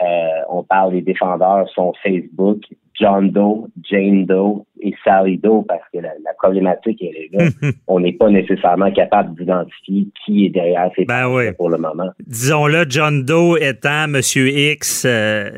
euh, 0.01 0.05
on 0.49 0.63
parle 0.63 0.91
des 0.91 1.01
défendeurs 1.01 1.67
sont 1.69 1.93
Facebook, 2.01 2.61
John 2.99 3.31
Doe, 3.31 3.67
Jane 3.83 4.25
Doe, 4.25 4.65
et 4.81 4.93
Sally 5.03 5.37
Doe 5.37 5.63
parce 5.67 5.83
que 5.93 5.99
la, 5.99 6.11
problématique 6.37 7.01
est 7.01 7.29
là. 7.33 7.49
on 7.87 7.99
n'est 7.99 8.13
pas 8.13 8.29
nécessairement 8.29 8.91
capable 8.91 9.35
d'identifier 9.35 10.07
qui 10.23 10.45
est 10.45 10.49
derrière 10.49 10.89
ces 10.95 11.05
ben 11.05 11.53
pour 11.57 11.69
le 11.69 11.77
moment. 11.77 12.09
Disons-le, 12.25 12.85
John 12.87 13.23
Doe 13.23 13.57
étant 13.59 14.07
Monsieur 14.07 14.49
X, 14.49 15.05
euh, 15.05 15.49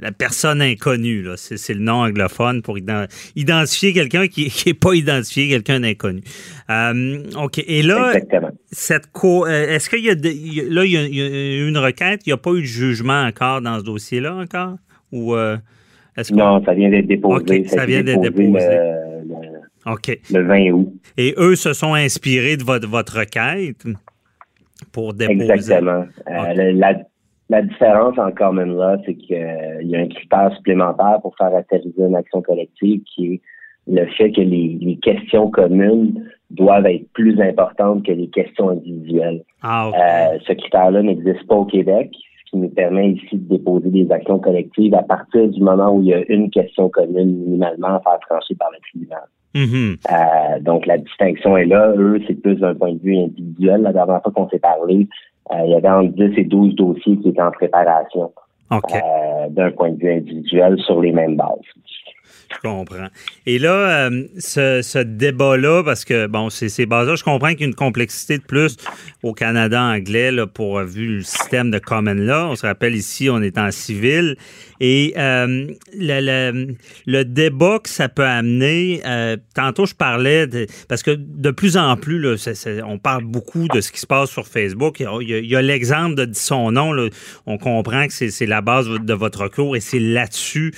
la 0.00 0.12
personne 0.12 0.60
inconnue. 0.60 1.24
C'est, 1.36 1.74
le 1.74 1.80
nom 1.80 2.02
anglophone 2.02 2.62
pour 2.62 2.76
identifier 2.78 3.92
quelqu'un 3.92 4.26
qui 4.28 4.52
n'est 4.66 4.74
pas 4.74 4.94
identifié, 4.94 5.48
quelqu'un 5.48 5.80
d'inconnu. 5.80 6.22
Euh, 6.70 7.22
OK. 7.42 7.58
Et 7.66 7.82
là, 7.82 8.12
cette 8.70 9.10
co- 9.12 9.46
euh, 9.46 9.74
est-ce 9.74 9.88
qu'il 9.88 10.04
y 10.04 10.10
a, 10.10 10.14
là, 10.14 10.84
il 10.84 10.92
y, 10.92 11.22
a, 11.22 11.66
une 11.66 11.78
requête, 11.78 12.26
il 12.26 12.30
n'y 12.30 12.34
a 12.34 12.38
pas 12.38 12.52
eu 12.52 12.60
de 12.60 12.66
jugement 12.66 13.22
encore 13.22 13.62
dans 13.62 13.78
ce 13.78 13.84
dossier-là 13.84 14.34
encore? 14.34 14.76
Ou 15.12 15.34
non, 16.32 16.64
ça 16.64 16.74
vient 16.74 16.90
d'être 16.90 17.06
déposé. 17.06 17.64
ça, 17.64 17.86
vient 17.86 18.02
d'être 18.02 18.20
déposé. 18.20 18.78
Le, 20.30 20.42
20 20.42 20.70
août. 20.72 20.92
Et 21.16 21.34
eux 21.36 21.54
se 21.54 21.72
sont 21.72 21.94
inspirés 21.94 22.56
de 22.56 22.64
votre, 22.64 22.88
votre 22.88 23.20
requête 23.20 23.84
pour 24.92 25.14
déposer? 25.14 25.52
Exactement. 25.52 26.04
Euh, 26.28 26.72
la, 27.48 27.62
différence 27.62 28.18
en 28.18 28.32
common 28.32 28.64
law, 28.64 28.96
c'est 29.06 29.14
qu'il 29.14 29.36
y 29.82 29.96
a 29.96 30.00
un 30.00 30.08
critère 30.08 30.52
supplémentaire 30.56 31.20
pour 31.22 31.36
faire 31.36 31.54
atterrir 31.54 31.92
une 31.98 32.16
action 32.16 32.42
collective 32.42 33.02
qui 33.14 33.34
est 33.34 33.40
le 33.86 34.06
fait 34.06 34.32
que 34.32 34.40
les, 34.40 34.98
questions 35.02 35.50
communes 35.50 36.28
doivent 36.50 36.86
être 36.86 37.08
plus 37.12 37.40
importantes 37.40 38.04
que 38.04 38.12
les 38.12 38.28
questions 38.28 38.70
individuelles. 38.70 39.42
Ah, 39.62 39.90
euh, 39.94 40.38
ce 40.46 40.52
critère-là 40.52 41.02
n'existe 41.02 41.46
pas 41.46 41.56
au 41.56 41.64
Québec 41.64 42.10
qui 42.50 42.56
nous 42.56 42.68
permet 42.68 43.12
ici 43.12 43.36
de 43.36 43.56
déposer 43.56 43.90
des 43.90 44.10
actions 44.10 44.38
collectives 44.38 44.94
à 44.94 45.02
partir 45.02 45.48
du 45.48 45.60
moment 45.62 45.94
où 45.94 46.02
il 46.02 46.08
y 46.08 46.14
a 46.14 46.24
une 46.28 46.50
question 46.50 46.88
commune 46.88 47.38
minimalement 47.38 47.96
à 47.96 48.00
faire 48.00 48.18
trancher 48.28 48.54
par 48.54 48.70
le 48.70 48.78
tribunal. 48.88 49.24
Mm-hmm. 49.54 49.96
Euh, 50.10 50.60
donc 50.60 50.86
la 50.86 50.98
distinction 50.98 51.56
est 51.56 51.64
là. 51.64 51.92
Eux, 51.96 52.20
c'est 52.26 52.34
plus 52.34 52.56
d'un 52.56 52.74
point 52.74 52.92
de 52.92 52.98
vue 52.98 53.16
individuel. 53.16 53.82
La 53.82 53.92
dernière 53.92 54.22
fois 54.22 54.32
qu'on 54.32 54.48
s'est 54.48 54.58
parlé, 54.58 55.08
euh, 55.52 55.56
il 55.64 55.70
y 55.70 55.74
avait 55.74 55.88
entre 55.88 56.12
10 56.12 56.38
et 56.38 56.44
12 56.44 56.74
dossiers 56.74 57.16
qui 57.18 57.28
étaient 57.30 57.40
en 57.40 57.50
préparation 57.50 58.32
euh, 58.72 59.48
d'un 59.50 59.70
point 59.70 59.90
de 59.90 59.96
vue 59.96 60.12
individuel 60.12 60.78
sur 60.80 61.00
les 61.00 61.12
mêmes 61.12 61.36
bases. 61.36 61.58
Je 62.48 62.68
comprends. 62.68 63.08
Et 63.44 63.58
là, 63.58 64.08
euh, 64.08 64.24
ce, 64.38 65.02
débat-là, 65.02 65.82
parce 65.82 66.04
que, 66.04 66.26
bon, 66.26 66.48
c'est 66.48 66.68
ces 66.68 66.86
bases-là, 66.86 67.16
je 67.16 67.24
comprends 67.24 67.50
qu'il 67.50 67.60
y 67.60 67.64
a 67.64 67.66
une 67.66 67.74
complexité 67.74 68.38
de 68.38 68.42
plus 68.42 68.76
au 69.22 69.34
Canada 69.34 69.82
anglais 69.82 70.30
là, 70.30 70.46
pour 70.46 70.80
vu 70.80 71.16
le 71.16 71.22
système 71.22 71.70
de 71.70 71.78
common 71.78 72.14
law. 72.14 72.50
On 72.50 72.56
se 72.56 72.66
rappelle 72.66 72.94
ici, 72.94 73.28
on 73.30 73.42
est 73.42 73.58
en 73.58 73.70
civil. 73.70 74.36
Et 74.80 75.14
euh, 75.16 75.66
le, 75.94 77.22
débat 77.24 77.78
que 77.82 77.88
ça 77.88 78.08
peut 78.08 78.24
amener, 78.24 79.00
euh, 79.06 79.36
tantôt 79.54 79.86
je 79.86 79.94
parlais, 79.94 80.46
parce 80.88 81.02
que 81.02 81.12
de 81.12 81.50
plus 81.50 81.76
en 81.76 81.96
plus, 81.96 82.24
on 82.84 82.98
parle 82.98 83.24
beaucoup 83.24 83.66
de 83.68 83.80
ce 83.80 83.90
qui 83.90 84.00
se 84.00 84.06
passe 84.06 84.30
sur 84.30 84.46
Facebook. 84.46 85.00
Il 85.00 85.46
y 85.46 85.56
a, 85.56 85.62
l'exemple 85.62 86.14
de 86.14 86.28
son 86.34 86.72
nom. 86.72 86.94
On 87.46 87.58
comprend 87.58 88.06
que 88.06 88.12
c'est 88.12 88.46
la 88.46 88.60
base 88.60 88.88
de 88.88 89.14
votre 89.14 89.48
cours 89.48 89.76
et 89.76 89.80
c'est 89.80 89.98
là-dessus 89.98 90.72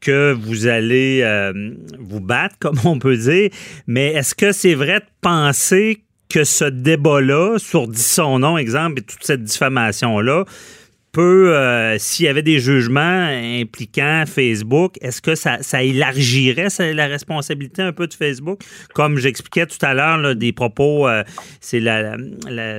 que 0.00 0.32
vous 0.32 0.66
allez 0.66 1.20
euh, 1.22 1.52
vous 1.98 2.20
battre, 2.20 2.56
comme 2.60 2.78
on 2.84 2.98
peut 2.98 3.16
dire. 3.16 3.50
Mais 3.86 4.08
est-ce 4.08 4.34
que 4.34 4.52
c'est 4.52 4.74
vrai 4.74 5.00
de 5.00 5.06
penser 5.20 6.02
que 6.28 6.44
ce 6.44 6.64
débat-là, 6.64 7.58
sur 7.58 7.88
son 7.94 8.38
nom, 8.38 8.58
exemple, 8.58 9.00
et 9.00 9.02
toute 9.02 9.24
cette 9.24 9.44
diffamation-là, 9.44 10.44
peut, 11.12 11.54
euh, 11.54 11.98
s'il 11.98 12.26
y 12.26 12.28
avait 12.28 12.42
des 12.42 12.58
jugements 12.58 13.28
impliquant 13.60 14.24
Facebook, 14.26 14.94
est-ce 15.00 15.22
que 15.22 15.34
ça, 15.34 15.58
élargirait 15.82 16.68
la 16.94 17.06
responsabilité 17.06 17.82
un 17.82 17.92
peu 17.92 18.06
de 18.06 18.14
Facebook? 18.14 18.60
Comme 18.94 19.18
j'expliquais 19.18 19.66
tout 19.66 19.78
à 19.84 19.94
l'heure, 19.94 20.34
des 20.36 20.52
propos, 20.52 21.08
euh, 21.08 21.24
c'est 21.60 21.80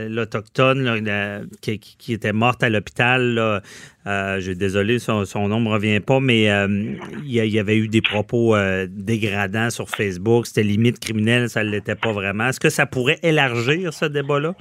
l'Autochtone 0.09 1.47
qui, 1.61 2.13
était 2.13 2.33
morte 2.33 2.63
à 2.63 2.69
l'hôpital. 2.69 3.61
Euh, 4.07 4.39
je 4.39 4.51
désolé, 4.51 4.99
son, 4.99 5.25
nom 5.47 5.59
ne 5.59 5.65
me 5.65 5.69
revient 5.69 5.99
pas, 5.99 6.19
mais 6.19 6.43
il 7.25 7.31
y, 7.31 7.59
avait 7.59 7.77
eu 7.77 7.87
des 7.87 8.01
propos 8.01 8.55
dégradants 8.87 9.69
sur 9.69 9.89
Facebook. 9.89 10.47
C'était 10.47 10.63
limite 10.63 10.99
criminel, 10.99 11.49
ça 11.49 11.63
ne 11.63 11.69
l'était 11.69 11.95
pas 11.95 12.11
vraiment. 12.11 12.47
Est-ce 12.47 12.59
que 12.59 12.69
ça 12.69 12.85
pourrait 12.85 13.19
élargir 13.23 13.93
ce 13.93 14.05
débat-là? 14.05 14.55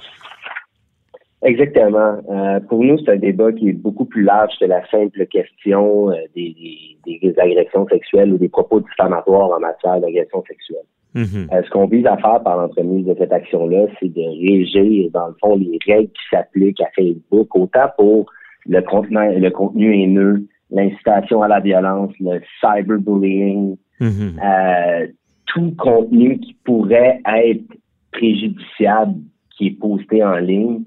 Exactement. 1.43 2.19
Euh, 2.31 2.61
pour 2.69 2.83
nous, 2.83 2.99
c'est 2.99 3.13
un 3.13 3.17
débat 3.17 3.53
qui 3.53 3.69
est 3.69 3.73
beaucoup 3.73 4.05
plus 4.05 4.25
large 4.25 4.53
que 4.59 4.65
la 4.65 4.85
simple 4.91 5.25
question 5.27 6.11
euh, 6.11 6.15
des, 6.35 6.55
des, 7.07 7.35
agressions 7.39 7.87
sexuelles 7.89 8.33
ou 8.33 8.39
des 8.39 8.49
propos 8.49 8.81
diffamatoires 8.81 9.51
en 9.51 9.61
matière 9.61 10.01
d'agression 10.01 10.43
sexuelle. 10.49 10.85
Mm-hmm. 11.15 11.55
Euh, 11.55 11.63
ce 11.63 11.71
qu'on 11.71 11.87
vise 11.87 12.07
à 12.07 12.17
faire 12.17 12.43
par 12.43 12.57
l'entremise 12.57 13.07
de 13.07 13.15
cette 13.17 13.33
action-là, 13.33 13.87
c'est 14.01 14.13
de 14.13 14.21
régir, 14.21 15.11
dans 15.13 15.29
le 15.29 15.35
fond, 15.41 15.57
les 15.57 15.79
règles 15.87 16.11
qui 16.11 16.23
s'appliquent 16.31 16.81
à 16.81 16.89
Facebook, 16.97 17.55
autant 17.55 17.89
pour 17.97 18.27
le 18.67 18.81
contenu, 18.83 19.39
le 19.39 19.51
contenu 19.51 19.95
haineux, 19.95 20.45
l'incitation 20.71 21.43
à 21.43 21.49
la 21.49 21.61
violence, 21.61 22.13
le 22.19 22.41
cyberbullying, 22.61 23.77
mm-hmm. 24.01 25.13
tout 25.47 25.73
contenu 25.79 26.39
qui 26.41 26.57
pourrait 26.65 27.21
être 27.25 27.65
préjudiciable 28.11 29.15
qui 29.57 29.69
est 29.69 29.79
posté 29.79 30.25
en 30.25 30.37
ligne 30.37 30.83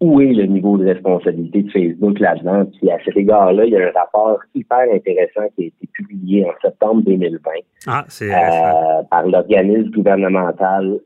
où 0.00 0.20
est 0.20 0.32
le 0.32 0.46
niveau 0.46 0.78
de 0.78 0.86
responsabilité 0.86 1.62
de 1.62 1.70
Facebook 1.70 2.20
là-dedans. 2.20 2.66
Puis 2.66 2.90
à 2.90 2.98
cet 3.04 3.16
égard-là, 3.16 3.64
il 3.64 3.72
y 3.72 3.76
a 3.76 3.88
un 3.88 3.90
rapport 3.90 4.38
hyper 4.54 4.86
intéressant 4.92 5.48
qui 5.56 5.64
a 5.64 5.66
été 5.66 5.88
publié 5.92 6.44
en 6.44 6.52
septembre 6.62 7.02
2020 7.02 7.50
ah, 7.88 8.04
euh, 8.22 9.02
par 9.10 9.26
l'organisme 9.26 9.90
gouvernemental 9.90 11.00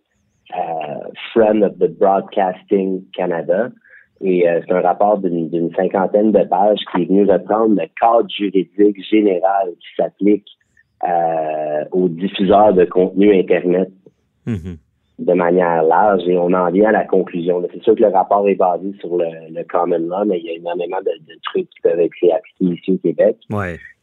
euh, 0.55 1.09
Friend 1.33 1.65
of 1.65 1.79
the 1.79 1.91
Broadcasting 1.99 3.03
Canada. 3.17 3.71
Et 4.21 4.49
euh, 4.49 4.61
c'est 4.67 4.75
un 4.75 4.83
rapport 4.83 5.19
d'une 5.19 5.75
cinquantaine 5.75 6.31
de 6.31 6.45
pages 6.45 6.79
qui 6.93 7.03
est 7.03 7.07
venu 7.07 7.25
reprendre 7.25 7.75
le 7.75 7.87
cadre 7.99 8.29
juridique 8.29 9.03
général 9.11 9.71
qui 9.81 9.89
s'applique 9.97 10.47
euh, 11.09 11.85
aux 11.93 12.09
diffuseurs 12.09 12.75
de 12.75 12.85
contenu 12.85 13.35
Internet. 13.35 13.89
Mm-hmm 14.47 14.77
de 15.19 15.33
manière 15.35 15.83
large 15.83 16.23
et 16.27 16.37
on 16.37 16.53
en 16.53 16.71
vient 16.71 16.89
à 16.89 16.93
la 16.93 17.05
conclusion. 17.05 17.63
C'est 17.73 17.83
sûr 17.83 17.95
que 17.95 18.03
le 18.03 18.09
rapport 18.09 18.49
est 18.49 18.55
basé 18.55 18.93
sur 19.01 19.17
le, 19.17 19.27
le 19.51 19.65
common 19.65 19.99
law, 19.99 20.25
mais 20.27 20.39
il 20.39 20.47
y 20.47 20.51
a 20.51 20.55
énormément 20.55 21.01
de, 21.05 21.35
trucs 21.45 21.69
qui 21.71 21.81
peuvent 21.83 22.01
être 22.01 22.15
appliqués 22.35 22.75
ici 22.75 22.93
au 22.93 22.99
Québec. 22.99 23.37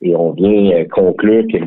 Et 0.01 0.15
on 0.15 0.31
vient 0.31 0.71
euh, 0.77 0.85
conclure 0.85 1.43
que 1.51 1.57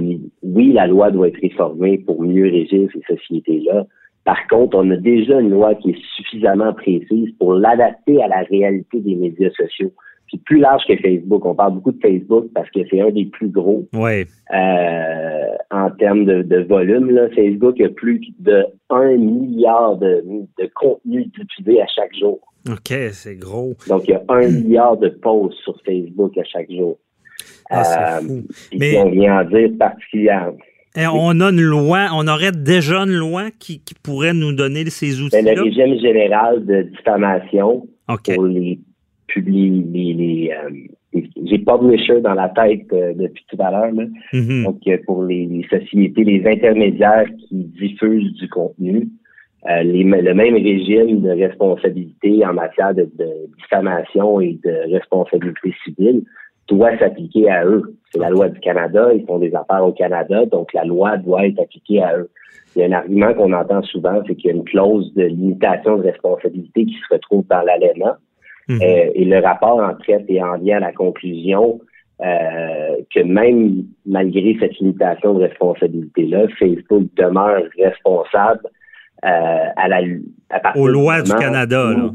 oui, 0.42 0.72
la 0.72 0.86
loi 0.86 1.10
doit 1.10 1.28
être 1.28 1.40
réformée 1.40 1.98
pour 1.98 2.22
mieux 2.22 2.50
régir 2.50 2.88
ces 2.92 3.14
sociétés-là. 3.14 3.84
Par 4.24 4.46
contre, 4.48 4.78
on 4.78 4.90
a 4.90 4.96
déjà 4.96 5.40
une 5.40 5.50
loi 5.50 5.74
qui 5.74 5.90
est 5.90 6.02
suffisamment 6.16 6.72
précise 6.72 7.30
pour 7.38 7.54
l'adapter 7.54 8.22
à 8.22 8.28
la 8.28 8.42
réalité 8.42 9.00
des 9.00 9.16
médias 9.16 9.50
sociaux 9.50 9.92
plus 10.38 10.58
large 10.58 10.82
que 10.86 10.96
Facebook. 10.96 11.44
On 11.44 11.54
parle 11.54 11.74
beaucoup 11.74 11.92
de 11.92 12.00
Facebook 12.00 12.46
parce 12.54 12.70
que 12.70 12.80
c'est 12.90 13.00
un 13.00 13.10
des 13.10 13.26
plus 13.26 13.48
gros 13.48 13.86
ouais. 13.94 14.26
euh, 14.52 15.71
termes 16.02 16.24
de, 16.24 16.42
de, 16.42 16.62
volume. 16.64 17.10
Là. 17.10 17.28
Facebook 17.30 17.80
a 17.80 17.88
plus 17.88 18.20
de 18.40 18.64
1 18.90 19.16
milliard 19.16 19.96
de, 19.96 20.24
de 20.58 20.70
contenus 20.74 21.28
diffusés 21.38 21.80
à 21.80 21.86
chaque 21.86 22.14
jour. 22.18 22.40
OK, 22.68 22.92
c'est 23.12 23.36
gros. 23.36 23.74
Donc, 23.88 24.02
il 24.08 24.10
y 24.10 24.14
a 24.14 24.22
un 24.28 24.48
milliard 24.48 24.96
de 24.96 25.08
posts 25.08 25.58
sur 25.58 25.76
Facebook 25.84 26.36
à 26.36 26.44
chaque 26.44 26.70
jour. 26.70 26.98
Ah, 27.70 28.18
euh, 28.18 28.20
fou. 28.20 28.42
Mais 28.78 28.98
on 28.98 29.10
vient 29.10 29.40
en 29.40 29.44
dire 29.44 29.70
particulièrement. 29.78 30.58
Et 30.94 31.06
on 31.06 31.40
a 31.40 31.50
une 31.50 31.62
loi, 31.62 32.08
on 32.12 32.28
aurait 32.28 32.52
déjà 32.52 32.98
une 32.98 33.16
loi 33.16 33.44
qui, 33.58 33.80
qui 33.80 33.94
pourrait 33.94 34.34
nous 34.34 34.52
donner 34.52 34.84
ces? 34.90 35.12
Ben, 35.30 35.44
le 35.44 35.62
régime 35.62 35.98
général 35.98 36.66
de 36.66 36.82
diffamation 36.82 37.86
pour 38.06 38.44
les 38.44 38.78
publie 39.28 39.70
les, 39.90 40.12
les, 40.12 40.50
euh, 40.52 40.70
j'ai 41.12 41.58
publisher 41.58 42.20
dans 42.20 42.34
la 42.34 42.48
tête 42.48 42.92
euh, 42.92 43.12
depuis 43.14 43.44
tout 43.48 43.56
à 43.60 43.70
l'heure. 43.70 43.92
Mm-hmm. 44.32 44.64
Donc, 44.64 44.78
euh, 44.86 44.98
pour 45.06 45.24
les, 45.24 45.66
sociétés, 45.70 46.24
les 46.24 46.46
intermédiaires 46.46 47.26
qui 47.38 47.64
diffusent 47.64 48.32
du 48.34 48.48
contenu, 48.48 49.08
les, 49.64 50.02
le 50.02 50.34
même 50.34 50.54
régime 50.54 51.20
de 51.20 51.30
responsabilité 51.30 52.44
en 52.44 52.54
matière 52.54 52.94
de, 52.94 53.02
de, 53.02 53.28
diffamation 53.58 54.40
et 54.40 54.58
de 54.64 54.92
responsabilité 54.92 55.72
civile 55.84 56.24
doit 56.68 56.98
s'appliquer 56.98 57.48
à 57.50 57.64
eux. 57.64 57.96
C'est 58.10 58.18
la 58.18 58.30
loi 58.30 58.48
du 58.48 58.58
Canada, 58.60 59.10
ils 59.14 59.24
font 59.24 59.38
des 59.38 59.54
affaires 59.54 59.86
au 59.86 59.92
Canada, 59.92 60.46
donc 60.46 60.72
la 60.72 60.84
loi 60.84 61.16
doit 61.18 61.46
être 61.46 61.60
appliquée 61.60 62.02
à 62.02 62.16
eux. 62.16 62.30
Il 62.74 62.80
y 62.80 62.84
a 62.84 62.88
un 62.88 62.92
argument 62.92 63.34
qu'on 63.34 63.52
entend 63.52 63.82
souvent, 63.82 64.22
c'est 64.26 64.34
qu'il 64.34 64.50
y 64.50 64.52
a 64.52 64.56
une 64.56 64.64
clause 64.64 65.12
de 65.14 65.24
limitation 65.24 65.96
de 65.98 66.02
responsabilité 66.02 66.86
qui 66.86 66.94
se 66.94 67.14
retrouve 67.14 67.44
dans 67.48 67.62
Mhm. 68.68 68.80
Euh, 68.82 69.10
et 69.14 69.24
le 69.24 69.38
rapport 69.40 69.78
en 69.80 69.94
traite 69.94 70.24
et 70.28 70.42
en 70.42 70.58
vient 70.58 70.76
à 70.76 70.80
la 70.80 70.92
conclusion 70.92 71.80
euh, 72.20 72.96
que 73.12 73.20
même 73.20 73.84
malgré 74.06 74.56
cette 74.60 74.78
limitation 74.78 75.34
de 75.34 75.40
responsabilité-là, 75.44 76.46
Facebook 76.58 77.08
demeure 77.16 77.62
responsable 77.76 78.60
euh, 79.24 79.64
à 79.76 79.88
la 79.88 80.02
à 80.50 80.60
partir 80.60 80.82
aux 80.82 80.88
lois 80.88 81.22
du, 81.22 81.32
Canada. 81.32 81.92
Là. 81.96 82.10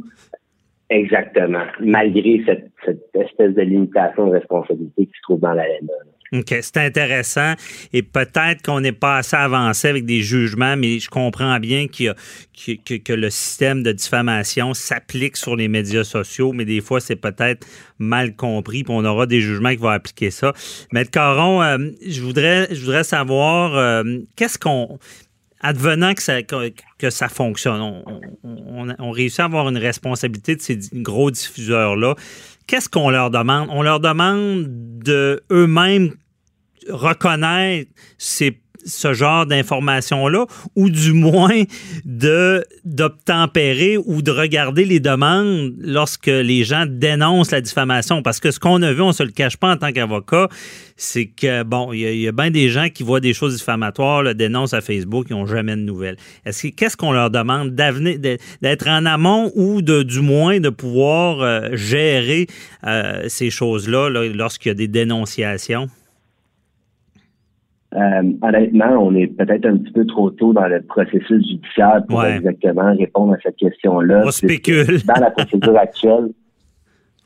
Exactement, 0.90 1.66
malgré 1.82 2.42
cette, 2.46 2.72
cette, 2.86 3.04
espèce 3.14 3.54
de 3.54 3.62
limitation 3.62 4.28
de 4.28 4.32
responsabilité 4.32 5.08
qui 5.08 5.12
se 5.12 5.22
trouve 5.24 5.42
dans 5.42 5.54
la 5.54 5.66
OK, 6.34 6.54
c'est 6.62 6.78
intéressant. 6.78 7.54
Et 7.94 8.04
peut-être 8.04 8.62
qu'on 8.62 8.82
n'est 8.82 8.92
pas 8.92 9.18
assez 9.18 9.36
avancé 9.36 9.88
avec 9.88 10.06
des 10.06 10.22
jugements, 10.22 10.76
mais 10.76 11.00
je 11.00 11.10
comprends 11.10 11.58
bien 11.60 11.88
qu'il 11.88 12.14
que, 12.66 13.14
le 13.14 13.30
système 13.30 13.84
de 13.84 13.92
diffamation 13.92 14.74
s'applique 14.74 15.38
sur 15.38 15.56
les 15.56 15.68
médias 15.68 16.04
sociaux, 16.04 16.52
mais 16.54 16.66
des 16.66 16.82
fois, 16.82 17.00
c'est 17.00 17.16
peut-être 17.16 17.66
mal 17.98 18.36
compris, 18.36 18.84
puis 18.84 18.94
on 18.96 19.06
aura 19.06 19.26
des 19.26 19.42
jugements 19.42 19.70
qui 19.70 19.78
vont 19.78 19.90
appliquer 19.90 20.32
ça. 20.32 20.54
Maître 20.92 21.12
Caron, 21.12 21.62
euh, 21.62 21.78
je, 22.06 22.22
voudrais, 22.22 22.68
je 22.72 22.82
voudrais 22.82 23.04
savoir 23.04 23.76
euh, 23.76 24.04
qu'est-ce 24.36 24.60
qu'on 24.60 25.00
advenant 25.62 26.14
que 26.14 26.22
ça, 26.22 26.44
que, 26.44 27.10
ça 27.10 27.30
fonctionne, 27.30 27.82
on, 27.82 28.94
on, 29.00 29.12
réussit 29.12 29.40
à 29.40 29.46
avoir 29.46 29.70
une 29.70 29.78
responsabilité 29.78 30.56
de 30.56 30.62
ces 30.62 30.80
gros 30.94 31.32
diffuseurs-là. 31.32 32.16
Qu'est-ce 32.68 32.90
qu'on 32.90 33.10
leur 33.10 33.32
demande? 33.32 33.70
On 33.72 33.82
leur 33.82 34.00
demande 34.00 34.66
de 34.68 35.44
eux-mêmes 35.52 36.14
reconnaître 36.90 37.92
ces 38.18 38.62
ce 38.88 39.14
genre 39.14 39.46
d'informations-là, 39.46 40.46
ou 40.76 40.90
du 40.90 41.14
moins 41.14 41.64
d'obtempérer 42.86 43.98
ou 43.98 44.22
de 44.22 44.32
regarder 44.32 44.86
les 44.86 45.00
demandes 45.00 45.74
lorsque 45.80 46.28
les 46.28 46.64
gens 46.64 46.86
dénoncent 46.88 47.52
la 47.52 47.62
diffamation? 47.62 48.22
Parce 48.24 48.40
que 48.40 48.52
ce 48.52 48.60
qu'on 48.60 48.82
a 48.82 48.94
vu, 48.94 49.02
on 49.02 49.12
se 49.12 49.24
le 49.24 49.32
cache 49.32 49.58
pas 49.58 49.72
en 49.72 49.78
tant 49.78 49.92
qu'avocat, 49.92 50.48
c'est 50.96 51.28
que, 51.28 51.64
bon, 51.64 51.94
il 51.94 52.00
y, 52.00 52.28
a 52.28 52.32
bien 52.32 52.50
des 52.50 52.70
gens 52.70 52.90
qui 52.90 53.04
voient 53.04 53.20
des 53.20 53.34
choses 53.34 53.58
diffamatoires, 53.58 54.24
le 54.24 54.34
dénoncent 54.34 54.74
à 54.74 54.82
Facebook, 54.82 55.28
ils 55.30 55.34
n'ont 55.34 55.46
jamais 55.46 55.76
de 55.76 55.82
nouvelles. 55.82 56.18
Est-ce 56.46 56.68
qu'est-ce 56.70 56.98
qu'on 56.98 57.12
leur 57.12 57.30
demande? 57.30 57.76
D'être 57.76 58.88
en 58.88 59.06
amont 59.06 59.52
ou 59.56 59.82
de, 59.82 60.04
du 60.04 60.22
moins 60.22 60.60
de 60.60 60.70
pouvoir 60.70 61.42
euh, 61.42 61.70
gérer 61.74 62.48
euh, 62.86 63.26
ces 63.28 63.50
choses-là 63.50 64.10
lorsqu'il 64.10 64.70
y 64.70 64.72
a 64.72 64.76
des 64.76 64.88
dénonciations? 64.88 65.88
Euh, 67.96 68.34
honnêtement, 68.42 68.98
on 69.00 69.16
est 69.16 69.28
peut-être 69.28 69.66
un 69.66 69.78
petit 69.78 69.94
peu 69.94 70.06
trop 70.06 70.30
tôt 70.30 70.52
dans 70.52 70.68
le 70.68 70.82
processus 70.82 71.48
judiciaire 71.48 72.02
pour 72.10 72.24
exactement 72.26 72.94
répondre 72.96 73.34
à 73.34 73.38
cette 73.42 73.56
question-là. 73.56 74.24
On 74.26 74.32
spécule. 74.32 75.02
Dans 75.06 75.22
la 75.22 75.32
procédure 75.32 75.78
actuelle, 75.78 76.30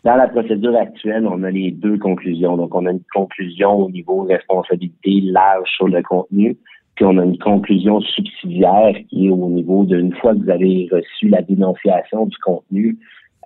dans 0.03 0.16
la 0.16 0.28
procédure 0.28 0.76
actuelle, 0.76 1.28
on 1.28 1.43
a 1.43 1.51
les 1.51 1.72
deux 1.72 1.97
conclusions. 1.97 2.57
Donc, 2.57 2.74
on 2.74 2.86
a 2.86 2.91
une 2.91 3.03
conclusion 3.14 3.74
au 3.74 3.91
niveau 3.91 4.24
responsabilité 4.24 5.22
large 5.22 5.70
sur 5.76 5.88
le 5.88 6.01
contenu, 6.01 6.57
puis 6.95 7.05
on 7.05 7.18
a 7.18 7.24
une 7.24 7.38
conclusion 7.38 8.01
subsidiaire 8.01 8.95
qui 9.09 9.28
est 9.28 9.30
au 9.30 9.49
niveau 9.49 9.84
d'une 9.84 10.14
fois 10.16 10.34
que 10.34 10.39
vous 10.39 10.49
avez 10.49 10.89
reçu 10.91 11.28
la 11.28 11.41
dénonciation 11.43 12.26
du 12.26 12.38
contenu, 12.38 12.97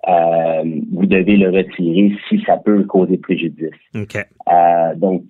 euh, 0.08 0.62
vous 0.92 1.06
devez 1.06 1.36
le 1.36 1.50
retirer 1.50 2.16
si 2.28 2.40
ça 2.46 2.56
peut 2.56 2.84
causer 2.84 3.18
préjudice. 3.18 3.70
Euh, 3.94 4.94
donc, 4.96 5.24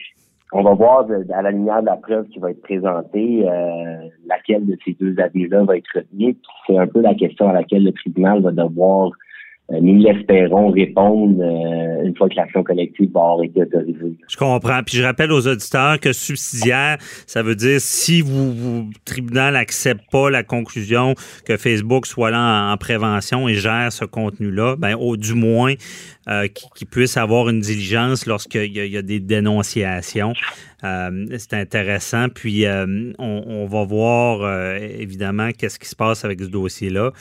on 0.52 0.62
va 0.62 0.74
voir 0.74 1.06
à 1.34 1.42
la 1.42 1.50
lumière 1.50 1.80
de 1.80 1.86
la 1.86 1.96
preuve 1.96 2.26
qui 2.28 2.38
va 2.38 2.50
être 2.50 2.62
présentée, 2.62 3.44
euh, 3.48 4.08
laquelle 4.26 4.64
de 4.66 4.76
ces 4.84 4.96
deux 5.00 5.18
avenues-là 5.20 5.64
va 5.64 5.76
être 5.76 5.90
retenue. 5.94 6.36
C'est 6.66 6.78
un 6.78 6.86
peu 6.86 7.00
la 7.00 7.14
question 7.14 7.48
à 7.48 7.52
laquelle 7.52 7.84
le 7.84 7.92
tribunal 7.92 8.42
va 8.42 8.52
devoir 8.52 9.10
euh, 9.72 9.80
nous 9.80 9.98
l'espérons 9.98 10.70
répondre 10.70 11.42
euh, 11.42 12.04
une 12.04 12.16
fois 12.16 12.28
que 12.28 12.36
l'action 12.36 12.62
collective 12.62 13.10
va 13.12 13.20
avoir 13.20 13.42
été 13.42 13.62
autorisée. 13.62 14.16
Je 14.28 14.36
comprends. 14.36 14.80
Puis 14.84 14.96
je 14.98 15.02
rappelle 15.02 15.32
aux 15.32 15.48
auditeurs 15.48 15.98
que 15.98 16.12
subsidiaire, 16.12 16.98
ça 17.26 17.42
veut 17.42 17.56
dire 17.56 17.80
si 17.80 18.20
vous, 18.20 18.52
vous 18.52 18.90
tribunal 19.04 19.54
n'accepte 19.54 20.02
pas 20.12 20.30
la 20.30 20.44
conclusion 20.44 21.14
que 21.44 21.56
Facebook 21.56 22.06
soit 22.06 22.30
là 22.30 22.72
en, 22.72 22.76
prévention 22.76 23.48
et 23.48 23.54
gère 23.54 23.90
ce 23.90 24.04
contenu-là, 24.04 24.76
ben 24.76 24.94
au 24.94 25.16
du 25.16 25.34
moins 25.34 25.74
euh, 26.28 26.48
qu'il 26.48 26.86
puisse 26.86 27.16
avoir 27.16 27.48
une 27.48 27.60
diligence 27.60 28.26
lorsqu'il 28.26 28.76
y, 28.76 28.96
a 28.96 29.02
des 29.02 29.20
dénonciations. 29.20 30.34
c'est 30.82 31.54
intéressant. 31.54 32.28
Puis 32.28 32.64
on, 33.18 33.66
va 33.66 33.84
voir 33.84 34.76
évidemment 34.76 35.50
qu'est-ce 35.52 35.78
qui 35.78 35.88
se 35.88 35.96
passe 35.96 36.24
avec 36.24 36.40
ce 36.40 36.46
dossier-là. 36.46 37.12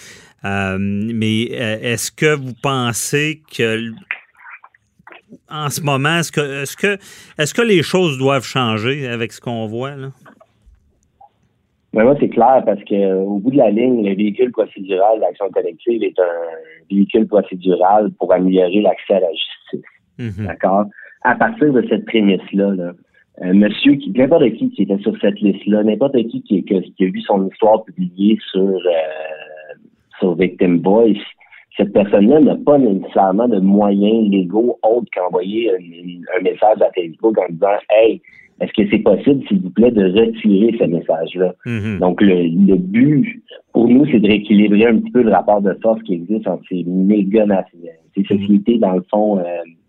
Euh, 0.45 0.77
mais 0.79 1.49
euh, 1.53 1.79
est-ce 1.81 2.11
que 2.11 2.35
vous 2.35 2.53
pensez 2.53 3.41
que 3.51 3.91
en 5.49 5.69
ce 5.69 5.81
moment, 5.81 6.19
est-ce 6.19 6.31
que 6.31 6.61
est-ce 6.61 6.77
que 6.77 6.97
est-ce 7.37 7.53
que 7.53 7.61
les 7.61 7.81
choses 7.81 8.17
doivent 8.17 8.45
changer 8.45 9.07
avec 9.07 9.33
ce 9.33 9.41
qu'on 9.41 9.65
voit 9.67 9.95
là? 9.95 10.11
Ben 11.95 12.03
moi, 12.03 12.15
c'est 12.19 12.27
clair 12.27 12.61
parce 12.65 12.83
qu'au 12.83 13.39
bout 13.39 13.51
de 13.51 13.57
la 13.57 13.71
ligne, 13.71 14.05
le 14.05 14.15
véhicule 14.15 14.51
procédural 14.51 15.21
d'action 15.21 15.49
collective 15.49 16.03
est 16.03 16.19
un 16.19 16.91
véhicule 16.91 17.25
procédural 17.25 18.11
pour 18.19 18.33
améliorer 18.33 18.81
l'accès 18.81 19.13
à 19.13 19.21
la 19.21 19.31
justice. 19.31 19.89
Mm-hmm. 20.19 20.45
D'accord? 20.45 20.85
À 21.23 21.35
partir 21.35 21.71
de 21.71 21.81
cette 21.87 22.05
prémisse-là, 22.05 22.73
euh, 23.41 23.53
monsieur 23.53 23.95
qui, 23.95 24.11
n'importe 24.11 24.51
qui 24.55 24.69
qui 24.71 24.83
était 24.83 24.97
sur 24.97 25.17
cette 25.21 25.39
liste-là, 25.39 25.83
n'importe 25.83 26.17
qui 26.27 26.43
qui, 26.43 26.63
qui, 26.63 26.75
a 26.75 27.05
vu 27.07 27.21
son 27.21 27.47
histoire 27.47 27.85
publiée 27.85 28.37
sur 28.51 28.77
sur 30.19 30.35
Victim 30.35 30.81
Voice, 30.81 31.23
cette 31.77 31.93
personne-là 31.93 32.39
n'a 32.39 32.55
pas 32.55 32.77
nécessairement 32.77 33.47
de 33.47 33.59
moyens 33.59 34.29
légaux 34.29 34.79
autres 34.83 35.09
qu'envoyer 35.13 35.71
un, 35.71 36.41
message 36.41 36.81
à 36.81 36.91
Facebook 36.93 37.37
en 37.37 37.51
disant 37.51 37.77
Hey, 37.89 38.21
est-ce 38.61 38.71
que 38.71 38.89
c'est 38.89 38.99
possible, 38.99 39.43
s'il 39.47 39.61
vous 39.61 39.69
plaît, 39.69 39.91
de 39.91 40.05
retirer 40.05 40.75
ce 40.79 40.85
message-là? 40.85 41.53
Mm-hmm. 41.65 41.99
Donc, 41.99 42.21
le, 42.21 42.77
but, 42.77 43.43
pour 43.73 43.89
nous, 43.89 44.05
c'est 44.05 44.19
de 44.19 44.27
rééquilibrer 44.27 44.85
un 44.85 44.97
petit 44.99 45.11
peu 45.11 45.23
le 45.23 45.31
rapport 45.31 45.61
de 45.61 45.77
force 45.81 46.01
qui 46.03 46.13
existe 46.13 46.47
entre 46.47 46.63
ces 46.69 46.83
méga 46.85 47.45
ces 48.15 48.21
mm-hmm. 48.21 48.27
sociétés, 48.27 48.77
dans 48.77 48.93
le 48.93 49.03
fond, 49.11 49.39
euh, 49.39 49.43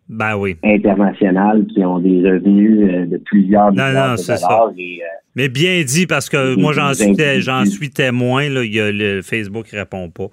ben 0.09 0.37
oui. 0.37 0.57
internationales 0.65 1.67
qui 1.67 1.85
ont 1.85 1.99
des 1.99 2.29
revenus 2.29 2.89
euh, 2.89 3.07
de 3.07 3.17
plusieurs 3.19 3.71
milliards 3.71 4.17
de 4.17 4.27
dollars. 4.27 4.73
Et, 4.77 5.01
euh, 5.03 5.07
mais 5.37 5.49
bien 5.49 5.83
dit, 5.85 6.07
parce 6.07 6.29
que 6.29 6.57
moi, 6.57 6.73
j'en 6.73 6.93
suis, 6.95 7.15
j'en 7.41 7.65
suis 7.65 7.91
témoin. 7.91 8.49
Là, 8.49 8.65
il 8.65 8.75
y 8.75 8.81
a 8.81 8.91
le 8.91 9.23
Facebook 9.23 9.67
qui 9.67 9.77
répond 9.77 10.11
pas. 10.11 10.29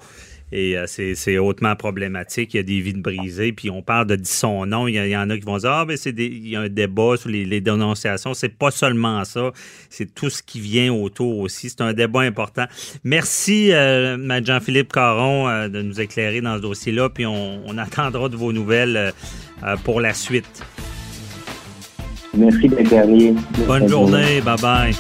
Et 0.56 0.78
euh, 0.78 0.86
c'est 0.86 1.38
hautement 1.40 1.76
problématique. 1.76 2.54
Il 2.54 2.58
y 2.58 2.60
a 2.60 2.64
des 2.64 2.80
vides 2.80 3.02
brisées. 3.02 3.54
Puis 3.54 3.72
on 3.72 3.82
parle 3.82 4.06
de 4.06 4.20
son 4.24 4.68
nom. 4.68 4.88
Il 4.88 4.94
y, 4.94 5.18
en 5.18 5.28
a 5.32 5.38
qui 5.38 5.44
vont 5.44 5.58
dire 5.58 5.72
Ah, 5.72 5.84
ben, 5.84 5.98
c'est 5.98 6.12
il 6.12 6.48
y 6.48 6.56
a 6.56 6.62
un 6.62 6.70
débat 6.70 7.18
sur 7.18 7.30
les, 7.30 7.60
dénonciations. 7.60 8.36
C'est 8.36 8.56
pas 8.56 8.70
seulement 8.70 9.26
ça. 9.26 9.52
C'est 9.90 10.14
tout 10.14 10.30
ce 10.30 10.44
qui 10.44 10.60
vient 10.60 10.94
autour 10.94 11.40
aussi. 11.40 11.72
C'est 11.72 11.82
un 11.82 11.94
débat 11.94 12.22
important. 12.22 12.66
Merci, 13.04 13.72
euh, 13.74 14.16
Jean-Philippe 14.46 14.94
Caron, 14.94 15.50
euh, 15.50 15.70
de 15.70 15.82
nous 15.82 16.00
éclairer 16.00 16.40
dans 16.40 16.58
ce 16.58 16.62
dossier-là. 16.62 17.10
Puis 17.10 17.26
on, 17.26 17.78
attendra 17.80 18.30
de 18.30 18.36
vos 18.36 18.54
nouvelles 18.54 19.12
euh, 19.64 19.76
pour 19.84 20.00
la 20.00 20.14
suite. 20.14 20.64
Merci 22.38 22.70
d'être 22.70 23.68
Bonne 23.68 23.90
journée. 23.90 24.42
Bye-bye. 24.42 24.96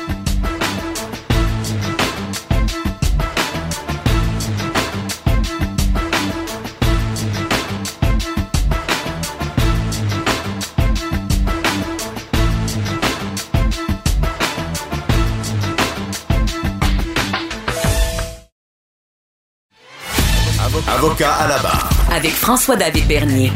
Avec 22.23 22.35
François-David 22.35 23.05
Bernier. 23.05 23.51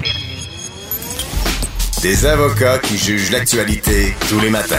Des 2.02 2.26
avocats 2.26 2.80
qui 2.80 2.98
jugent 2.98 3.32
l'actualité 3.32 4.14
tous 4.28 4.42
les 4.42 4.50
matins. 4.50 4.76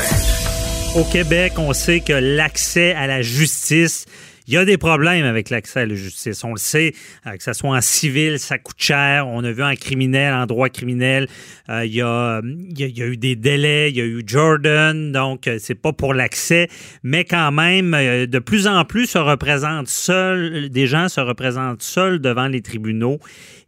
Au 0.95 1.05
Québec, 1.05 1.55
on 1.57 1.73
sait 1.73 2.01
que 2.01 2.13
l'accès 2.13 2.93
à 2.93 3.07
la 3.07 3.23
justice 3.23 4.05
il 4.49 4.55
y 4.55 4.57
a 4.57 4.65
des 4.65 4.79
problèmes 4.79 5.27
avec 5.27 5.51
l'accès 5.51 5.81
à 5.81 5.87
la 5.87 5.95
justice. 5.95 6.43
On 6.43 6.53
le 6.53 6.59
sait, 6.59 6.95
euh, 7.27 7.37
que 7.37 7.43
ce 7.43 7.53
soit 7.53 7.77
en 7.77 7.81
civil, 7.83 8.39
ça 8.39 8.57
coûte 8.57 8.79
cher. 8.79 9.29
On 9.29 9.45
a 9.45 9.53
vu 9.53 9.63
en 9.63 9.75
criminel, 9.75 10.33
en 10.33 10.47
droit 10.47 10.71
criminel, 10.71 11.29
euh, 11.69 11.85
il, 11.85 11.95
y 11.95 12.01
a, 12.01 12.41
il, 12.43 12.79
y 12.79 13.03
a, 13.03 13.07
eu 13.07 13.19
des 13.19 13.37
délais, 13.37 13.91
il 13.91 13.97
y 13.97 14.01
a 14.01 14.07
eu 14.07 14.23
Jordan, 14.27 15.13
donc 15.13 15.47
euh, 15.47 15.59
c'est 15.61 15.75
pas 15.75 15.93
pour 15.93 16.15
l'accès, 16.15 16.69
mais 17.03 17.25
quand 17.25 17.53
même, 17.53 17.91
de 17.91 18.39
plus 18.39 18.67
en 18.67 18.87
plus 18.87 19.07
se 19.07 19.19
représentent 19.19 19.89
seuls, 19.89 20.71
des 20.71 20.87
gens 20.87 21.11
se 21.11 21.21
représentent 21.21 21.83
seuls 21.83 22.19
devant 22.19 22.49
les 22.49 22.63
tribunaux. 22.63 23.19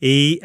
Et 0.01 0.41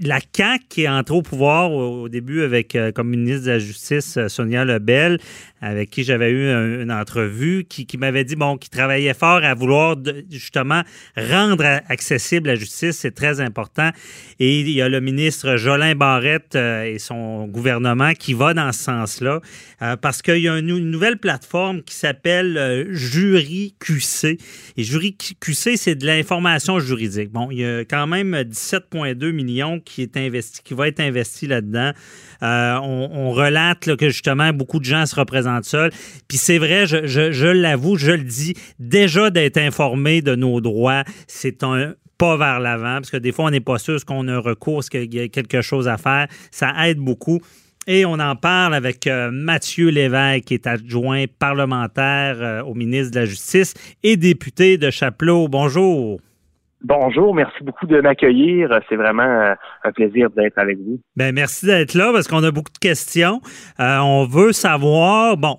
la 0.00 0.18
CAQ 0.18 0.64
qui 0.68 0.82
est 0.82 0.88
entrée 0.88 1.14
au 1.14 1.22
pouvoir 1.22 1.70
au, 1.70 2.08
début 2.08 2.42
avec 2.42 2.76
comme 2.96 3.10
ministre 3.10 3.46
de 3.46 3.52
la 3.52 3.58
Justice 3.60 4.18
Sonia 4.26 4.64
Lebel 4.64 5.20
avec 5.64 5.90
qui 5.90 6.04
j'avais 6.04 6.30
eu 6.30 6.82
une 6.82 6.92
entrevue, 6.92 7.64
qui, 7.64 7.96
m'avait 7.96 8.24
dit, 8.24 8.36
bon, 8.36 8.58
qui 8.58 8.68
travaillait 8.68 9.14
fort 9.14 9.42
à 9.42 9.54
vouloir 9.54 9.96
justement 10.30 10.82
rendre 11.16 11.64
accessible 11.88 12.48
la 12.48 12.54
justice, 12.54 12.98
c'est 12.98 13.14
très 13.14 13.40
important. 13.40 13.90
Et 14.40 14.60
il 14.60 14.68
y 14.70 14.82
a 14.82 14.88
le 14.88 15.00
ministre 15.00 15.56
Jolin 15.56 15.94
Barrette 15.94 16.54
et 16.54 16.98
son 16.98 17.46
gouvernement 17.46 18.12
qui 18.12 18.34
va 18.34 18.52
dans 18.52 18.72
ce 18.72 18.82
sens-là, 18.84 19.40
parce 20.02 20.20
qu'il 20.20 20.38
y 20.38 20.48
a 20.48 20.58
une, 20.58 20.90
nouvelle 20.90 21.18
plateforme 21.18 21.82
qui 21.82 21.94
s'appelle 21.94 22.86
Jury 22.90 23.74
QC. 23.78 24.38
Et 24.76 24.82
Jury 24.82 25.16
QC, 25.16 25.76
c'est 25.76 25.94
de 25.94 26.06
l'information 26.06 26.78
juridique. 26.78 27.30
Bon, 27.30 27.50
il 27.50 27.60
y 27.60 27.64
a 27.64 27.80
quand 27.80 28.06
même 28.06 28.34
17,2 28.34 29.32
millions 29.32 29.80
qui, 29.80 30.02
est 30.02 30.16
investi, 30.16 30.60
qui 30.62 30.74
va 30.74 30.88
être 30.88 31.00
investi 31.00 31.46
là-dedans. 31.46 31.92
Euh, 32.42 32.78
on, 32.82 33.30
relate 33.30 33.96
que 33.96 34.10
justement, 34.10 34.52
beaucoup 34.52 34.78
de 34.78 34.84
gens 34.84 35.06
se 35.06 35.16
représentent 35.16 35.53
seuls. 35.62 35.90
Puis 36.28 36.38
c'est 36.38 36.58
vrai, 36.58 36.86
je, 36.86 37.46
l'avoue, 37.46 37.96
je 37.96 38.12
le 38.12 38.24
dis, 38.24 38.54
déjà 38.78 39.30
d'être 39.30 39.58
informé 39.58 40.22
de 40.22 40.34
nos 40.34 40.60
droits, 40.60 41.04
c'est 41.26 41.62
un 41.62 41.94
pas 42.18 42.36
vers 42.36 42.60
l'avant, 42.60 42.96
parce 42.96 43.10
que 43.10 43.16
des 43.16 43.32
fois, 43.32 43.46
on 43.46 43.50
n'est 43.50 43.60
pas 43.60 43.78
sûr 43.78 44.02
qu'on 44.04 44.28
a 44.28 44.38
recours, 44.38 44.84
ce 44.84 44.90
qu'il 44.90 45.12
y 45.12 45.20
a 45.20 45.28
quelque 45.28 45.62
chose 45.62 45.88
à 45.88 45.96
faire. 45.96 46.28
Ça 46.50 46.72
aide 46.86 46.98
beaucoup. 46.98 47.40
Et 47.86 48.04
on 48.06 48.14
en 48.14 48.34
parle 48.36 48.74
avec 48.74 49.06
euh, 49.06 49.30
Mathieu 49.30 49.88
Lévesque, 49.90 50.44
qui 50.44 50.54
est 50.54 50.66
adjoint 50.66 51.24
parlementaire 51.38 52.36
euh, 52.40 52.62
au 52.62 52.74
ministre 52.74 53.12
de 53.12 53.20
la 53.20 53.26
Justice 53.26 53.74
et 54.02 54.16
député 54.16 54.78
de 54.78 54.90
Chapelot. 54.90 55.48
Bonjour. 55.48 56.20
Bonjour, 56.84 57.34
merci 57.34 57.62
beaucoup 57.62 57.86
de 57.86 58.00
m'accueillir. 58.00 58.68
C'est 58.88 58.96
vraiment 58.96 59.22
euh, 59.22 59.54
un 59.84 59.92
plaisir 59.92 60.30
d'être 60.30 60.58
avec 60.58 60.78
vous. 60.78 61.00
Ben 61.16 61.34
merci 61.34 61.66
d'être 61.66 61.94
là 61.94 62.10
parce 62.12 62.28
qu'on 62.28 62.44
a 62.44 62.50
beaucoup 62.50 62.72
de 62.72 62.78
questions. 62.78 63.40
on 63.78 64.26
veut 64.30 64.52
savoir, 64.52 65.36
bon, 65.36 65.58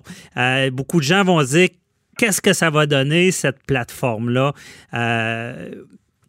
beaucoup 0.72 0.98
de 0.98 1.04
gens 1.04 1.24
vont 1.24 1.40
se 1.40 1.56
dire 1.56 1.68
qu'est-ce 2.16 2.40
que 2.40 2.52
ça 2.52 2.70
va 2.70 2.86
donner 2.86 3.30
cette 3.32 3.66
plateforme-là? 3.66 4.52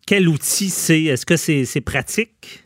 quel 0.07 0.27
outil 0.29 0.69
c'est? 0.69 1.03
Est-ce 1.03 1.25
que 1.25 1.35
c'est 1.35 1.81
pratique? 1.81 2.63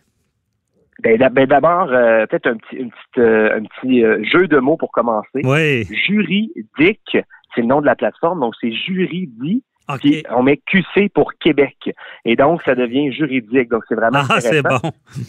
Ben, 1.04 1.18
ben, 1.32 1.48
d'abord, 1.48 1.90
euh, 1.92 2.28
peut-être 2.28 2.48
un 2.48 2.58
petit, 2.58 2.76
une 2.76 2.92
petite, 2.92 3.18
euh, 3.18 3.58
un 3.58 3.64
petit 3.64 4.04
euh, 4.04 4.24
jeu 4.24 4.48
de 4.48 4.60
mots 4.60 4.78
pour 4.78 4.92
commencer. 4.92 5.42
Oui. 5.44 5.86
Juridique, 6.06 7.18
c'est 7.56 7.62
le 7.62 7.68
nom 7.68 7.82
de 7.82 7.88
la 7.88 7.96
plateforme, 7.96 8.40
donc 8.40 8.54
c'est 8.62 8.72
juridique. 8.72 9.66
Puis 10.00 10.24
on 10.30 10.44
met 10.44 10.58
QC 10.58 11.10
pour 11.14 11.34
Québec. 11.36 11.78
Et 12.26 12.36
donc, 12.36 12.62
ça 12.64 12.76
devient 12.76 13.12
juridique. 13.12 13.70
Donc, 13.70 13.84
c'est 13.88 13.96
vraiment 13.96 14.22
ah, 14.30 14.40
c'est 14.42 14.62
bon. 14.62 14.80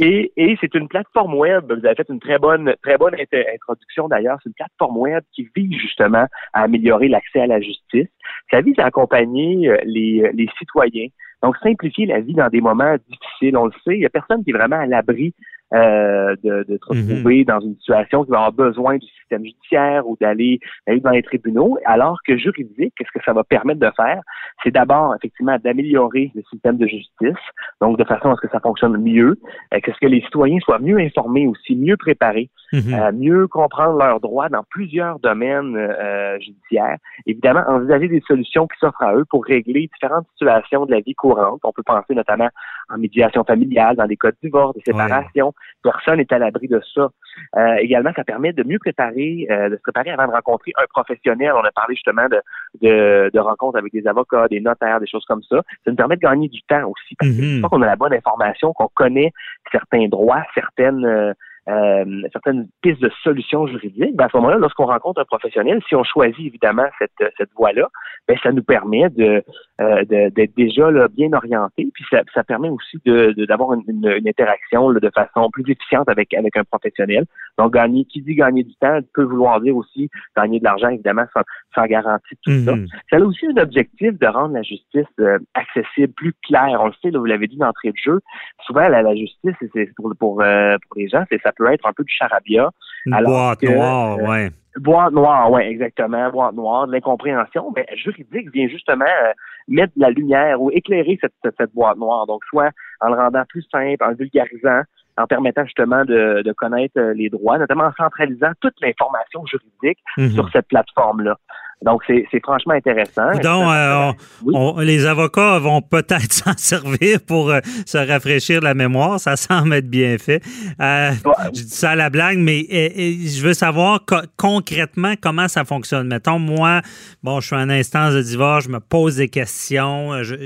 Et, 0.01 0.33
et 0.37 0.57
c'est 0.61 0.75
une 0.75 0.89
plateforme 0.89 1.35
web. 1.35 1.73
Vous 1.73 1.87
avez 1.87 1.95
fait 1.95 2.09
une 2.09 2.21
très 2.21 2.39
bonne, 2.39 2.75
très 2.83 2.99
bonne 2.99 3.15
introduction 3.15 4.09
d'ailleurs. 4.09 4.39
C'est 4.43 4.51
une 4.51 4.55
plateforme 4.55 4.97
web 4.99 5.23
qui 5.35 5.49
vise 5.55 5.79
justement 5.79 6.27
à 6.53 6.63
améliorer 6.63 7.09
l'accès 7.09 7.41
à 7.41 7.47
la 7.47 7.61
justice. 7.61 8.09
Ça 8.51 8.61
vise 8.61 8.79
à 8.79 8.87
accompagner 8.87 9.71
les, 9.85 10.31
les 10.35 10.49
citoyens. 10.59 11.09
Donc, 11.43 11.57
simplifier 11.59 12.07
la 12.07 12.21
vie 12.21 12.35
dans 12.35 12.49
des 12.49 12.61
moments 12.61 12.97
difficiles. 13.09 13.57
On 13.57 13.67
le 13.67 13.73
sait, 13.85 13.95
il 13.97 14.01
n'y 14.01 14.07
a 14.07 14.11
personne 14.11 14.45
qui 14.45 14.51
est 14.51 14.57
vraiment 14.57 14.79
à 14.79 14.87
l'abri 14.87 15.35
euh, 15.75 16.37
de, 16.43 16.65
de, 16.69 16.79
se 16.87 16.95
mhm. 16.95 17.09
retrouver 17.09 17.45
dans 17.45 17.61
une 17.61 17.77
situation 17.77 18.25
qui 18.25 18.31
va 18.31 18.45
avoir 18.45 18.53
besoin 18.53 18.99
du 18.99 19.07
système 19.07 19.45
judiciaire 19.45 20.07
ou 20.07 20.17
d'aller 20.21 20.61
dans 20.87 21.11
les 21.11 21.23
tribunaux, 21.23 21.79
alors 21.87 22.19
que 22.27 22.37
juridique, 22.37 22.95
qu'est-ce 22.97 23.11
que 23.13 23.25
ça 23.25 23.33
va 23.33 23.45
permettre 23.45 23.81
de 23.81 23.91
faire? 23.97 24.21
C'est 24.63 24.71
d'abord, 24.71 25.15
effectivement, 25.17 25.57
d'améliorer 25.63 26.31
le 26.35 26.43
système 26.51 26.77
de 26.77 26.87
justice, 26.87 27.43
donc 27.81 27.99
de 27.99 28.05
façon 28.05 28.31
à 28.31 28.37
ce 28.37 28.41
que 28.47 28.53
ça 28.53 28.61
fonctionne 28.61 28.97
mieux, 28.99 29.39
euh, 29.75 29.81
que 29.81 29.93
ce 29.93 29.99
que 29.99 30.07
les 30.07 30.21
citoyens 30.23 30.59
soient 30.61 30.79
mieux 30.79 30.99
informés 30.99 31.47
aussi, 31.47 31.75
mieux 31.75 31.97
préparés, 31.97 32.51
mhm. 32.73 32.95
euh, 32.95 33.13
mieux 33.13 33.49
comprendre 33.49 33.99
leurs 33.99 34.21
droits 34.21 34.49
dans 34.49 34.65
plusieurs 34.69 35.19
domaines 35.21 35.77
euh, 35.77 36.39
judiciaires. 36.41 36.99
Évidemment, 37.27 37.63
envisager 37.69 38.09
des 38.09 38.23
solutions 38.27 38.67
qui 38.67 38.79
s'offrent 38.79 39.03
à 39.03 39.15
eux 39.15 39.25
pour 39.29 39.45
régler 39.45 39.89
différentes 39.93 40.27
situations 40.33 40.87
de 40.87 40.93
la 40.93 41.01
vie 41.01 41.15
courante. 41.15 41.61
On 41.65 41.73
peut 41.73 41.83
penser 41.83 42.15
notamment 42.15 42.49
en 42.91 42.99
médiation 42.99 43.45
familiale, 43.45 43.97
dans 43.97 44.07
des 44.07 44.17
cas 44.17 44.31
de 44.31 44.37
divorce, 44.43 44.77
de 44.77 44.83
séparation. 44.85 45.55
Personne 45.83 46.19
n'est 46.19 46.33
à 46.33 46.39
l'abri 46.39 46.69
de 46.69 46.81
ça. 46.95 47.09
Euh, 47.57 47.75
également, 47.81 48.13
ça 48.15 48.25
permet 48.25 48.53
de 48.53 48.63
mieux 48.63 48.79
préparer, 48.79 49.47
euh, 49.51 49.71
de 49.71 49.77
se 49.77 49.83
préparer 49.83 50.11
avant 50.11 50.27
de 50.27 50.33
rencontrer 50.33 50.73
un 50.77 50.85
professionnel. 50.89 51.53
On 51.55 51.65
a 51.65 51.73
parlé 51.73 51.95
justement 51.95 52.29
de, 52.29 52.41
de, 52.81 53.31
de, 53.33 53.39
rencontres 53.41 53.79
avec 53.79 53.93
des 53.93 54.07
avocats, 54.07 54.49
des 54.49 54.61
notaires, 54.61 55.01
des 55.01 55.07
choses 55.07 55.25
comme 55.27 55.43
ça. 55.43 55.57
Ça 55.85 55.91
nous 55.91 55.97
permet 55.97 56.17
de 56.17 56.21
gagner 56.21 56.49
du 56.49 56.63
temps 56.63 56.89
aussi. 56.89 57.17
Parce 57.17 57.31
que 57.31 57.59
mm 57.59 57.63
qu'on 57.63 57.83
a 57.83 57.87
la 57.87 57.97
bonne 57.97 58.13
information, 58.13 58.73
qu'on 58.75 58.89
connaît 58.95 59.33
certains 59.71 60.07
droits, 60.09 60.43
certaines 60.55 61.05
euh, 61.07 61.33
euh, 61.69 62.23
certaines 62.33 62.67
pistes 62.81 63.01
de 63.01 63.11
solutions 63.23 63.67
juridiques, 63.69 64.17
ben 64.17 64.25
à 64.25 64.29
ce 64.29 64.37
moment-là, 64.39 64.59
lorsqu'on 64.59 64.87
rencontre 64.87 65.21
un 65.21 65.25
professionnel, 65.25 65.81
si 65.89 65.95
on 65.95 66.03
choisit 66.03 66.45
évidemment 66.47 66.87
cette, 66.99 67.33
cette 67.39 67.51
voie-là, 67.57 67.89
ben 68.27 68.37
ça 68.43 68.51
nous 68.51 68.65
permet 68.65 69.09
de 69.11 69.45
euh, 69.81 70.05
d'être 70.05 70.57
déjà 70.57 70.91
là, 70.91 71.07
bien 71.09 71.33
orienté, 71.33 71.89
puis 71.95 72.05
ça, 72.11 72.23
ça 72.35 72.43
permet 72.43 72.69
aussi 72.69 72.99
de 73.05 73.33
d'avoir 73.47 73.75
une, 73.75 73.83
une, 73.89 74.29
interaction 74.29 74.89
là, 74.91 74.99
de 74.99 75.11
façon 75.11 75.51
plus 75.51 75.65
efficiente 75.71 76.09
avec 76.09 76.35
avec 76.35 76.57
un 76.57 76.65
professionnel. 76.65 77.27
Donc 77.59 77.75
gagner, 77.75 78.05
qui 78.07 78.23
dit 78.23 78.35
gagner 78.35 78.65
du 78.65 78.75
temps, 78.77 78.99
peut 79.15 79.23
vouloir 79.23 79.61
dire 79.61 79.77
aussi 79.77 80.11
gagner 80.37 80.59
de 80.59 80.65
l'argent 80.65 80.89
évidemment 80.89 81.27
sans, 81.33 81.43
sans 81.75 81.87
garantie 81.87 82.37
tout 82.43 82.53
ça. 82.65 82.75
Mhm. 82.75 82.87
Ça 83.11 83.17
a 83.17 83.21
aussi 83.21 83.47
un 83.47 83.63
objectif 83.63 84.19
de 84.19 84.27
rendre 84.27 84.55
la 84.55 84.63
justice 84.63 85.07
euh, 85.21 85.39
accessible, 85.55 86.13
plus 86.15 86.35
claire. 86.43 86.79
On 86.81 86.87
le 86.87 86.95
sait, 87.03 87.11
là, 87.11 87.19
vous 87.19 87.25
l'avez 87.25 87.47
dit 87.47 87.57
d'entrée 87.57 87.93
de 87.93 87.97
jeu. 88.03 88.21
Souvent 88.67 88.89
la, 88.89 89.03
la 89.03 89.15
justice, 89.15 89.55
c'est 89.73 89.95
pour 89.95 90.13
pour 90.19 90.43
euh, 90.43 90.77
pour 90.89 90.99
les 90.99 91.09
gens, 91.09 91.25
c'est 91.31 91.41
ça 91.41 91.52
peut 91.57 91.73
être 91.73 91.87
un 91.87 91.93
peu 91.93 92.05
du 92.05 92.13
charabia. 92.13 92.71
Une 93.07 93.17
boîte 93.25 93.63
noire, 93.63 94.19
euh, 94.19 94.29
ouais. 94.29 94.51
Boîte 94.77 95.13
noire, 95.13 95.51
oui, 95.51 95.63
exactement, 95.63 96.31
boîte 96.31 96.55
noire, 96.55 96.87
de 96.87 96.93
l'incompréhension. 96.93 97.73
Mais 97.77 97.87
juridique 97.97 98.51
vient 98.53 98.69
justement 98.69 99.05
euh, 99.05 99.33
mettre 99.69 99.93
de 99.97 100.03
la 100.03 100.11
lumière 100.11 100.61
ou 100.61 100.71
éclairer 100.71 101.19
cette, 101.21 101.35
cette, 101.59 101.75
boîte 101.75 101.99
noire. 101.99 102.27
Donc, 102.27 102.43
soit 102.49 102.71
en 103.01 103.09
le 103.09 103.15
rendant 103.15 103.45
plus 103.49 103.65
simple, 103.71 104.03
en 104.03 104.15
vulgarisant, 104.15 104.83
en 105.19 105.27
permettant 105.27 105.65
justement 105.65 106.05
de, 106.05 106.43
de 106.43 106.53
connaître 106.53 106.99
euh, 106.99 107.13
les 107.15 107.29
droits, 107.29 107.59
notamment 107.59 107.85
en 107.85 107.93
centralisant 107.93 108.53
toute 108.61 108.75
l'information 108.81 109.45
juridique 109.47 109.99
mhm. 110.17 110.31
sur 110.31 110.49
cette 110.51 110.69
plateforme-là. 110.69 111.37
Donc, 111.85 112.03
c'est 112.07 112.41
franchement 112.43 112.75
intéressant. 112.75 113.33
Donc, 113.43 113.67
euh, 113.69 114.85
les 114.85 115.07
avocats 115.07 115.59
vont 115.59 115.83
peut-être 115.83 116.33
s'en 116.33 116.57
servir 116.57 117.21
pour 117.21 117.51
euh, 117.51 117.61
se 117.87 117.99
rafraîchir 117.99 118.61
la 118.61 118.75
mémoire. 118.75 119.19
Ça 119.19 119.37
semble 119.37 119.75
être 119.75 119.89
bien 119.89 120.17
fait. 120.19 120.43
Euh, 120.81 121.13
je 121.55 121.63
dis 121.63 121.71
ça 121.71 121.91
à 121.91 121.97
la 121.97 122.11
blague, 122.11 122.39
mais 122.39 122.67
je 122.71 123.43
veux 123.43 123.55
savoir 123.55 124.05
concrètement 124.37 125.15
comment 125.21 125.49
ça 125.49 125.65
fonctionne. 125.65 126.09
Mettons, 126.09 126.39
moi, 126.39 126.83
bon, 127.23 127.41
je 127.41 127.49
suis 127.49 127.57
en 127.57 127.69
instance 127.69 128.15
de 128.15 128.23
divorce, 128.23 128.65
je 128.65 128.71
me 128.71 128.81
pose 128.81 129.17
des 129.17 129.29
questions. 129.29 130.23
Je, 130.23 130.37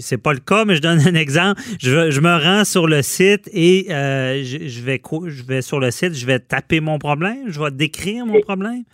c'est 0.00 0.18
pas 0.18 0.32
le 0.32 0.40
cas, 0.40 0.64
mais 0.64 0.76
je 0.76 0.82
donne 0.82 1.00
un 1.00 1.14
exemple. 1.14 1.60
Je, 1.80 2.10
je 2.10 2.20
me 2.20 2.36
rends 2.36 2.64
sur 2.64 2.86
le 2.86 3.02
site 3.02 3.48
et 3.52 3.86
je, 3.88 4.66
je, 4.66 4.82
vais, 4.82 5.00
je 5.26 5.42
vais 5.42 5.62
sur 5.62 5.80
le 5.80 5.90
site, 5.90 6.14
je 6.14 6.26
vais 6.26 6.38
taper 6.38 6.80
mon 6.80 6.98
problème, 6.98 7.44
je 7.48 7.60
vais 7.60 7.70
décrire 7.70 8.26
mon 8.26 8.40
problème. 8.40 8.84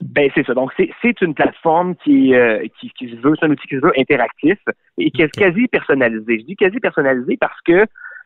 Ben 0.00 0.30
c'est 0.34 0.46
ça. 0.46 0.54
Donc 0.54 0.72
c'est 0.76 1.20
une 1.20 1.34
plateforme 1.34 1.96
qui, 1.96 2.34
euh, 2.34 2.64
qui, 2.80 2.90
qui 2.90 3.06
veut, 3.16 3.34
c'est 3.38 3.46
un 3.46 3.50
outil 3.50 3.66
qui 3.66 3.76
se 3.76 3.80
veut 3.80 3.92
interactif 3.98 4.58
et 4.96 5.10
qui 5.10 5.22
est 5.22 5.36
quasi 5.36 5.66
personnalisé. 5.66 6.38
Je 6.38 6.44
dis 6.44 6.56
quasi 6.56 6.78
personnalisé 6.78 7.36
parce 7.36 7.60
que 7.62 7.84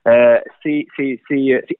euh, 0.08 0.38
c'est 0.62 0.86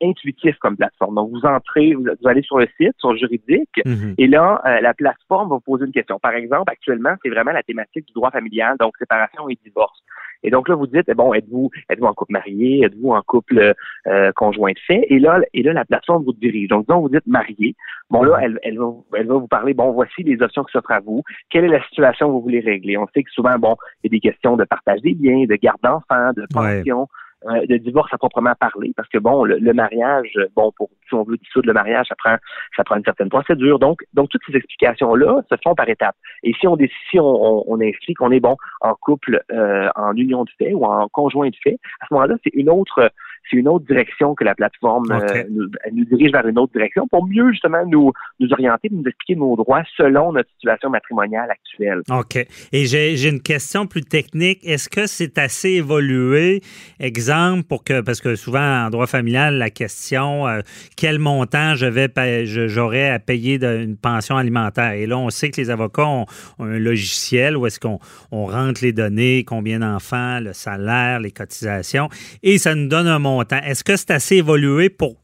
intuitif 0.03 0.57
comme 0.59 0.77
plateforme. 0.77 1.15
Donc 1.17 1.31
vous 1.31 1.47
entrez, 1.47 1.95
vous, 1.95 2.07
allez 2.25 2.43
sur 2.43 2.59
le 2.59 2.69
site, 2.79 2.95
sur 2.99 3.13
le 3.13 3.19
juridique, 3.19 3.81
mhm. 3.85 4.15
et 4.19 4.27
là 4.27 4.61
euh, 4.65 4.81
la 4.81 4.95
plateforme 4.95 5.49
va 5.49 5.57
vous 5.57 5.61
poser 5.61 5.87
une 5.87 5.93
question. 5.93 6.19
Par 6.19 6.35
exemple, 6.35 6.71
actuellement 6.71 7.15
c'est 7.23 7.31
vraiment 7.31 7.53
la 7.53 7.63
thématique 7.63 8.07
du 8.07 8.13
droit 8.13 8.31
familial, 8.31 8.77
donc 8.79 8.97
séparation 8.99 9.49
et 9.49 9.59
divorce. 9.65 10.03
Et 10.43 10.51
donc 10.51 10.69
là, 10.69 10.75
vous 10.75 10.87
dites, 10.87 11.05
eh 11.09 11.15
bon, 11.15 11.33
êtes-vous 11.35 11.71
êtes-vous 11.89 12.07
en 12.07 12.15
couple 12.15 12.33
marié, 12.33 12.85
êtes-vous 12.85 13.11
en 13.11 13.23
couple 13.23 13.75
euh, 14.07 14.33
conjoint 14.33 14.73
de 14.73 14.79
fait? 14.87 15.07
Et 15.09 15.19
là, 15.19 15.41
et 15.55 15.63
là, 15.63 15.73
la 15.73 15.85
plateforme 15.85 16.25
vous 16.25 16.33
dirige. 16.33 16.69
Donc, 16.69 16.87
disons, 16.87 17.01
vous 17.01 17.09
dites 17.09 17.27
marié. 17.27 17.77
Bon, 18.11 18.23
là, 18.23 18.39
elle, 18.43 18.59
elle, 18.63 18.79
va, 18.79 18.93
elle 19.15 19.27
va 19.29 19.35
vous 19.35 19.49
parler, 19.49 19.73
bon, 19.75 19.93
voici 19.93 20.23
les 20.23 20.43
options 20.43 20.65
qui 20.65 20.73
s'offrent 20.73 20.91
à 20.91 21.01
vous. 21.01 21.23
Quelle 21.51 21.65
est 21.65 21.69
la 21.69 21.83
situation 21.85 22.27
que 22.27 22.33
vous 22.33 22.43
voulez 22.43 22.61
régler? 22.61 22.97
On 22.97 23.07
sait 23.15 23.23
que 23.23 23.31
souvent, 23.31 23.57
bon, 23.59 23.77
il 24.03 24.13
y 24.13 24.17
a 24.17 24.19
des 24.19 24.21
questions 24.21 24.57
de 24.57 24.65
partage 24.65 25.01
des 25.03 25.15
biens, 25.15 25.45
de 25.45 25.55
garde 25.57 25.81
d'enfants, 25.83 26.33
de 26.37 26.47
pension. 26.53 27.09
Euh, 27.47 27.79
divorce 27.79 28.13
à 28.13 28.19
proprement 28.19 28.55
parler, 28.59 28.93
parce 28.97 29.09
que 29.09 29.19
bon, 29.19 29.45
le, 29.45 29.73
mariage, 29.73 30.39
bon, 30.55 30.71
pour 30.77 30.91
si 31.09 31.15
on 31.15 31.25
veut 31.25 31.37
dissoudre 31.37 31.67
le 31.67 31.73
mariage, 31.73 32.07
ça 32.09 32.15
prend 32.15 32.37
ça 32.77 32.85
prend 32.85 32.97
une 32.97 33.05
certaine 33.05 33.31
procédure. 33.31 33.79
Donc, 33.79 34.03
donc 34.15 34.29
toutes 34.29 34.43
ces 34.47 34.57
explications-là 34.57 35.43
se 35.51 35.57
font 35.65 35.75
par 35.75 35.89
étapes. 35.89 36.15
Et 36.45 36.53
si 36.55 36.69
on 36.69 36.77
si 37.11 37.19
on, 37.19 37.71
on, 37.71 37.81
inscrit 37.81 38.15
qu'on 38.15 38.31
est 38.31 38.41
bon 38.41 38.57
en 38.81 38.95
couple, 38.95 39.43
euh, 39.51 39.89
en 39.97 40.15
union 40.15 40.45
de 40.45 40.51
fait 40.57 40.73
ou 40.73 40.85
en 40.85 41.09
conjoint 41.09 41.49
de 41.49 41.57
fait, 41.63 41.79
à 42.01 42.07
ce 42.07 42.15
moment-là, 42.15 42.37
c'est 42.45 42.55
une 42.55 42.71
autre 42.71 43.11
c'est 43.51 43.57
une 43.57 43.69
autre 43.69 43.87
direction 43.87 44.35
que 44.35 44.45
la 44.45 44.55
plateforme 44.55 45.11
euh, 45.11 45.45
nous, 45.51 45.69
elle 45.85 45.95
nous 45.95 46.05
dirige 46.05 46.33
vers 46.33 46.47
une 46.47 46.59
autre 46.59 46.73
direction 46.73 47.07
pour 47.09 47.27
mieux 47.27 47.51
justement 47.51 47.85
nous, 47.87 48.13
nous 48.41 48.53
orienter, 48.53 48.89
nous 48.91 49.03
expliquer 49.05 49.37
nos 49.37 49.57
droits 49.57 49.83
selon 49.97 50.33
notre 50.33 50.51
situation 50.53 50.91
matrimoniale 50.91 51.51
actuelle. 51.51 52.03
OK. 52.11 52.37
Et 52.73 52.87
j'ai 52.87 53.29
une 53.29 53.43
question 53.43 53.87
plus 53.87 54.03
technique. 54.03 54.61
Est-ce 54.65 54.89
que 54.89 55.07
c'est 55.07 55.39
assez 55.39 55.71
évolué, 55.71 56.61
exemple, 57.01 57.65
pour 57.65 57.85
que, 57.85 58.01
parce 58.01 58.21
que 58.21 58.37
souvent 58.37 58.87
en 58.87 58.91
droit 58.91 59.07
familial, 59.07 59.59
la 59.59 59.71
question, 59.71 60.47
euh, 60.47 60.61
quel 60.97 61.19
montant 61.19 61.75
je 61.75 61.87
vais 61.87 62.09
j'aurais 62.45 63.09
à 63.09 63.19
payer 63.19 63.59
d'une 63.59 63.97
pension 63.97 64.37
alimentaire? 64.37 64.93
Et 64.93 65.07
là, 65.07 65.19
on 65.19 65.31
sait 65.31 65.51
que 65.51 65.61
les 65.61 65.71
avocats 65.71 66.07
ont, 66.07 66.27
un 66.59 66.79
logiciel 66.79 67.57
où 67.57 67.67
est-ce 67.67 67.81
qu'on 67.81 67.99
on 68.31 68.47
rentre 68.47 68.83
les 68.83 68.93
données, 68.93 69.45
combien 69.45 69.81
d'enfants, 69.81 70.41
le 70.41 70.53
salaire, 70.53 71.21
les 71.21 71.31
cotisations, 71.31 72.09
et 72.43 72.59
ça 72.59 72.75
nous 72.75 72.89
donne 72.89 73.07
un 73.07 73.19
montant. 73.19 73.32
Est-ce 73.41 73.85
que 73.85 73.97
c'est 73.97 74.11
assez 74.11 74.37
évolué 74.37 74.91
pour 74.91 75.17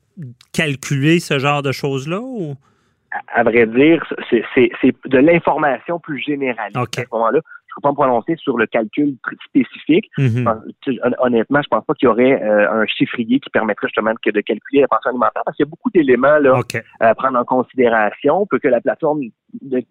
calculer 0.53 1.21
ce 1.21 1.39
genre 1.39 1.63
de 1.63 1.73
choses-là? 1.73 2.21
Ou? 2.21 2.55
À, 3.35 3.43
vrai 3.43 3.67
dire, 3.67 4.05
c'est 4.31 4.95
de 5.07 5.19
l'information 5.19 5.99
plus 5.99 6.21
générale 6.21 6.73
à 6.75 6.85
ce 6.95 7.05
moment-là 7.13 7.41
pas 7.81 7.91
me 7.91 7.95
prononcer 7.95 8.37
sur 8.37 8.57
le 8.57 8.67
calcul 8.67 9.17
spécifique. 9.47 10.11
Mhm. 10.19 10.47
Honnêtement, 11.19 11.61
je 11.63 11.69
pense 11.69 11.85
pas 11.85 11.95
qu'il 11.95 12.07
y 12.07 12.11
aurait 12.11 12.43
euh, 12.43 12.71
un 12.71 12.87
chiffrier 12.87 13.41
qui 13.41 13.51
permettrait 13.51 13.89
justement 13.89 14.13
de, 14.13 14.31
de 14.31 14.41
calculer 14.41 14.83
la 14.83 14.89
pension 14.89 15.11
alimentaire 15.11 15.43
parce 15.45 15.57
qu'il 15.57 15.65
y 15.65 15.69
a 15.69 15.71
beaucoup 15.71 15.91
d'éléments 15.91 16.39
à 17.01 17.15
prendre 17.15 17.39
en 17.39 17.45
considération. 17.45 18.47
Peut 18.47 18.59
que 18.59 18.69
la 18.69 18.81
plateforme 18.81 19.21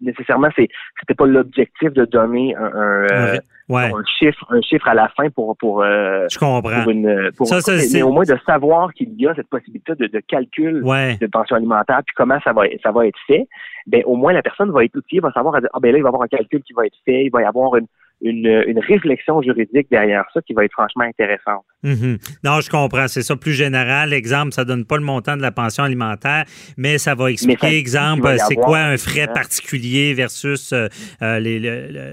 nécessairement 0.00 0.48
c'est 0.56 0.68
c'était 1.00 1.14
pas 1.14 1.26
l'objectif 1.26 1.92
de 1.92 2.04
donner 2.04 2.54
un, 2.56 2.62
euh, 2.62 3.38
un, 3.70 4.04
chiffre 4.18 4.46
un 4.50 4.60
chiffre 4.62 4.86
à 4.88 4.94
la 4.94 5.08
fin 5.16 5.30
pour 5.30 5.56
pour 5.56 5.82
euh, 5.82 6.26
je 6.30 6.38
comprends. 6.38 6.82
pour 6.82 6.90
une 6.90 7.30
pour 7.36 7.46
ça, 7.46 7.58
mais 7.92 8.02
au 8.02 8.12
moins 8.12 8.24
de 8.24 8.36
savoir 8.46 8.92
qu'il 8.94 9.12
y 9.20 9.26
a 9.26 9.34
cette 9.34 9.48
possibilité 9.48 9.94
de, 9.94 10.06
de 10.06 10.20
calcul 10.20 10.82
de 10.82 11.26
pension 11.26 11.56
alimentaire 11.56 12.00
puis 12.06 12.14
comment 12.16 12.38
ça 12.44 12.52
va 12.52 12.62
ça 12.82 12.92
va 12.92 13.06
être 13.06 13.18
fait 13.26 13.48
ben 13.86 14.02
au 14.06 14.16
moins 14.16 14.32
la 14.32 14.42
personne 14.42 14.70
va 14.70 14.84
être 14.84 14.96
outillée 14.96 15.20
va 15.20 15.32
savoir 15.32 15.56
ah 15.56 15.80
ben 15.80 15.92
là 15.92 15.98
il 15.98 16.02
va 16.02 16.08
y 16.08 16.10
avoir 16.10 16.22
un 16.22 16.28
calcul 16.28 16.62
qui 16.62 16.72
va 16.72 16.86
être 16.86 16.98
fait 17.04 17.24
il 17.24 17.30
va 17.30 17.42
y 17.42 17.44
avoir 17.44 17.76
une 17.76 17.86
une, 18.20 18.78
réflexion 18.88 19.42
juridique 19.42 19.88
derrière 19.90 20.24
ça 20.32 20.40
qui 20.42 20.52
va 20.52 20.64
être 20.64 20.72
franchement 20.72 21.04
intéressante. 21.04 21.64
Mhm. 21.82 22.18
Non, 22.44 22.60
je 22.60 22.70
comprends. 22.70 23.06
C'est 23.08 23.22
ça 23.22 23.36
plus 23.36 23.52
général. 23.52 24.12
Exemple, 24.12 24.52
ça 24.52 24.64
donne 24.64 24.84
pas 24.84 24.96
le 24.96 25.04
montant 25.04 25.36
de 25.36 25.42
la 25.42 25.52
pension 25.52 25.84
alimentaire, 25.84 26.44
mais 26.76 26.98
ça 26.98 27.14
va 27.14 27.30
expliquer, 27.30 27.78
exemple, 27.78 28.28
c'est 28.48 28.56
quoi 28.56 28.78
un 28.78 28.96
frais 28.96 29.28
particulier 29.28 30.14
versus 30.14 30.72
euh, 30.72 30.88
euh, 31.22 31.38
les, 31.38 31.58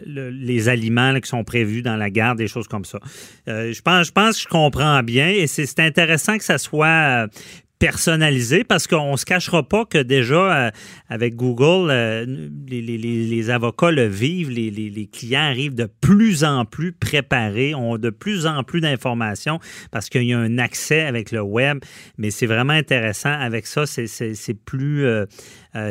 les, 0.05 0.69
aliments 0.69 1.19
qui 1.19 1.27
sont 1.27 1.43
prévus 1.43 1.81
dans 1.81 1.95
la 1.95 2.09
garde, 2.09 2.37
des 2.37 2.47
choses 2.47 2.67
comme 2.67 2.85
ça. 2.85 2.99
Euh, 3.47 3.71
je, 3.71 3.81
pense, 3.81 4.07
je 4.07 4.11
pense 4.11 4.37
que 4.37 4.43
je 4.43 4.47
comprends 4.47 5.01
bien 5.03 5.29
et 5.29 5.47
c'est 5.47 5.79
intéressant 5.79 6.37
que 6.37 6.43
ça 6.43 6.57
soit 6.57 7.27
personnalisé 7.79 8.63
parce 8.63 8.87
qu'on 8.87 9.13
ne 9.13 9.17
se 9.17 9.25
cachera 9.25 9.63
pas 9.63 9.85
que 9.85 9.97
déjà, 9.97 10.67
euh, 10.67 10.71
avec 11.09 11.35
Google, 11.35 11.89
euh, 11.91 12.25
les, 12.67 13.49
avocats 13.49 13.91
le 13.91 14.05
vivent, 14.05 14.49
les, 14.49 15.09
clients 15.11 15.41
arrivent 15.41 15.75
de 15.75 15.87
plus 16.01 16.43
en 16.43 16.65
plus 16.65 16.93
préparés, 16.93 17.75
ont 17.75 17.97
de 17.97 18.09
plus 18.09 18.47
en 18.47 18.63
plus 18.63 18.81
d'informations 18.81 19.59
parce 19.91 20.09
qu'il 20.09 20.23
y 20.23 20.33
a 20.33 20.39
un 20.39 20.57
accès 20.57 21.01
avec 21.01 21.31
le 21.31 21.41
web, 21.41 21.79
mais 22.17 22.31
c'est 22.31 22.45
vraiment 22.45 22.73
intéressant. 22.73 23.31
Avec 23.31 23.65
ça, 23.65 23.85
c'est 23.85 24.65
plus 24.65 25.05
euh, 25.05 25.25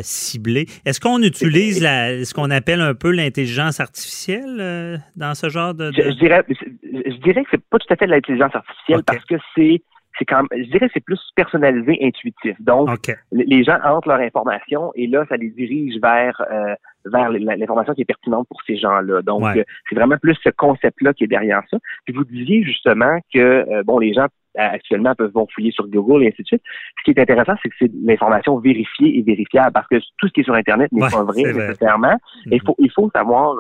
ciblé. 0.03 0.67
Est-ce 0.85 1.01
qu'on 1.01 1.23
utilise 1.23 1.83
la, 1.83 2.25
ce 2.25 2.33
qu'on 2.35 2.51
appelle 2.51 2.81
un 2.81 2.95
peu 2.95 3.11
l'intelligence 3.11 3.81
artificielle 3.81 5.01
dans 5.17 5.35
ce 5.35 5.49
genre 5.49 5.75
de... 5.75 5.93
Je, 5.93 6.19
dirais, 6.19 6.43
je, 6.49 7.21
dirais 7.23 7.45
que 7.45 7.49
c'est 7.51 7.65
pas 7.69 7.79
tout 7.79 7.93
à 7.93 7.97
fait 7.97 8.07
de 8.07 8.11
l'intelligence 8.13 8.55
artificielle 8.55 9.03
parce 9.05 9.25
que 9.27 9.35
c'est 9.55 9.83
c'est 10.19 10.25
quand 10.25 10.43
je 10.53 10.71
dirais 10.71 10.89
c'est 10.93 11.05
plus 11.05 11.21
personnalisé, 11.35 11.99
intuitif. 12.03 12.57
Donc, 12.61 12.89
les 13.33 13.65
gens 13.65 13.79
entrent 13.85 14.09
leur 14.09 14.21
information 14.21 14.93
et 14.95 15.07
là, 15.07 15.25
ça 15.29 15.37
les 15.37 15.51
dirige 15.51 16.01
vers 16.01 16.41
euh, 16.51 16.75
vers 17.07 17.31
l'information 17.31 17.95
qui 17.95 18.03
est 18.03 18.07
pertinente 18.07 18.47
pour 18.49 18.63
ces 18.67 18.77
gens-là. 18.77 19.23
Donc, 19.23 19.45
euh, 19.45 19.65
c'est 19.89 19.95
vraiment 19.95 20.17
plus 20.17 20.37
ce 20.43 20.51
concept-là 20.51 21.13
qui 21.13 21.25
est 21.25 21.29
derrière 21.29 21.63
ça. 21.71 21.79
Puis 22.05 22.15
vous 22.15 22.25
disiez 22.25 22.63
justement 22.63 23.19
que 23.33 23.39
euh, 23.39 23.83
bon, 23.85 23.99
les 23.99 24.15
gens 24.15 24.27
actuellement 24.57 25.15
peuvent 25.15 25.33
vont 25.33 25.47
fouiller 25.53 25.73
sur 25.73 25.87
Google 25.89 26.25
et 26.25 26.29
ainsi 26.29 26.43
de 26.43 26.47
suite. 26.47 26.63
Ce 26.99 27.05
qui 27.05 27.11
est 27.11 27.21
intéressant, 27.21 27.55
c'est 27.63 27.69
que 27.69 27.75
c'est 27.79 27.91
l'information 28.03 28.59
vérifiée 28.59 29.19
et 29.19 29.23
vérifiable 29.23 29.73
parce 29.73 29.89
que 29.89 29.97
tout 30.19 30.29
ce 30.29 30.33
qui 30.33 30.41
est 30.41 30.45
sur 30.45 30.55
Internet 30.55 30.91
n'est 30.93 31.01
pas 31.01 31.25
vrai, 31.25 31.43
nécessairement. 31.43 32.17
Il 32.47 32.61
faut 32.61 32.77
il 32.79 32.91
faut 32.91 33.11
savoir 33.15 33.57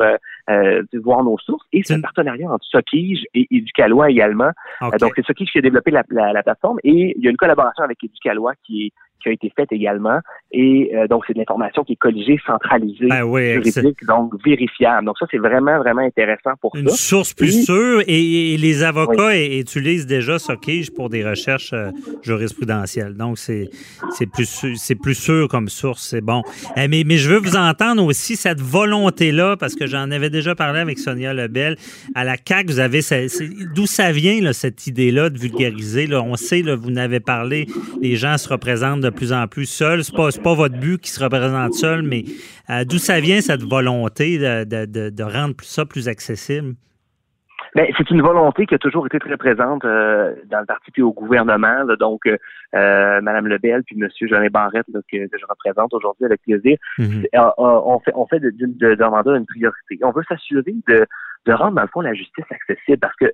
euh, 0.51 0.83
voir 0.95 1.25
nos 1.25 1.39
sources 1.39 1.67
et 1.73 1.83
c'est 1.83 1.95
un 1.95 2.01
partenariat 2.01 2.49
entre 2.49 2.65
Sokige 2.65 3.25
et 3.35 3.47
Éducalois 3.51 4.11
également. 4.11 4.51
donc 5.01 5.13
c'est 5.17 5.25
Sokige 5.25 5.51
qui 5.51 5.59
a 5.59 5.63
développé 5.63 5.91
la, 5.91 6.03
la, 6.11 6.43
plateforme 6.43 6.79
et 6.85 7.15
il 7.17 7.25
y 7.25 7.27
a 7.27 7.31
une 7.31 7.37
collaboration 7.37 7.85
avec 7.85 8.03
Éducalois 8.03 8.55
qui 8.65 8.87
est 8.87 8.93
qui 9.25 9.31
a 9.31 9.33
été 9.33 9.51
faite 9.57 9.73
également. 9.73 10.19
Et 10.57 10.93
euh, 10.95 11.09
donc, 11.09 11.25
c'est 11.27 11.33
de 11.33 11.39
l'information 11.39 11.83
qui 11.83 11.95
est 11.95 11.97
colligée, 11.97 12.39
centralisée, 12.47 13.09
ben 13.09 13.25
juridique, 13.61 14.05
donc 14.07 14.33
vérifiable. 14.45 15.05
Donc, 15.05 15.19
ça, 15.19 15.27
c'est 15.29 15.39
vraiment, 15.39 15.79
vraiment 15.79 16.03
intéressant 16.03 16.53
pour 16.61 16.77
Une 16.77 16.89
source 16.91 17.35
plus 17.35 17.65
sûre. 17.65 18.03
Et, 18.07 18.57
les 18.57 18.85
avocats 18.85 19.37
utilisent 19.37 20.07
déjà 20.07 20.39
Sokige 20.39 20.93
pour 20.93 21.09
des 21.09 21.29
recherches 21.29 21.73
euh, 21.73 21.91
jurisprudentielles. 22.23 23.15
Donc, 23.15 23.37
c'est 23.37 23.69
plus, 24.33 24.67
c'est 24.77 24.95
plus 24.95 25.17
sûr 25.17 25.49
comme 25.49 25.69
source. 25.69 26.07
C'est 26.11 26.21
bon. 26.21 26.43
Eh, 26.77 26.87
mais, 26.87 27.03
mais 27.05 27.17
je 27.17 27.31
veux 27.31 27.39
vous 27.39 27.57
entendre 27.57 28.05
aussi 28.05 28.37
cette 28.37 28.61
volonté-là, 28.61 29.57
parce 29.57 29.75
que 29.75 29.87
j'en 29.87 30.13
avais 30.13 30.31
déjà 30.31 30.55
parlé 30.55 30.79
avec 30.79 31.01
Sonia 31.01 31.35
Lebel. 31.35 31.77
À 32.15 32.23
la 32.23 32.37
CAQ, 32.37 32.67
vous 32.69 32.79
avez... 32.79 33.01
D'où 33.75 33.87
ça 33.87 34.13
vient, 34.13 34.41
là, 34.41 34.53
cette 34.53 34.87
idée-là 34.87 35.31
de 35.31 35.39
vulgariser? 35.39 36.07
Là? 36.07 36.23
On 36.23 36.37
sait, 36.37 36.63
là, 36.63 36.77
vous 36.77 36.93
n'avez 36.93 37.19
parlé, 37.19 37.67
les 38.01 38.15
gens 38.15 38.39
se 38.39 38.49
représentent 38.49 39.01
de 39.01 39.11
plus 39.11 39.33
en 39.33 39.49
plus 39.49 39.67
seul. 39.67 40.05
C'est 40.05 40.15
pas, 40.15 40.31
pas 40.45 40.55
votre 40.55 40.79
but 40.79 41.01
qui 41.01 41.11
se 41.11 41.23
représente 41.23 41.75
seul, 41.75 42.03
mais 42.03 42.25
euh, 42.71 42.85
d'où 42.85 42.99
ça 42.99 43.19
vient 43.19 43.41
cette 43.41 43.63
volonté 43.63 44.39
de, 44.39 44.65
de, 44.65 45.11
de, 45.11 45.23
rendre 45.25 45.55
ça 45.63 45.85
plus 45.85 46.07
accessible? 46.07 46.75
Ben, 47.75 47.87
c'est 47.99 48.09
une 48.11 48.23
volonté 48.23 48.67
qui 48.67 48.75
a 48.75 48.79
toujours 48.79 49.07
été 49.07 49.19
très 49.19 49.37
présente 49.37 49.85
euh, 49.85 50.33
dans 50.49 50.61
le 50.61 50.67
parti 50.67 50.93
puis 50.93 51.03
au 51.03 51.13
gouvernement. 51.13 51.85
donc, 51.99 52.21
euh, 52.27 53.21
Madame 53.21 53.49
Lebel 53.49 53.83
puis 53.83 53.97
Monsieur 53.97 54.29
Jean 54.29 54.47
Barrette 54.49 54.87
que, 55.11 55.17
je 55.17 55.47
représente 55.49 55.93
aujourd'hui 55.93 56.27
avec 56.27 56.41
plaisir, 56.43 56.77
mm-hmm. 56.99 57.27
on 57.57 57.99
fait 57.99 58.13
on 58.15 58.27
fait 58.27 58.39
de, 58.39 58.51
de, 58.51 58.95
de, 58.95 59.37
une 59.37 59.47
priorité. 59.47 59.99
On 60.03 60.13
veut 60.13 60.23
s'assurer 60.29 60.75
de, 60.87 61.05
de 61.47 61.53
rendre 61.53 61.75
dans 61.75 61.83
le 61.83 61.89
fond 61.89 62.01
la 62.01 62.15
justice 62.15 62.45
accessible 62.51 62.99
parce 62.99 63.17
que 63.17 63.27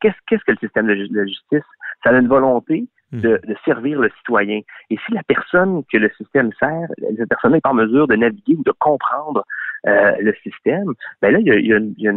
qu'est-ce 0.00 0.18
qu'est-ce 0.26 0.44
que 0.44 0.52
le 0.52 0.58
système 0.58 0.88
de, 0.88 0.94
de 0.94 1.26
justice? 1.26 1.68
Ça 2.02 2.10
a 2.10 2.18
une 2.18 2.28
volonté. 2.28 2.88
De, 3.12 3.40
de, 3.46 3.56
servir 3.64 4.00
le 4.00 4.10
citoyen. 4.18 4.60
Et 4.90 4.96
si 5.04 5.12
la 5.12 5.22
personne 5.22 5.82
que 5.92 5.98
le 5.98 6.10
système 6.16 6.50
sert, 6.58 6.88
cette 7.16 7.28
personne 7.28 7.52
n'est 7.52 7.60
pas 7.60 7.70
en 7.70 7.74
mesure 7.74 8.06
de 8.06 8.16
naviguer 8.16 8.56
ou 8.56 8.62
de 8.62 8.72
comprendre 8.78 9.44
euh, 9.86 10.12
le 10.20 10.34
système, 10.42 10.92
ben 11.22 11.32
là, 11.32 11.38
il 11.40 11.46
y 11.46 11.50
a, 11.50 11.54
il 11.56 11.66
y 11.66 11.72
a, 11.72 11.78
il 11.78 11.94
y 11.98 12.08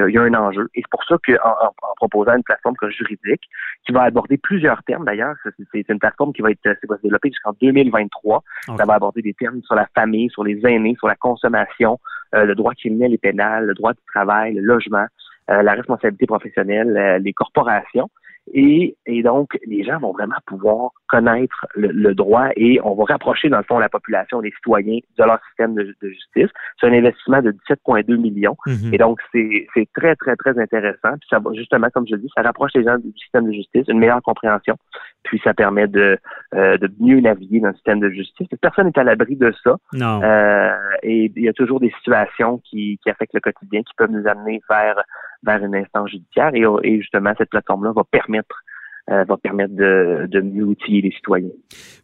a, 0.00 0.08
il 0.08 0.14
y 0.14 0.18
a 0.18 0.22
un 0.22 0.34
enjeu. 0.34 0.68
Et 0.74 0.82
c'est 0.82 0.90
pour 0.90 1.04
ça 1.04 1.16
qu'en 1.26 1.34
en, 1.34 1.66
en, 1.66 1.94
proposant 1.96 2.36
une 2.36 2.44
plateforme 2.44 2.76
juridique 2.90 3.42
qui 3.84 3.92
va 3.92 4.02
aborder 4.02 4.38
plusieurs 4.38 4.82
termes, 4.84 5.04
d'ailleurs, 5.04 5.34
c'est 5.72 5.88
une 5.88 5.98
plateforme 5.98 6.32
qui 6.32 6.42
va 6.42 6.50
être 6.50 6.60
va 6.64 6.96
se 6.96 7.02
développer 7.02 7.30
jusqu'en 7.30 7.52
2023. 7.60 8.42
Ça 8.76 8.84
va 8.84 8.94
aborder 8.94 9.22
des 9.22 9.34
termes 9.34 9.62
sur 9.62 9.74
la 9.74 9.86
famille, 9.94 10.30
sur 10.30 10.44
les 10.44 10.60
aînés, 10.64 10.94
sur 10.96 11.08
la 11.08 11.16
consommation, 11.16 11.98
euh, 12.34 12.44
le 12.44 12.54
droit 12.54 12.74
criminel 12.74 13.12
et 13.12 13.18
pénal, 13.18 13.66
le 13.66 13.74
droit 13.74 13.92
du 13.92 14.00
travail, 14.06 14.54
le 14.54 14.62
logement, 14.62 15.06
euh, 15.50 15.62
la 15.62 15.72
responsabilité 15.72 16.26
professionnelle, 16.26 16.96
euh, 16.96 17.18
les 17.18 17.32
corporations. 17.32 18.10
Et, 18.52 18.96
et, 19.06 19.22
donc, 19.22 19.58
les 19.66 19.84
gens 19.84 19.98
vont 19.98 20.12
vraiment 20.12 20.36
pouvoir 20.46 20.90
connaître 21.08 21.66
le, 21.74 22.14
droit 22.14 22.48
et 22.56 22.80
on 22.84 22.94
va 22.94 23.04
rapprocher, 23.04 23.48
dans 23.48 23.58
le 23.58 23.64
fond, 23.64 23.78
la 23.78 23.88
population, 23.88 24.40
les 24.40 24.50
citoyens 24.52 24.98
de 25.18 25.24
leur 25.24 25.40
système 25.48 25.74
de, 25.74 25.94
justice. 26.02 26.50
C'est 26.80 26.86
un 26.86 26.92
investissement 26.92 27.42
de 27.42 27.52
17,2 27.68 28.16
millions. 28.16 28.56
Mhm. 28.66 28.94
Et 28.94 28.98
donc, 28.98 29.20
c'est 29.32 29.66
très, 29.94 30.14
très, 30.16 30.36
très 30.36 30.58
intéressant. 30.58 31.16
Puis 31.20 31.28
ça 31.30 31.38
va, 31.38 31.52
justement, 31.54 31.88
comme 31.92 32.06
je 32.08 32.16
dis, 32.16 32.28
ça 32.36 32.42
rapproche 32.42 32.72
les 32.74 32.84
gens 32.84 32.98
du 32.98 33.12
système 33.18 33.46
de 33.46 33.52
justice, 33.52 33.84
une 33.88 33.98
meilleure 33.98 34.22
compréhension. 34.22 34.76
Puis 35.24 35.40
ça 35.44 35.54
permet 35.54 35.88
de, 35.88 36.18
euh, 36.54 36.78
de 36.78 36.90
mieux 37.00 37.20
naviguer 37.20 37.60
dans 37.60 37.68
le 37.68 37.74
système 37.74 38.00
de 38.00 38.10
justice. 38.10 38.48
Personne 38.60 38.86
n'est 38.86 38.98
à 38.98 39.04
l'abri 39.04 39.36
de 39.36 39.52
ça. 39.62 39.76
Non. 39.92 40.22
Euh, 40.22 40.76
et 41.02 41.30
il 41.34 41.42
y 41.42 41.48
a 41.48 41.52
toujours 41.52 41.80
des 41.80 41.92
situations 41.98 42.58
qui, 42.64 42.98
qui 43.02 43.10
affectent 43.10 43.34
le 43.34 43.40
quotidien, 43.40 43.82
qui 43.82 43.94
peuvent 43.96 44.10
nous 44.10 44.26
amener 44.26 44.60
vers 44.68 45.02
vers 45.42 45.64
une 45.64 45.74
instance 45.74 46.10
judiciaire 46.10 46.54
et, 46.54 46.64
et 46.82 47.00
justement 47.00 47.32
cette 47.38 47.50
plateforme-là 47.50 47.92
va 47.94 48.04
permettre 48.04 48.62
euh, 49.10 49.24
va 49.24 49.36
permettre 49.38 49.74
de, 49.74 50.40
mieux 50.40 50.64
outiller 50.64 51.00
les 51.00 51.10
citoyens. 51.12 51.48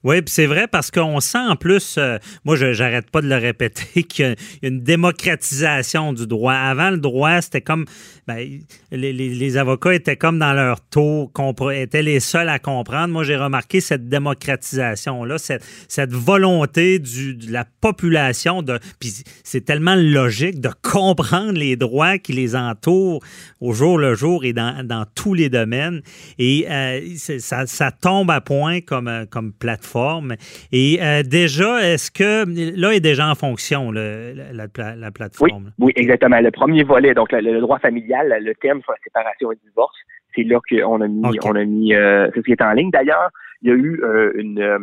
Oui, 0.04 0.22
puis 0.22 0.32
c'est 0.32 0.46
vrai 0.46 0.66
parce 0.66 0.90
qu'on 0.90 1.20
sent 1.20 1.38
en 1.38 1.56
plus, 1.56 1.96
euh, 1.98 2.16
moi 2.44 2.56
j'arrête 2.56 3.10
pas 3.10 3.20
de 3.20 3.28
le 3.28 3.36
répéter, 3.36 4.02
qu'il 4.08 4.24
y 4.24 4.28
a 4.28 4.34
une 4.68 4.80
démocratisation 4.80 6.12
du 6.14 6.26
droit. 6.26 6.54
Avant, 6.54 6.90
le 6.90 6.98
droit, 6.98 7.42
c'était 7.42 7.60
comme 7.60 7.84
ben, 8.26 8.46
les, 8.90 9.56
avocats 9.58 9.94
étaient 9.94 10.16
comme 10.16 10.38
dans 10.38 10.54
leur 10.54 10.80
taux, 10.80 11.30
étaient 11.72 12.02
les 12.02 12.20
seuls 12.20 12.48
à 12.48 12.58
comprendre. 12.58 13.12
Moi, 13.12 13.22
j'ai 13.24 13.36
remarqué 13.36 13.80
cette 13.80 14.08
démocratisation-là, 14.08 15.36
cette, 15.38 16.12
volonté 16.12 16.98
de 16.98 17.52
la 17.52 17.66
population 17.80 18.62
de. 18.62 18.78
Puis 18.98 19.24
c'est 19.42 19.64
tellement 19.64 19.94
logique 19.94 20.60
de 20.60 20.70
comprendre 20.82 21.52
les 21.52 21.76
droits 21.76 22.16
qui 22.16 22.32
les 22.32 22.56
entourent 22.56 23.22
au 23.60 23.72
jour 23.72 23.98
le 23.98 24.14
jour 24.14 24.44
et 24.44 24.54
dans, 24.54 24.86
dans 24.86 25.04
tous 25.14 25.34
les 25.34 25.50
domaines. 25.50 26.00
Et 26.38 26.66
euh, 26.70 26.93
ça, 27.16 27.66
ça, 27.66 27.90
tombe 27.90 28.30
à 28.30 28.40
point 28.40 28.80
comme, 28.80 29.26
comme 29.30 29.52
plateforme. 29.52 30.34
Et 30.72 30.98
déjà, 31.24 31.82
est-ce 31.82 32.10
que 32.10 32.44
là 32.78 32.94
est 32.94 33.00
déjà 33.00 33.28
en 33.28 33.34
fonction 33.34 33.90
le, 33.90 34.34
la, 34.52 34.96
la, 34.96 35.10
plateforme? 35.10 35.72
Oui, 35.78 35.86
oui, 35.86 35.92
exactement. 35.96 36.40
Le 36.40 36.50
premier 36.50 36.82
volet, 36.82 37.14
donc 37.14 37.32
le, 37.32 37.60
droit 37.60 37.78
familial, 37.78 38.36
le 38.40 38.54
thème 38.54 38.80
sur 38.82 38.92
la 38.92 38.98
séparation 39.02 39.52
et 39.52 39.54
le 39.54 39.68
divorce, 39.68 39.96
c'est 40.34 40.42
là 40.44 40.58
qu'on 40.68 41.00
a 41.00 41.08
mis, 41.08 41.38
on 41.44 41.54
a 41.54 41.64
mis, 41.64 41.90
c'est 41.90 42.36
ce 42.36 42.40
qui 42.40 42.52
est 42.52 42.62
en 42.62 42.72
ligne. 42.72 42.90
D'ailleurs, 42.90 43.30
il 43.64 43.68
y 43.68 43.72
a 43.72 43.76
eu 43.76 44.00
euh, 44.02 44.32
une, 44.34 44.60
euh, 44.60 44.78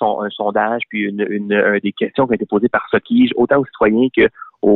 un 0.00 0.30
sondage 0.30 0.82
puis 0.88 1.02
une, 1.02 1.24
une, 1.28 1.78
des 1.82 1.92
questions 1.92 2.26
qui 2.26 2.32
ont 2.32 2.34
été 2.34 2.46
posées 2.46 2.70
par 2.70 2.88
Sotige, 2.90 3.30
autant 3.36 3.58
aux 3.58 3.66
citoyens 3.66 4.08
que 4.16 4.22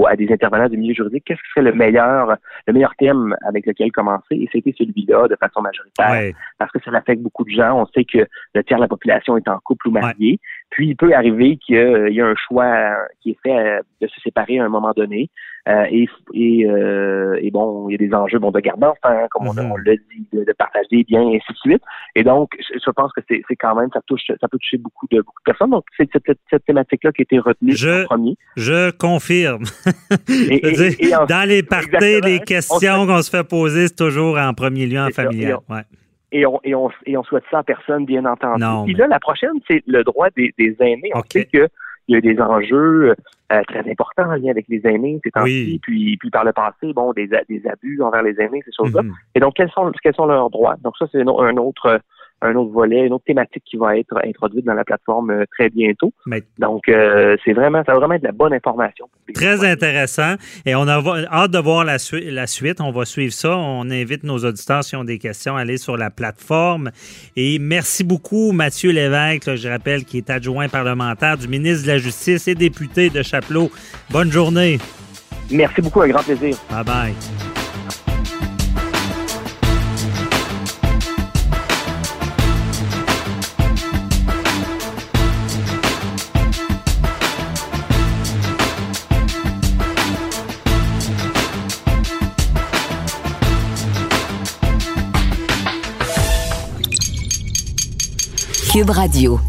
à 0.08 0.16
des 0.16 0.30
intervenants 0.32 0.68
du 0.68 0.76
milieu 0.76 0.94
juridique, 0.94 1.24
qu'est-ce 1.26 1.40
qui 1.40 1.48
serait 1.54 1.62
le 1.62 1.72
meilleur, 1.72 2.36
le 2.66 2.72
meilleur 2.72 2.94
thème 2.96 3.36
avec 3.46 3.66
lequel 3.66 3.92
commencer? 3.92 4.34
Et 4.34 4.48
c'était 4.52 4.74
celui-là 4.76 5.28
de 5.28 5.36
façon 5.36 5.62
majoritaire. 5.62 6.34
Parce 6.58 6.72
que 6.72 6.78
ça 6.84 6.90
affecte 6.96 7.22
beaucoup 7.22 7.44
de 7.44 7.50
gens. 7.50 7.80
On 7.80 7.86
sait 7.86 8.04
que 8.04 8.26
le 8.54 8.64
tiers 8.64 8.78
de 8.78 8.82
la 8.82 8.88
population 8.88 9.36
est 9.36 9.48
en 9.48 9.58
couple 9.60 9.88
ou 9.88 9.90
marié. 9.92 10.40
Puis 10.70 10.88
il 10.88 10.96
peut 10.96 11.12
arriver 11.14 11.56
qu'il 11.56 11.76
y, 11.76 12.18
ait 12.18 12.20
un 12.20 12.34
choix 12.34 12.96
qui 13.20 13.30
est 13.30 13.38
fait 13.42 13.56
euh, 13.56 13.80
de 14.00 14.08
se 14.08 14.20
séparer 14.20 14.58
à 14.58 14.64
un 14.64 14.68
moment 14.68 14.92
donné. 14.96 15.30
Euh, 15.68 15.84
et, 15.90 16.08
et, 16.32 16.66
euh, 16.66 17.38
et, 17.40 17.50
bon, 17.50 17.88
il 17.88 17.92
y 17.92 17.94
a 17.96 17.98
des 17.98 18.14
enjeux 18.14 18.38
bon, 18.38 18.52
de 18.52 18.60
garde 18.60 18.78
d'enfants, 18.78 19.26
comme 19.30 19.48
on, 19.48 19.54
mhm. 19.54 19.72
on 19.72 19.76
l'a 19.76 19.96
dit, 19.96 20.26
de, 20.32 20.52
partager 20.52 21.02
bien, 21.04 21.22
et 21.22 21.36
ainsi 21.36 21.52
de 21.52 21.58
suite. 21.58 21.82
Et 22.14 22.22
donc, 22.22 22.50
je, 22.60 22.90
pense 22.90 23.12
que 23.12 23.20
c'est 23.28 23.56
quand 23.56 23.74
même, 23.74 23.88
ça 23.92 24.00
touche, 24.06 24.22
ça 24.28 24.48
peut 24.48 24.58
toucher 24.58 24.78
beaucoup 24.78 25.06
de, 25.10 25.18
beaucoup 25.18 25.40
de 25.44 25.50
personnes. 25.50 25.70
Donc, 25.70 25.84
c'est 25.96 26.08
cette, 26.12 26.38
cette 26.50 26.64
thématique-là 26.64 27.10
qui 27.12 27.22
a 27.22 27.24
été 27.24 27.38
retenue 27.40 27.74
je, 27.74 28.04
en 28.04 28.06
premier. 28.06 28.36
Je 28.56 28.90
confirme. 28.92 29.64
dans 31.28 31.48
les 31.48 31.62
parties, 31.64 32.20
les 32.20 32.40
questions 32.40 33.06
qu'on 33.06 33.22
se 33.22 33.30
fait 33.30 33.48
poser, 33.48 33.88
c'est 33.88 33.96
toujours 33.96 34.38
en 34.38 34.54
premier 34.54 34.86
lieu 34.86 35.00
en 35.00 35.10
familial. 35.10 35.58
Ouais 35.68 35.82
et 36.38 36.46
on, 36.46 36.60
et, 36.64 36.74
on, 36.74 36.90
et 37.06 37.16
on 37.16 37.22
souhaite 37.22 37.44
ça 37.50 37.58
à 37.58 37.62
personne, 37.62 38.04
bien 38.04 38.24
entendu. 38.24 38.64
Puis 38.84 38.94
là, 38.94 39.06
la 39.06 39.20
prochaine, 39.20 39.58
c'est 39.68 39.82
le 39.86 40.04
droit 40.04 40.28
des, 40.36 40.52
des 40.58 40.76
aînés. 40.80 41.10
On 41.14 41.22
sait 41.28 41.46
qu'il 41.46 41.68
y 42.08 42.16
a 42.16 42.20
des 42.20 42.38
enjeux 42.40 43.14
euh, 43.52 43.62
très 43.68 43.90
importants 43.90 44.30
en 44.30 44.34
lien 44.34 44.50
avec 44.50 44.66
les 44.68 44.82
aînés 44.84 45.18
c'est 45.24 45.30
temps-ci, 45.30 45.78
puis, 45.82 46.16
puis 46.18 46.30
par 46.30 46.44
le 46.44 46.52
passé, 46.52 46.92
bon, 46.92 47.12
des, 47.12 47.28
des 47.48 47.62
abus 47.66 48.02
envers 48.02 48.22
les 48.22 48.40
aînés, 48.40 48.62
ces 48.64 48.72
choses-là. 48.76 49.02
Mhm. 49.02 49.12
Et 49.34 49.40
donc, 49.40 49.54
quels 49.54 49.70
sont, 49.70 49.90
quels 50.02 50.14
sont 50.14 50.26
leurs 50.26 50.50
droits? 50.50 50.76
Donc 50.82 50.94
ça, 50.98 51.06
c'est 51.10 51.22
un 51.22 51.56
autre 51.56 52.00
un 52.42 52.54
autre 52.54 52.70
volet, 52.70 53.06
une 53.06 53.12
autre 53.12 53.24
thématique 53.24 53.62
qui 53.64 53.76
va 53.76 53.96
être 53.96 54.18
introduite 54.24 54.64
dans 54.64 54.74
la 54.74 54.84
plateforme 54.84 55.30
euh, 55.30 55.44
très 55.50 55.70
bientôt. 55.70 56.12
Donc, 56.58 56.88
euh, 56.88 57.36
c'est 57.44 57.52
vraiment, 57.52 57.82
ça 57.84 57.92
va 57.92 57.98
vraiment 57.98 58.14
être 58.14 58.22
de 58.22 58.26
la 58.26 58.32
bonne 58.32 58.52
information. 58.52 59.08
Très 59.34 59.64
intéressant. 59.64 60.34
Et 60.64 60.74
on 60.74 60.86
a 60.86 61.02
hâte 61.32 61.50
de 61.50 61.58
voir 61.58 61.84
la, 61.84 61.96
la, 62.12 62.46
suite. 62.46 62.80
On 62.80 62.90
va 62.90 63.04
suivre 63.04 63.32
ça. 63.32 63.56
On 63.56 63.90
invite 63.90 64.24
nos 64.24 64.38
auditeurs, 64.38 64.84
s'ils 64.84 64.98
ont 64.98 65.04
des 65.04 65.18
questions, 65.18 65.56
à 65.56 65.60
aller 65.60 65.78
sur 65.78 65.96
la 65.96 66.10
plateforme. 66.10 66.90
Et 67.36 67.58
merci 67.58 68.04
beaucoup, 68.04 68.52
Mathieu 68.52 68.92
Lévesque, 68.92 69.54
je 69.54 69.68
rappelle, 69.68 70.04
qui 70.04 70.18
est 70.18 70.30
adjoint 70.30 70.68
parlementaire 70.68 71.38
du 71.38 71.48
ministre 71.48 71.86
de 71.86 71.92
la 71.92 71.98
Justice 71.98 72.48
et 72.48 72.54
député 72.54 73.10
de 73.10 73.22
Chapelot. 73.22 73.70
Bonne 74.10 74.30
journée. 74.30 74.78
Merci 75.50 75.80
beaucoup, 75.80 76.02
un 76.02 76.08
grand 76.08 76.22
plaisir. 76.22 76.56
Bye 76.70 76.84
bye. 76.84 77.55
Radio. 98.84 99.40